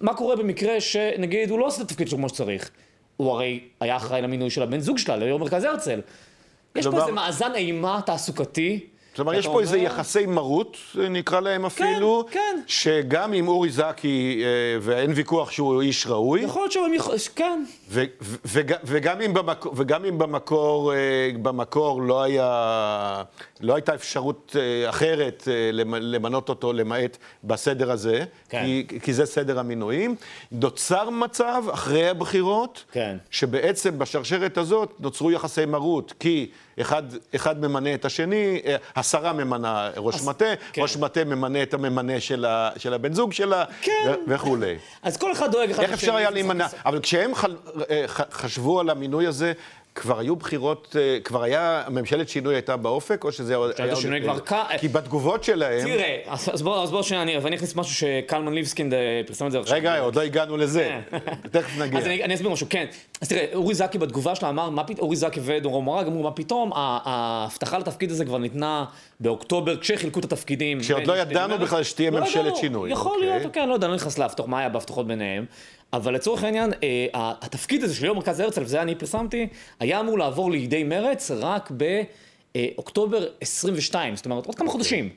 מה 0.00 0.14
קורה 0.14 0.36
במקרה 0.36 0.80
שנגיד 0.80 1.50
הוא 1.50 1.58
לא 1.58 1.66
עושה 1.66 1.82
את 1.82 1.86
התפקיד 1.86 2.08
שלו 2.08 2.18
כמו 2.18 2.28
שצריך? 2.28 2.70
הוא 3.16 3.30
הרי 3.32 3.60
היה 3.80 3.96
אחראי 3.96 4.22
למינוי 4.22 4.50
של 4.50 4.62
הבן 4.62 4.80
זוג 4.80 4.98
שלה, 4.98 5.16
ליו"ר 5.16 5.38
מרכז 5.38 5.64
הרצל. 5.64 6.00
יש 6.76 6.86
פה 6.86 7.00
איזה 7.00 7.12
מאזן 7.12 7.54
אימה 7.54 8.00
תעסוקתי. 8.06 8.80
כלומר, 9.16 9.34
יש 9.34 9.46
פה 9.46 9.60
איזה 9.60 9.76
אומר- 9.76 9.86
יחסי 9.86 10.26
מרות, 10.26 10.76
נקרא 11.10 11.40
להם 11.40 11.66
אפילו, 11.66 12.24
כן. 12.30 12.60
שגם 12.66 13.32
עם 13.32 13.48
אורי 13.48 13.70
זקי, 13.70 14.42
אה, 14.44 14.48
ואין 14.80 15.12
ויכוח 15.14 15.50
שהוא 15.50 15.82
איש 15.82 16.06
ראוי, 16.06 16.40
יכול 16.40 16.62
להיות 16.62 16.72
שהם 16.72 16.94
יכול... 16.94 17.14
כן. 17.36 17.64
ו- 17.88 18.04
ו- 18.22 18.36
וג- 18.46 18.74
וגם 18.84 19.20
אם 19.20 19.34
במקור, 19.34 19.72
וגם 19.76 20.04
אם 20.04 20.18
במקור, 20.18 20.94
אה, 20.94 20.98
במקור 21.42 22.02
לא, 22.02 22.22
היה, 22.22 23.22
לא 23.60 23.74
הייתה 23.74 23.94
אפשרות 23.94 24.56
אה, 24.58 24.88
אחרת 24.90 25.48
אה, 25.50 25.70
למ- 25.72 25.94
למנות 26.00 26.48
אותו 26.48 26.72
למעט 26.72 27.16
בסדר 27.44 27.90
הזה, 27.90 28.24
כן. 28.48 28.62
כי, 28.64 28.98
כי 29.02 29.12
זה 29.12 29.26
סדר 29.26 29.58
המינויים, 29.58 30.14
נוצר 30.52 31.10
מצב 31.10 31.62
אחרי 31.72 32.08
הבחירות, 32.08 32.84
כן. 32.92 33.16
שבעצם 33.30 33.98
בשרשרת 33.98 34.58
הזאת 34.58 34.92
נוצרו 35.00 35.30
יחסי 35.30 35.64
מרות, 35.66 36.14
כי 36.20 36.50
אחד, 36.80 37.02
אחד 37.34 37.60
ממנה 37.60 37.94
את 37.94 38.04
השני, 38.04 38.60
אה, 38.66 38.76
השרה 38.96 39.32
ממנה 39.32 39.90
ראש 39.96 40.22
מטה, 40.22 40.44
כן. 40.72 40.82
ראש 40.82 40.96
מטה 40.96 41.24
ממנה 41.24 41.62
את 41.62 41.74
הממנה 41.74 42.20
של, 42.20 42.44
ה, 42.44 42.70
של 42.76 42.94
הבן 42.94 43.12
זוג 43.14 43.32
שלה, 43.32 43.64
כן. 43.82 43.92
ו- 44.06 44.14
וכולי. 44.28 44.76
אז 45.02 45.16
כל 45.16 45.32
אחד 45.32 45.52
דואג 45.52 45.70
אחד 45.70 45.82
איך 45.82 45.92
אפשר 45.92 46.14
היה 46.16 46.30
לשני. 46.30 46.34
להימנע? 46.42 46.66
אבל 46.86 47.00
כשהם 47.00 47.34
חל- 47.34 47.56
אה, 47.90 48.04
חשבו 48.08 48.80
על 48.80 48.90
המינוי 48.90 49.26
הזה, 49.26 49.52
כבר 49.94 50.18
היו 50.18 50.36
בחירות, 50.36 50.96
אה, 51.00 51.18
כבר 51.24 51.42
היה, 51.42 51.82
ממשלת 51.88 52.28
שינוי 52.28 52.54
הייתה 52.54 52.76
באופק, 52.76 53.24
או 53.24 53.32
שזה. 53.32 53.52
היה 53.52 53.58
עוד- 53.58 53.72
השינוי 53.80 54.20
כבר 54.22 54.38
קה- 54.38 54.64
כי 54.78 54.88
בתגובות 54.88 55.44
שלהם... 55.44 55.84
תראה, 55.84 56.16
אז 56.26 56.62
בוא, 56.62 56.82
אז 56.82 56.90
בוא 56.90 57.02
שנייה, 57.02 57.22
אני 57.22 57.38
ואני 57.38 57.56
אכניס 57.56 57.76
משהו 57.76 57.94
שקלמן 57.94 58.52
ליבסקינד 58.54 58.94
אה, 58.94 58.98
פרסם 59.26 59.46
את 59.46 59.52
זה 59.52 59.58
עכשיו. 59.60 59.76
רגע, 59.76 59.98
עוד 60.00 60.16
לא 60.16 60.20
הגענו 60.20 60.56
לזה. 60.56 60.98
תכף 61.50 61.78
נגיע. 61.78 61.98
אז 61.98 62.06
אני, 62.06 62.24
אני 62.24 62.34
אסביר 62.34 62.50
משהו, 62.50 62.66
כן. 62.70 62.86
אז 63.20 63.28
תראה, 63.28 63.44
אורי 63.54 63.74
זקי 63.74 63.98
בתגובה 63.98 64.34
שלה 64.34 64.48
אמר, 64.48 64.70
מה 64.70 64.84
פתאום, 64.84 64.98
אורי 65.00 65.16
זקי 65.16 65.40
ודורון 65.42 65.84
מורג 65.84 66.06
אמרו, 66.06 66.22
מה 66.22 66.30
פתאום, 66.30 66.70
ההבטחה 66.74 67.78
לתפקיד 67.78 68.10
הזה 68.10 68.24
כבר 68.24 68.38
ניתנה 68.38 68.84
באוקטובר, 69.20 69.76
כשחילקו 69.76 70.20
את 70.20 70.24
התפקידים. 70.24 70.80
כשעוד 70.80 71.06
לא 71.06 71.18
ידענו. 71.18 71.58
בכלל 71.58 71.82
שתהיה 71.82 72.10
לא 72.10 72.20
ממשלת 72.20 72.36
ידענו. 72.44 72.56
שינוי, 72.56 72.90
יכול. 72.92 73.20
להיות, 73.20 73.42
כן, 73.52 73.68
לא 73.68 73.74
יודע, 73.74 73.86
אני 73.86 73.90
לא 73.90 73.96
נכנס 73.96 74.18
להבטחות, 74.18 74.48
מה 74.48 74.58
היה 74.58 74.68
בהבטחות 74.68 75.06
ביניהם. 75.06 75.44
אבל 75.92 76.14
לצורך 76.14 76.44
העניין, 76.44 76.72
אה, 76.82 77.06
התפקיד 77.12 77.84
הזה 77.84 77.94
של 77.94 78.04
יום 78.04 78.16
מרכז 78.16 78.40
הרצל, 78.40 78.62
וזה 78.62 78.82
אני 78.82 78.94
פרסמתי, 78.94 79.46
היה 79.80 80.00
אמור 80.00 80.18
לעבור 80.18 80.50
לידי 80.50 80.84
מרץ 80.84 81.30
רק 81.30 81.72
באוקטובר 82.54 83.26
22, 83.40 84.16
זאת 84.16 84.24
אומרת, 84.24 84.46
עוד 84.46 84.54
כמה 84.54 84.70
חודשים. 84.70 85.08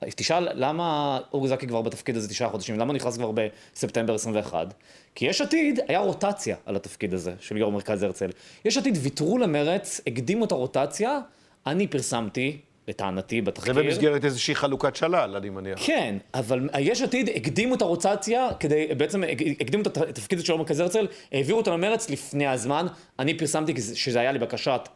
אז 0.00 0.14
תשאל, 0.14 0.48
למה 0.54 1.18
אורי 1.32 1.48
זקי 1.48 1.66
כבר 1.66 1.82
בתפקיד 1.82 2.16
הזה 2.16 2.28
תשעה 2.28 2.48
חודשים? 2.48 2.78
למה 2.78 2.92
נכנס 2.92 3.16
כבר 3.16 3.32
בספטמבר 3.32 4.14
21? 4.14 4.74
כי 5.14 5.26
יש 5.26 5.40
עתיד, 5.40 5.80
היה 5.88 5.98
רוטציה 5.98 6.56
על 6.66 6.76
התפקיד 6.76 7.14
הזה 7.14 7.32
של 7.40 7.56
יו"ר 7.56 7.70
מרכז 7.70 8.02
הרצל. 8.02 8.30
יש 8.64 8.76
עתיד 8.76 8.98
ויתרו 9.02 9.38
למרץ, 9.38 10.00
הקדימו 10.06 10.44
את 10.44 10.52
הרוטציה, 10.52 11.18
אני 11.66 11.86
פרסמתי, 11.86 12.58
לטענתי, 12.88 13.40
זה 13.40 13.42
בתחקיר. 13.42 13.72
במסגרת 13.72 14.24
איזושהי 14.24 14.54
חלוקת 14.54 14.96
שלל, 14.96 15.36
אני 15.36 15.50
מניח. 15.50 15.78
כן, 15.86 16.16
אבל 16.34 16.68
יש 16.78 17.02
עתיד 17.02 17.30
הקדימו 17.36 17.74
את 17.74 17.82
הרוטציה 17.82 18.48
כדי, 18.60 18.86
בעצם 18.96 19.22
הקדימו 19.60 19.82
את 19.82 19.96
התפקיד 19.96 20.40
של 20.40 20.52
יו"ר 20.52 20.58
מרכז 20.58 20.80
הרצל, 20.80 21.06
העבירו 21.32 21.58
אותו 21.58 21.70
למרץ 21.70 22.10
לפני 22.10 22.46
הזמן. 22.46 22.86
אני 23.18 23.38
פרסמתי 23.38 23.74
שזה 23.94 24.20
היה 24.20 24.32
לבקשת 24.32 24.88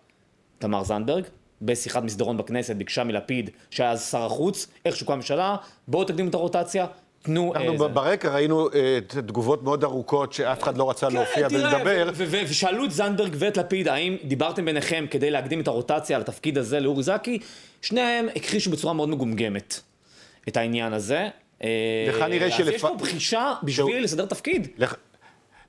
תמר 0.59 0.85
זנדברג, 0.85 1.25
בשיחת 1.63 2.03
מסדרון 2.03 2.37
בכנסת, 2.37 2.77
ביקשה 2.77 3.05
מלפיד, 3.05 3.51
שהיה 3.71 3.91
אז 3.91 4.11
שר 4.11 4.27
החוץ, 4.27 4.67
איך 4.85 4.97
שוקמה 4.97 5.15
הממשלה, 5.15 5.57
בואו 5.89 6.05
תקדימו 6.05 6.29
את 6.29 6.35
הרוטציה, 6.35 6.87
תנו... 7.27 7.53
אנחנו 7.55 7.79
ב- 7.79 7.95
ברקע 7.95 8.35
ראינו 8.35 8.69
אה, 8.75 8.99
תגובות 9.09 9.63
מאוד 9.63 9.85
ארוכות 9.85 10.33
שאף 10.33 10.63
אחד 10.63 10.77
לא 10.79 10.91
רצה 10.91 11.09
להופיע 11.09 11.49
כן, 11.49 11.59
תראה, 11.59 11.81
ולדבר. 11.85 12.11
ושאלו 12.49 12.85
את 12.85 12.91
זנדברג 12.91 13.35
ואת 13.39 13.57
לפיד, 13.57 13.89
האם 13.89 14.17
דיברתם 14.25 14.65
ביניכם 14.65 15.07
כדי 15.11 15.31
להקדים 15.31 15.61
את 15.61 15.69
הרוטציה 15.69 16.17
על 16.17 16.23
התפקיד 16.23 16.59
הזה 16.59 16.81
לאורי 16.81 17.03
זקי? 17.03 17.39
שניהם 17.83 18.27
הכחישו 18.37 18.71
בצורה 18.71 18.93
מאוד 18.95 19.09
מגומגמת 19.09 19.81
את 20.49 20.57
העניין 20.57 20.93
הזה. 20.93 21.29
אה, 21.63 21.69
לך 22.09 22.23
נראה 22.23 22.47
אז 22.47 22.53
שלפ- 22.53 22.73
יש 22.75 22.81
פה 22.81 22.97
בחישה 22.99 23.53
בשביל 23.63 24.05
לסדר 24.05 24.27
תפקיד. 24.27 24.69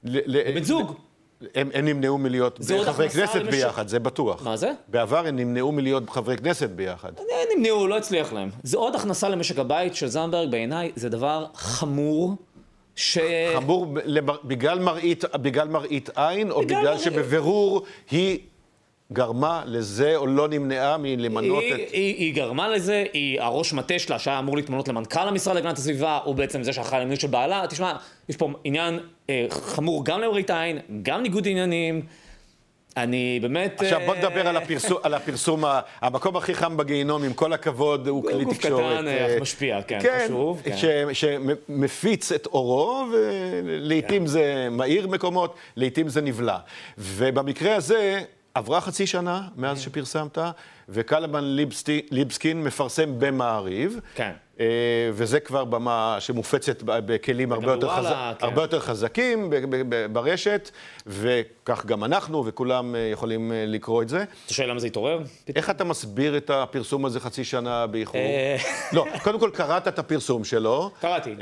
בן 0.03 0.63
זוג. 0.63 1.06
הם 1.55 1.69
הם 1.73 1.85
נמנעו 1.85 2.17
מלהיות 2.17 2.59
חברי 2.85 3.09
כנסת 3.09 3.35
למשק- 3.35 3.51
ביחד, 3.51 3.87
זה 3.87 3.99
בטוח. 3.99 4.43
מה 4.43 4.57
זה? 4.57 4.71
בעבר 4.87 5.27
הם 5.27 5.35
נמנעו 5.35 5.71
מלהיות 5.71 6.09
חברי 6.09 6.37
כנסת 6.37 6.69
ביחד. 6.69 7.11
אה, 7.19 7.23
נמנעו, 7.55 7.87
לא 7.87 7.97
הצליח 7.97 8.33
להם. 8.33 8.49
זה 8.63 8.77
עוד 8.77 8.95
הכנסה 8.95 9.29
למשק 9.29 9.59
הבית 9.59 9.95
של 9.95 10.07
זנדברג, 10.07 10.51
בעיניי 10.51 10.91
זה 10.95 11.09
דבר 11.09 11.45
חמור, 11.55 12.35
ש... 12.95 13.17
חמור 13.55 13.87
בגלל 14.43 14.79
מראית, 14.79 15.23
בגלל 15.35 15.67
מראית 15.67 16.09
עין, 16.15 16.51
או 16.51 16.61
בגלל 16.61 16.79
בגלל 16.79 16.93
מראית- 16.93 17.03
שבבירור 17.03 17.81
היא 18.11 18.39
גרמה 19.13 19.63
לזה, 19.65 20.15
או 20.15 20.27
לא 20.27 20.47
נמנעה 20.47 20.97
מלמנות 20.97 21.63
היא, 21.63 21.73
את... 21.73 21.79
היא, 21.91 22.15
היא 22.15 22.35
גרמה 22.35 22.67
לזה, 22.67 23.05
היא, 23.13 23.41
הראש 23.41 23.73
מטה 23.73 23.99
שלה, 23.99 24.19
שהיה 24.19 24.39
אמור 24.39 24.55
להתמנות 24.55 24.87
למנכ"ל 24.87 25.27
המשרד 25.27 25.55
להגנת 25.55 25.77
הסביבה, 25.77 26.19
הוא 26.23 26.35
בעצם 26.35 26.63
זה 26.63 26.73
שאחראי 26.73 26.99
למינוי 26.99 27.15
של 27.19 27.27
בעלה. 27.27 27.65
תשמע, 27.69 27.93
יש 28.29 28.37
פה 28.37 28.49
עניין 28.63 28.99
אה, 29.29 29.45
חמור 29.49 30.05
גם 30.05 30.21
למראית 30.21 30.49
עין, 30.49 30.79
גם 31.03 31.21
ניגוד 31.21 31.47
עניינים. 31.47 32.01
אני 32.97 33.39
באמת... 33.41 33.81
עכשיו 33.81 34.01
בוא 34.05 34.13
אה, 34.15 34.19
נדבר 34.19 34.47
על 34.47 34.57
הפרסום, 34.57 34.97
על 35.03 35.13
הפרסום, 35.13 35.63
המקום 36.01 36.37
הכי 36.37 36.55
חם 36.55 36.77
בגיהינום, 36.77 37.23
עם 37.23 37.33
כל 37.33 37.53
הכבוד, 37.53 38.07
הוא 38.07 38.23
כלי 38.23 38.43
גוף 38.43 38.57
תקשורת. 38.57 38.97
קטן, 38.97 39.07
אה, 39.07 39.33
אה, 39.33 39.39
משפיע, 39.41 39.81
כן, 39.81 39.99
כן, 40.01 40.23
חשוב, 40.25 40.61
כן. 40.63 40.77
ש- 40.77 41.25
שמפיץ 41.25 42.31
את 42.31 42.45
אורו, 42.45 43.05
ולעיתים 43.63 44.21
כן. 44.21 44.27
זה 44.27 44.67
מאיר 44.71 45.07
מקומות, 45.07 45.55
לעיתים 45.75 46.09
זה 46.09 46.21
נבלע. 46.21 46.57
ובמקרה 46.97 47.75
הזה, 47.75 48.21
עברה 48.57 48.81
חצי 48.81 49.07
שנה 49.07 49.41
מאז 49.55 49.81
שפרסמת, 49.81 50.37
וקלמן 50.89 51.43
ליבסטי- 51.43 52.07
ליבסקין 52.11 52.63
מפרסם 52.63 53.19
במעריב. 53.19 53.99
כן. 54.15 54.31
אה, 54.59 54.65
וזה 55.13 55.39
כבר 55.39 55.65
במה 55.65 56.15
שמופצת 56.19 56.83
בכלים 56.85 57.51
הרבה 57.51 57.71
יותר, 57.71 57.87
בוואלה, 57.87 58.01
חזק, 58.09 58.39
כן. 58.39 58.45
הרבה 58.45 58.61
יותר 58.61 58.79
חזקים 58.79 59.53
ברשת, 60.11 60.69
וכך 61.07 61.85
גם 61.85 62.03
אנחנו, 62.03 62.45
וכולם 62.45 62.95
אה, 62.95 62.99
יכולים 63.11 63.51
אה, 63.51 63.63
לקרוא 63.67 64.01
את 64.01 64.09
זה. 64.09 64.23
אתה 64.45 64.53
שואל 64.53 64.69
למה 64.69 64.79
זה 64.79 64.87
התעורר? 64.87 65.19
איך 65.55 65.69
אתה 65.69 65.83
מסביר 65.83 66.37
את 66.37 66.49
הפרסום 66.49 67.05
הזה 67.05 67.19
חצי 67.19 67.43
שנה 67.43 67.87
באיחור? 67.87 68.21
לא, 68.93 69.05
קודם 69.23 69.39
כל 69.39 69.49
קראת 69.53 69.87
את 69.87 69.99
הפרסום 69.99 70.43
שלו. 70.43 70.91
קראתי, 71.01 71.35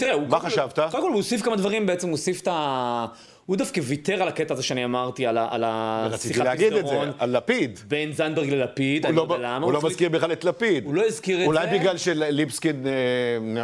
כן. 0.00 0.24
מה 0.28 0.40
חשבת? 0.40 0.78
קודם 0.78 1.02
כל 1.02 1.08
הוא 1.08 1.16
הוסיף 1.16 1.42
כמה 1.42 1.56
דברים, 1.56 1.86
בעצם 1.86 2.06
הוא 2.06 2.12
הוסיף 2.12 2.42
את 2.42 2.48
ה... 2.48 3.06
הוא 3.46 3.56
דווקא 3.56 3.80
ויתר 3.84 4.22
על 4.22 4.28
הקטע 4.28 4.54
הזה 4.54 4.62
שאני 4.62 4.84
אמרתי, 4.84 5.26
על 5.26 5.38
ה- 5.38 5.48
על 5.50 5.64
רציתי 6.12 6.28
השיחת 6.34 6.44
להגיד 6.46 6.66
את 6.72 6.78
זה, 6.78 6.82
מסדרון 6.82 7.12
על 7.18 7.36
לפיד. 7.36 7.78
בין 7.88 8.12
זנדברג 8.12 8.50
ללפיד, 8.50 9.06
אני 9.06 9.16
לא, 9.16 9.26
לא 9.28 9.34
יודע 9.34 9.48
למה. 9.48 9.66
הוא 9.66 9.72
לא 9.72 9.80
מזכיר 9.82 10.08
בכלל 10.08 10.32
את 10.32 10.44
לפיד. 10.44 10.84
הוא 10.84 10.94
לא 10.94 11.06
הזכיר 11.06 11.40
את 11.42 11.46
אולי 11.46 11.66
זה. 11.70 11.78
בגלל 11.78 11.96
שליבסקין 11.98 12.86
אה, 12.86 12.92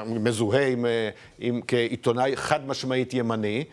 מזוהה 0.04 0.66
עם, 0.66 0.86
אה, 0.86 1.08
עם, 1.38 1.60
כעיתונאי 1.68 2.36
חד 2.36 2.66
משמעית 2.66 3.14
ימני. 3.14 3.64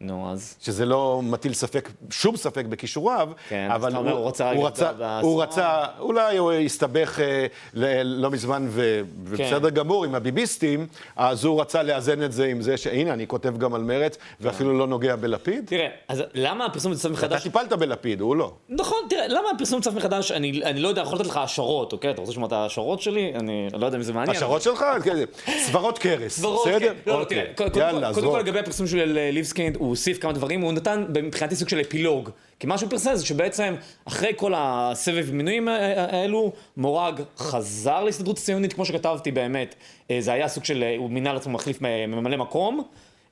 נו, 0.00 0.32
אז... 0.32 0.54
שזה 0.60 0.86
לא 0.86 1.20
מטיל 1.24 1.52
ספק, 1.54 1.88
שום 2.10 2.36
ספק 2.36 2.64
בכישוריו, 2.64 3.28
כן, 3.48 3.68
אבל 3.70 3.88
אתה 3.88 3.98
אומר, 3.98 4.12
הוא 4.12 4.28
רצה 4.28 4.50
הוא 4.50 4.66
רצה, 4.66 4.90
הוא. 5.20 5.42
רצה, 5.42 5.68
אולי 5.98 6.36
הוא 6.36 6.52
הסתבך 6.52 7.18
אה, 7.20 7.46
ל- 7.74 8.02
לא 8.22 8.30
מזמן, 8.30 8.66
ו, 8.70 9.00
ובסדר 9.24 9.68
גמור, 9.68 10.04
עם 10.04 10.14
הביביסטים, 10.14 10.86
אז 11.16 11.44
הוא 11.44 11.60
רצה 11.60 11.82
לאזן 11.82 12.22
את 12.22 12.32
זה 12.32 12.46
עם 12.46 12.62
זה 12.62 12.76
שהנה, 12.76 13.12
אני 13.12 13.26
כותב 13.26 13.58
גם 13.58 13.74
על 13.74 13.80
מרץ, 13.82 14.18
ואפילו 14.40 14.78
לא 14.78 14.86
נוגע 14.86 15.16
בלפיד. 15.16 15.64
תראה, 15.66 15.88
אז 16.08 16.22
למה 16.34 16.64
הפרסום 16.66 16.92
יוצא 16.92 17.08
אתה 17.08 17.14
מחדש? 17.14 17.42
טיפלת 17.42 17.72
בלפיד, 17.72 18.20
הוא 18.20 18.36
לא. 18.36 18.52
נכון, 18.68 18.98
תראה, 19.10 19.28
למה 19.28 19.48
הפרסום 19.54 19.80
צף 19.80 19.92
מחדש? 19.94 20.32
אני, 20.32 20.60
אני 20.64 20.80
לא 20.80 20.88
יודע, 20.88 21.02
יכול 21.02 21.18
לתת 21.18 21.26
לך 21.28 21.36
השערות, 21.36 21.92
אוקיי? 21.92 22.10
אתה 22.10 22.20
רוצה 22.20 22.32
לשמוע 22.32 22.46
את 22.46 22.52
ההשערות 22.52 23.00
שלי? 23.02 23.32
אני 23.34 23.68
לא 23.72 23.86
יודע 23.86 23.98
אם 23.98 24.02
זה 24.02 24.12
מעניין. 24.12 24.36
השערות 24.36 24.62
שלך? 24.62 24.84
כן, 25.04 25.16
סברות 25.58 25.98
קרס, 25.98 26.38
בסדר? 26.38 26.78
כן. 26.78 26.94
לא, 27.06 27.12
לא, 27.14 27.20
אוקיי. 27.20 27.42
תראה, 27.42 27.54
קודם 27.56 27.70
כל- 27.70 27.78
יאללה, 27.80 28.14
קודם 28.14 28.26
כל. 28.30 28.38
לגבי 28.38 28.58
הפרסום 28.58 28.86
של 28.86 29.18
אה, 29.18 29.30
ליבסקינד, 29.30 29.76
הוא 29.88 29.92
הוסיף 29.92 30.18
כמה 30.18 30.32
דברים, 30.32 30.60
הוא 30.60 30.72
נתן 30.72 31.04
מבחינתי 31.22 31.56
סוג 31.56 31.68
של 31.68 31.80
אפילוג. 31.80 32.30
כי 32.58 32.66
מה 32.66 32.78
שהוא 32.78 32.90
פרסם 32.90 33.14
זה 33.14 33.26
שבעצם, 33.26 33.74
אחרי 34.04 34.32
כל 34.36 34.52
הסבב 34.56 35.32
מינויים 35.32 35.68
אה, 35.68 36.04
האלו, 36.04 36.52
מורג 36.76 37.20
חזר 37.36 38.04
להסתדרות 38.04 38.38
הציונית, 38.38 38.72
כמו 38.72 38.84
שכתבתי 38.84 39.30
באמת. 39.30 39.74
אה, 40.10 40.16
זה 40.20 40.32
היה 40.32 40.48
סוג 40.48 40.64
של, 40.64 40.82
אה, 40.82 40.96
הוא 40.98 41.10
מינה 41.10 41.32
לעצמו 41.32 41.52
מחליף 41.52 41.80
ממלא 41.82 42.36
מקום. 42.36 42.82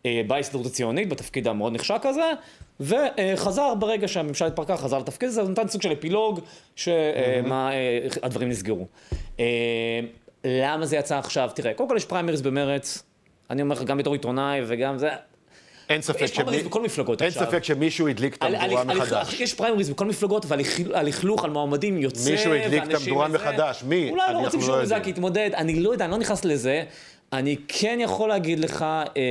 אה, 0.06 0.22
בהסתדרות 0.26 0.66
הציונית, 0.66 1.08
בתפקיד 1.08 1.48
המאוד 1.48 1.72
נחשק 1.72 2.06
הזה, 2.06 2.32
וחזר 2.80 3.74
ברגע 3.74 4.08
שהממשלה 4.08 4.48
התפרקה, 4.48 4.76
חזר 4.76 4.98
לתפקיד 4.98 5.28
הזה, 5.28 5.42
נתן 5.42 5.68
סוג 5.68 5.82
של 5.82 5.92
אפילוג, 5.92 6.40
שמה 6.76 7.70
הדברים 8.22 8.48
נסגרו. 8.48 8.86
אה, 9.40 10.00
למה 10.44 10.86
זה 10.86 10.96
יצא 10.96 11.18
עכשיו? 11.18 11.50
תראה, 11.54 11.74
קודם 11.74 11.88
כל 11.88 11.96
יש 11.96 12.04
פריימריז 12.04 12.42
במרץ, 12.42 13.02
אני 13.50 13.62
אומר 13.62 13.74
לך 13.74 13.82
גם 13.82 13.98
בתור 13.98 14.12
עיתונאי 14.12 14.60
וגם 14.66 14.98
זה, 14.98 15.08
אין 15.88 16.02
ספק 16.02 16.20
יש 16.20 16.32
פריימריז 16.32 16.60
שמי- 16.60 16.68
בכל 16.68 16.82
מפלגות 16.82 17.22
אין 17.22 17.28
עכשיו. 17.28 17.46
ספק 17.46 17.64
שמישהו 17.64 18.08
הדליק 18.08 18.34
את 18.36 18.42
המדורה 18.42 18.84
מחדש. 18.84 19.40
יש 19.40 19.54
פריימריז 19.54 19.90
בכל 19.90 20.04
מפלגות, 20.06 20.46
והלכלוך 20.48 21.44
על 21.44 21.50
מועמדים 21.50 21.98
יוצא, 21.98 22.30
מישהו 22.30 22.52
הדליק 22.52 22.82
את 22.82 22.94
המדורה. 22.94 23.28
מחדש, 23.28 23.82
מי? 23.82 24.10
אולי 24.10 24.32
לא 24.32 24.38
רוצים 24.38 24.60
לא 24.60 24.66
שהוא 24.66 24.76
יודעים. 24.76 25.00
זקי 25.00 25.10
יתמודד, 25.10 25.50
אני 25.54 25.80
לא 25.80 25.90
יודע, 25.90 26.04
אני 26.04 26.12
לא 26.12 26.18
נכנס 26.18 26.44
לזה. 26.44 26.82
אני 27.32 27.56
כן 27.68 27.98
יכול 28.02 28.28
להגיד 28.28 28.58
לך, 28.60 28.82
אה, 28.82 29.22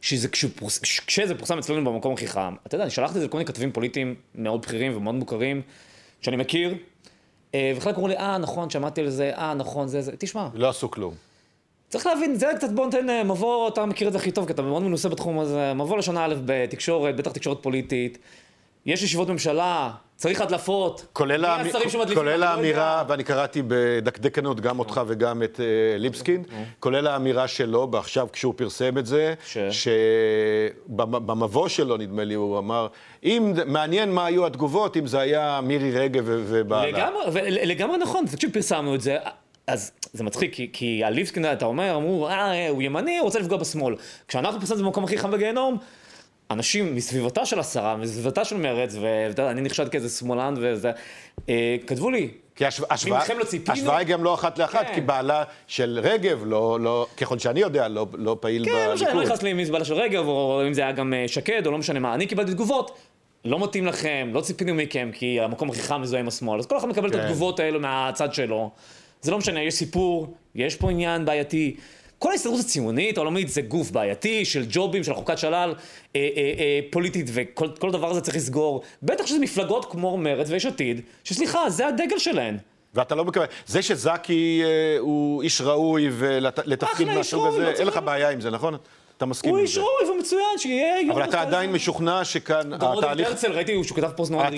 שזה 0.00 0.28
כשהוא 0.28 0.50
פורס- 0.56 0.78
כש- 0.78 1.00
כשזה 1.00 1.34
פורסם 1.34 1.58
אצלנו 1.58 1.92
במקום 1.92 2.14
הכי 2.14 2.26
חם, 2.26 2.54
אתה 2.66 2.74
יודע, 2.74 2.84
אני 2.84 2.90
שלחתי 2.90 3.14
את 3.14 3.20
זה 3.20 3.26
לכל 3.26 3.38
מיני 3.38 3.46
כתבים 3.48 3.72
פוליטיים 3.72 4.14
מאוד 4.34 4.62
בכירים 4.62 4.96
ומאוד 4.96 5.14
מוכרים, 5.14 5.62
שאני 6.20 6.36
מכיר, 6.36 6.74
אה, 7.54 7.72
וחלק 7.76 7.94
אמרו 7.94 8.08
לי, 8.08 8.16
אה, 8.16 8.38
נכון, 8.38 8.70
שמעתי 8.70 9.00
על 9.00 9.10
זה, 9.10 9.30
אה, 9.34 9.54
נכון, 9.54 9.88
זה, 9.88 10.02
זה, 10.02 10.12
תשמע, 10.18 10.48
לא 10.54 10.68
עשו 10.68 10.90
כלום. 10.90 11.14
צריך 11.90 12.06
להבין, 12.06 12.34
זה 12.34 12.46
קצת 12.56 12.70
בוא 12.70 12.86
ניתן 12.86 13.10
אה, 13.10 13.24
מבוא, 13.24 13.68
אתה 13.68 13.86
מכיר 13.86 14.08
את 14.08 14.12
זה 14.12 14.18
הכי 14.18 14.30
טוב, 14.30 14.46
כי 14.46 14.52
אתה 14.52 14.62
מאוד 14.62 14.82
מנוסה 14.82 15.08
בתחום 15.08 15.38
הזה, 15.38 15.72
מבוא 15.74 15.98
לשנה 15.98 16.24
א' 16.24 16.34
בתקשורת, 16.44 17.16
בטח 17.16 17.32
תקשורת 17.32 17.62
פוליטית. 17.62 18.18
יש 18.86 19.02
ישיבות 19.02 19.28
ממשלה, 19.28 19.90
צריך 20.16 20.40
הדלפות. 20.40 21.06
כולל, 21.12 21.44
שמדליפים, 21.88 22.14
כולל 22.14 22.36
לא 22.36 22.44
האמירה. 22.46 23.04
ואני 23.08 23.24
קראתי 23.24 23.62
בדקדקנות 23.68 24.60
גם 24.60 24.78
אותך 24.78 25.00
וגם 25.06 25.42
את 25.42 25.56
uh, 25.56 25.62
ליבסקין, 25.98 26.42
כולל 26.80 27.06
האמירה 27.06 27.48
שלו, 27.48 27.88
ועכשיו 27.92 28.28
כשהוא 28.32 28.54
פרסם 28.56 28.98
את 28.98 29.06
זה, 29.06 29.34
ש? 29.46 29.58
שבמבוא 30.88 31.68
שלו, 31.68 31.96
נדמה 31.96 32.24
לי, 32.24 32.34
הוא 32.34 32.58
אמר, 32.58 32.86
אם 33.24 33.54
מעניין 33.66 34.12
מה 34.12 34.26
היו 34.26 34.46
התגובות, 34.46 34.96
אם 34.96 35.06
זה 35.06 35.20
היה 35.20 35.60
מירי 35.62 35.90
רגב 35.90 36.24
ובעלה. 36.26 36.86
לגמרי, 36.86 37.66
לגמרי 37.66 37.98
נכון, 37.98 38.24
וכשפרסמנו 38.28 38.94
את 38.94 39.00
זה, 39.00 39.16
אז 39.66 39.92
זה 40.12 40.24
מצחיק, 40.24 40.54
כי, 40.54 40.70
כי 40.72 41.04
על 41.04 41.18
אתה 41.52 41.64
אומר, 41.64 41.96
אמרו, 41.96 42.28
אה, 42.28 42.68
הוא 42.68 42.82
ימני, 42.82 43.18
הוא 43.18 43.24
רוצה 43.24 43.38
לפגוע 43.38 43.58
בשמאל. 43.58 43.94
כשאנחנו 44.28 44.60
פרסמנו 44.60 44.74
את 44.74 44.78
זה 44.78 44.84
במקום 44.84 45.04
הכי 45.04 45.18
חם 45.18 45.30
בגיהנום, 45.30 45.78
אנשים 46.50 46.94
מסביבתה 46.94 47.46
של 47.46 47.60
השרה, 47.60 47.96
מסביבתה 47.96 48.44
של 48.44 48.56
מרץ, 48.56 48.94
ואתה 49.00 49.42
יודע, 49.42 49.50
אני 49.50 49.60
נחשד 49.60 49.88
כאיזה 49.88 50.08
שמאלן 50.08 50.54
וזה, 50.58 50.90
אה, 51.48 51.76
כתבו 51.86 52.10
לי, 52.10 52.28
כי 52.56 52.64
לא. 52.64 52.68
השוואה 53.72 53.98
היא 53.98 54.06
גם 54.06 54.24
לא 54.24 54.34
אחת 54.34 54.58
לאחת, 54.58 54.86
כן. 54.86 54.94
כי 54.94 55.00
בעלה 55.00 55.44
של 55.66 56.00
רגב, 56.02 56.42
לא, 56.46 56.80
לא, 56.80 57.06
ככל 57.16 57.38
שאני 57.38 57.60
יודע, 57.60 57.88
לא, 57.88 58.06
לא 58.14 58.36
פעיל 58.40 58.64
כן, 58.64 58.70
לא 58.70 58.94
משנה, 58.94 59.08
אני 59.08 59.16
לא 59.16 59.20
בליכוד. 59.20 59.22
נכנס 59.22 59.42
לי 59.42 59.52
אם 59.52 59.64
זה 59.64 59.72
בעלה 59.72 59.84
של 59.84 59.94
רגב, 59.94 60.26
או 60.26 60.62
אם 60.66 60.74
זה 60.74 60.80
היה 60.80 60.92
גם 60.92 61.14
אה, 61.14 61.24
שקד, 61.28 61.66
או 61.66 61.72
לא 61.72 61.78
משנה 61.78 62.00
מה. 62.00 62.14
אני 62.14 62.26
קיבלתי 62.26 62.52
תגובות, 62.52 62.98
לא 63.44 63.64
מתאים 63.64 63.86
לכם, 63.86 64.30
לא 64.32 64.40
ציפינו 64.40 64.74
מכם, 64.74 65.10
כי 65.12 65.40
המקום 65.40 65.70
הכי 65.70 65.82
חם 65.82 66.00
מזוהה 66.00 66.20
עם 66.20 66.28
השמאל. 66.28 66.58
אז 66.58 66.66
כל 66.66 66.78
אחד 66.78 66.88
מקבל 66.88 67.08
את 67.08 67.12
כן. 67.12 67.20
התגובות 67.20 67.60
האלו 67.60 67.80
מהצד 67.80 68.34
שלו. 68.34 68.70
זה 69.22 69.30
לא 69.30 69.38
משנה, 69.38 69.62
יש 69.62 69.74
סיפור, 69.74 70.34
יש 70.54 70.76
פה 70.76 70.90
עניין 70.90 71.24
בעייתי. 71.24 71.76
כל 72.18 72.30
ההסתדרות 72.30 72.60
הציונית 72.60 73.16
העולמית 73.16 73.48
זה 73.48 73.62
גוף 73.62 73.90
בעייתי 73.90 74.44
של 74.44 74.64
ג'ובים, 74.68 75.04
של 75.04 75.14
חוקת 75.14 75.38
שלל 75.38 75.74
אה, 76.16 76.20
אה, 76.36 76.52
אה, 76.58 76.80
פוליטית, 76.90 77.26
וכל 77.32 77.68
כל 77.78 77.88
הדבר 77.88 78.10
הזה 78.10 78.20
צריך 78.20 78.36
לסגור. 78.36 78.82
בטח 79.02 79.26
שזה 79.26 79.38
מפלגות 79.38 79.84
כמו 79.92 80.16
מרצ 80.16 80.50
ויש 80.50 80.66
עתיד, 80.66 81.00
שסליחה, 81.24 81.70
זה 81.70 81.86
הדגל 81.86 82.18
שלהן. 82.18 82.56
ואתה 82.94 83.14
לא 83.14 83.24
מקבל, 83.24 83.44
זה 83.66 83.82
שזקי 83.82 84.62
אה, 84.64 84.98
הוא 84.98 85.42
איש 85.42 85.60
ראוי 85.60 86.08
ולתפקיד 86.12 87.08
איש 87.08 87.16
מהסוג 87.16 87.46
הזה, 87.46 87.70
אין 87.70 87.86
לך 87.86 88.00
בעיה 88.04 88.30
עם 88.30 88.40
זה, 88.40 88.50
נכון? 88.50 88.76
אתה 89.20 89.26
מסכים 89.26 89.50
הוא 89.50 89.58
עם 89.58 89.64
איש 89.64 89.74
זה. 89.74 89.80
ראוי 89.80 90.16
ומצוין, 90.16 90.58
שיהיה... 90.58 91.00
יו"ר 91.00 91.12
אבל 91.12 91.24
אתה. 91.24 91.40
עדיין 91.40 91.72
משוכנע 91.72 92.24
שכאן 92.24 92.70
גם 92.78 92.98
התהליך... 92.98 93.28
הרצל, 93.28 93.52
ראיתי 93.52 93.84
שהוא 93.84 93.96
כתב 93.96 94.10
פוסט 94.16 94.30
נורא 94.32 94.48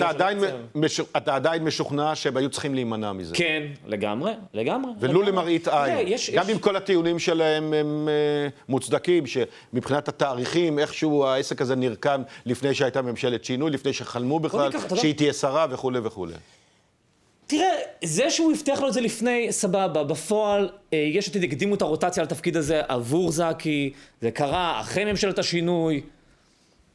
אתה 1.17 1.35
עדיין, 1.35 1.63
משוכנע 1.63 2.15
שהם 2.15 2.37
היו 2.37 2.49
צריכים 2.49 2.75
להימנע 2.75 3.13
מזה. 3.13 3.35
כן, 3.35 3.63
לגמרי, 3.87 4.31
לגמרי. 4.53 4.91
ולו. 4.99 5.21
למראית 5.21 5.67
עין. 5.67 6.07
גם 6.35 6.49
אם 6.49 6.59
כל 6.59 6.75
הטיעונים 6.75 7.19
שלהם 7.19 7.73
הם 7.73 8.09
אה, 8.09 8.47
מוצדקים, 8.69 9.23
שמבחינת 9.27 10.07
התאריכים, 10.07 10.79
איכשהו 10.79 11.25
העסק 11.25 11.61
הזה 11.61 11.75
נרקם 11.75 12.21
לפני 12.45 12.73
שהייתה 12.73 13.01
ממשלת 13.01 13.45
שינוי, 13.45 13.71
לפני 13.71 13.93
שחלמו 13.93 14.39
בכלל 14.39 14.71
שהיא 14.95 15.15
תהיה 15.15 15.33
שרה 15.33 15.65
וכולי 15.69 15.99
וכולי. 16.03 16.33
תראה, 17.47 17.75
זה 18.03 18.29
שהוא 18.29 18.51
הבטיח 18.51 18.81
לו 18.81 18.87
את 18.87 18.93
זה 18.93 19.01
לפני, 19.01 19.51
סבבה. 19.51 20.03
בפועל, 20.03 20.69
אה, 20.93 20.97
יש 20.97 21.29
עתיד 21.29 21.43
הקדימו 21.43 21.75
את 21.75 21.81
הרוטציה 21.81 22.23
לתפקיד 22.23 22.57
הזה 22.57 22.81
עבור 22.87 23.31
זקי, 23.31 23.93
זה 24.21 24.31
קרה 24.31 24.79
אחרי 24.81 25.05
ממשלת 25.05 25.39
השינוי. 25.39 26.01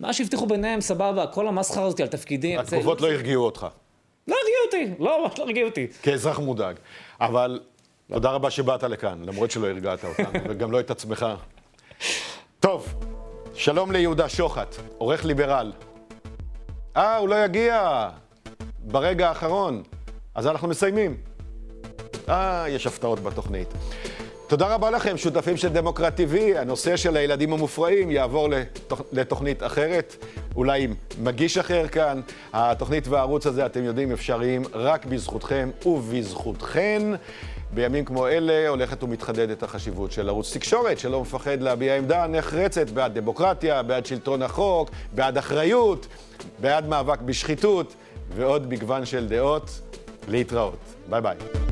מה 0.00 0.12
שהבטיחו 0.12 0.46
ביניהם, 0.46 0.80
סבבה, 0.80 1.26
כל 1.26 1.48
המסחרה 1.48 1.86
הזאת 1.86 2.00
על 2.00 2.06
תפקידים. 2.06 2.58
התגובות 2.58 3.00
לא 3.00 3.12
הרגיעו 3.12 3.44
אותך, 3.44 3.66
לא 4.28 4.36
הרגיעו 4.42 4.86
אותי, 4.88 5.02
לא, 5.04 5.24
ממש 5.24 5.38
לא 5.38 5.44
הרגיעו 5.44 5.68
אותי. 5.68 5.86
כאזרח 6.02 6.38
מודאג. 6.38 6.76
אבל 7.20 7.60
תודה 8.12 8.30
רבה 8.30 8.50
שבאת 8.50 8.82
לכאן, 8.82 9.24
למרות 9.24 9.50
שלא 9.50 9.66
הרגעת 9.66 10.04
אותנו, 10.04 10.40
וגם 10.48 10.72
לא 10.72 10.80
את 10.80 10.90
עצמך. 10.90 11.26
טוב, 12.60 12.94
שלום 13.54 13.92
ליהודה 13.92 14.28
שוחט, 14.28 14.76
עורך 14.98 15.24
ליברל. 15.24 15.72
אה, 16.96 17.16
הוא 17.16 17.28
לא 17.28 17.44
יגיע 17.44 18.08
ברגע 18.78 19.28
האחרון, 19.28 19.82
אז 20.38 20.46
אנחנו 20.46 20.68
מסיימים. 20.68 21.16
אה, 22.28 22.64
יש 22.68 22.86
הפתעות 22.86 23.20
בתוכנית. 23.20 23.68
תודה 24.46 24.74
רבה 24.74 24.90
לכם, 24.90 25.16
שותפים 25.16 25.56
של 25.56 25.68
דמוקרט 25.68 26.20
TV. 26.20 26.58
הנושא 26.58 26.96
של 26.96 27.16
הילדים 27.16 27.52
המופרעים 27.52 28.10
יעבור 28.10 28.48
לתוכ... 28.48 29.02
לתוכנית 29.12 29.62
אחרת, 29.62 30.16
אולי 30.56 30.84
עם 30.84 30.94
מגיש 31.22 31.58
אחר 31.58 31.88
כאן. 31.88 32.20
התוכנית 32.52 33.08
והערוץ 33.08 33.46
הזה, 33.46 33.66
אתם 33.66 33.84
יודעים, 33.84 34.12
אפשריים 34.12 34.62
רק 34.74 35.06
בזכותכם 35.06 35.70
ובזכותכן. 35.86 37.02
בימים 37.74 38.04
כמו 38.04 38.28
אלה 38.28 38.68
הולכת 38.68 39.02
ומתחדדת 39.02 39.62
החשיבות 39.62 40.12
של 40.12 40.28
ערוץ 40.28 40.56
תקשורת, 40.56 40.98
שלא 40.98 41.20
מפחד 41.20 41.60
להביע 41.60 41.96
עמדה 41.96 42.26
נחרצת 42.26 42.90
בעד 42.90 43.18
דמוקרטיה, 43.18 43.82
בעד 43.82 44.06
שלטון 44.06 44.42
החוק, 44.42 44.90
בעד 45.12 45.38
אחריות, 45.38 46.06
בעד 46.60 46.88
מאבק 46.88 47.20
בשחיתות 47.20 47.94
ועוד 48.36 48.68
מגוון 48.68 49.04
של 49.04 49.28
דעות. 49.28 49.87
להתראות. 50.28 50.94
ביי 51.08 51.20
ביי. 51.20 51.67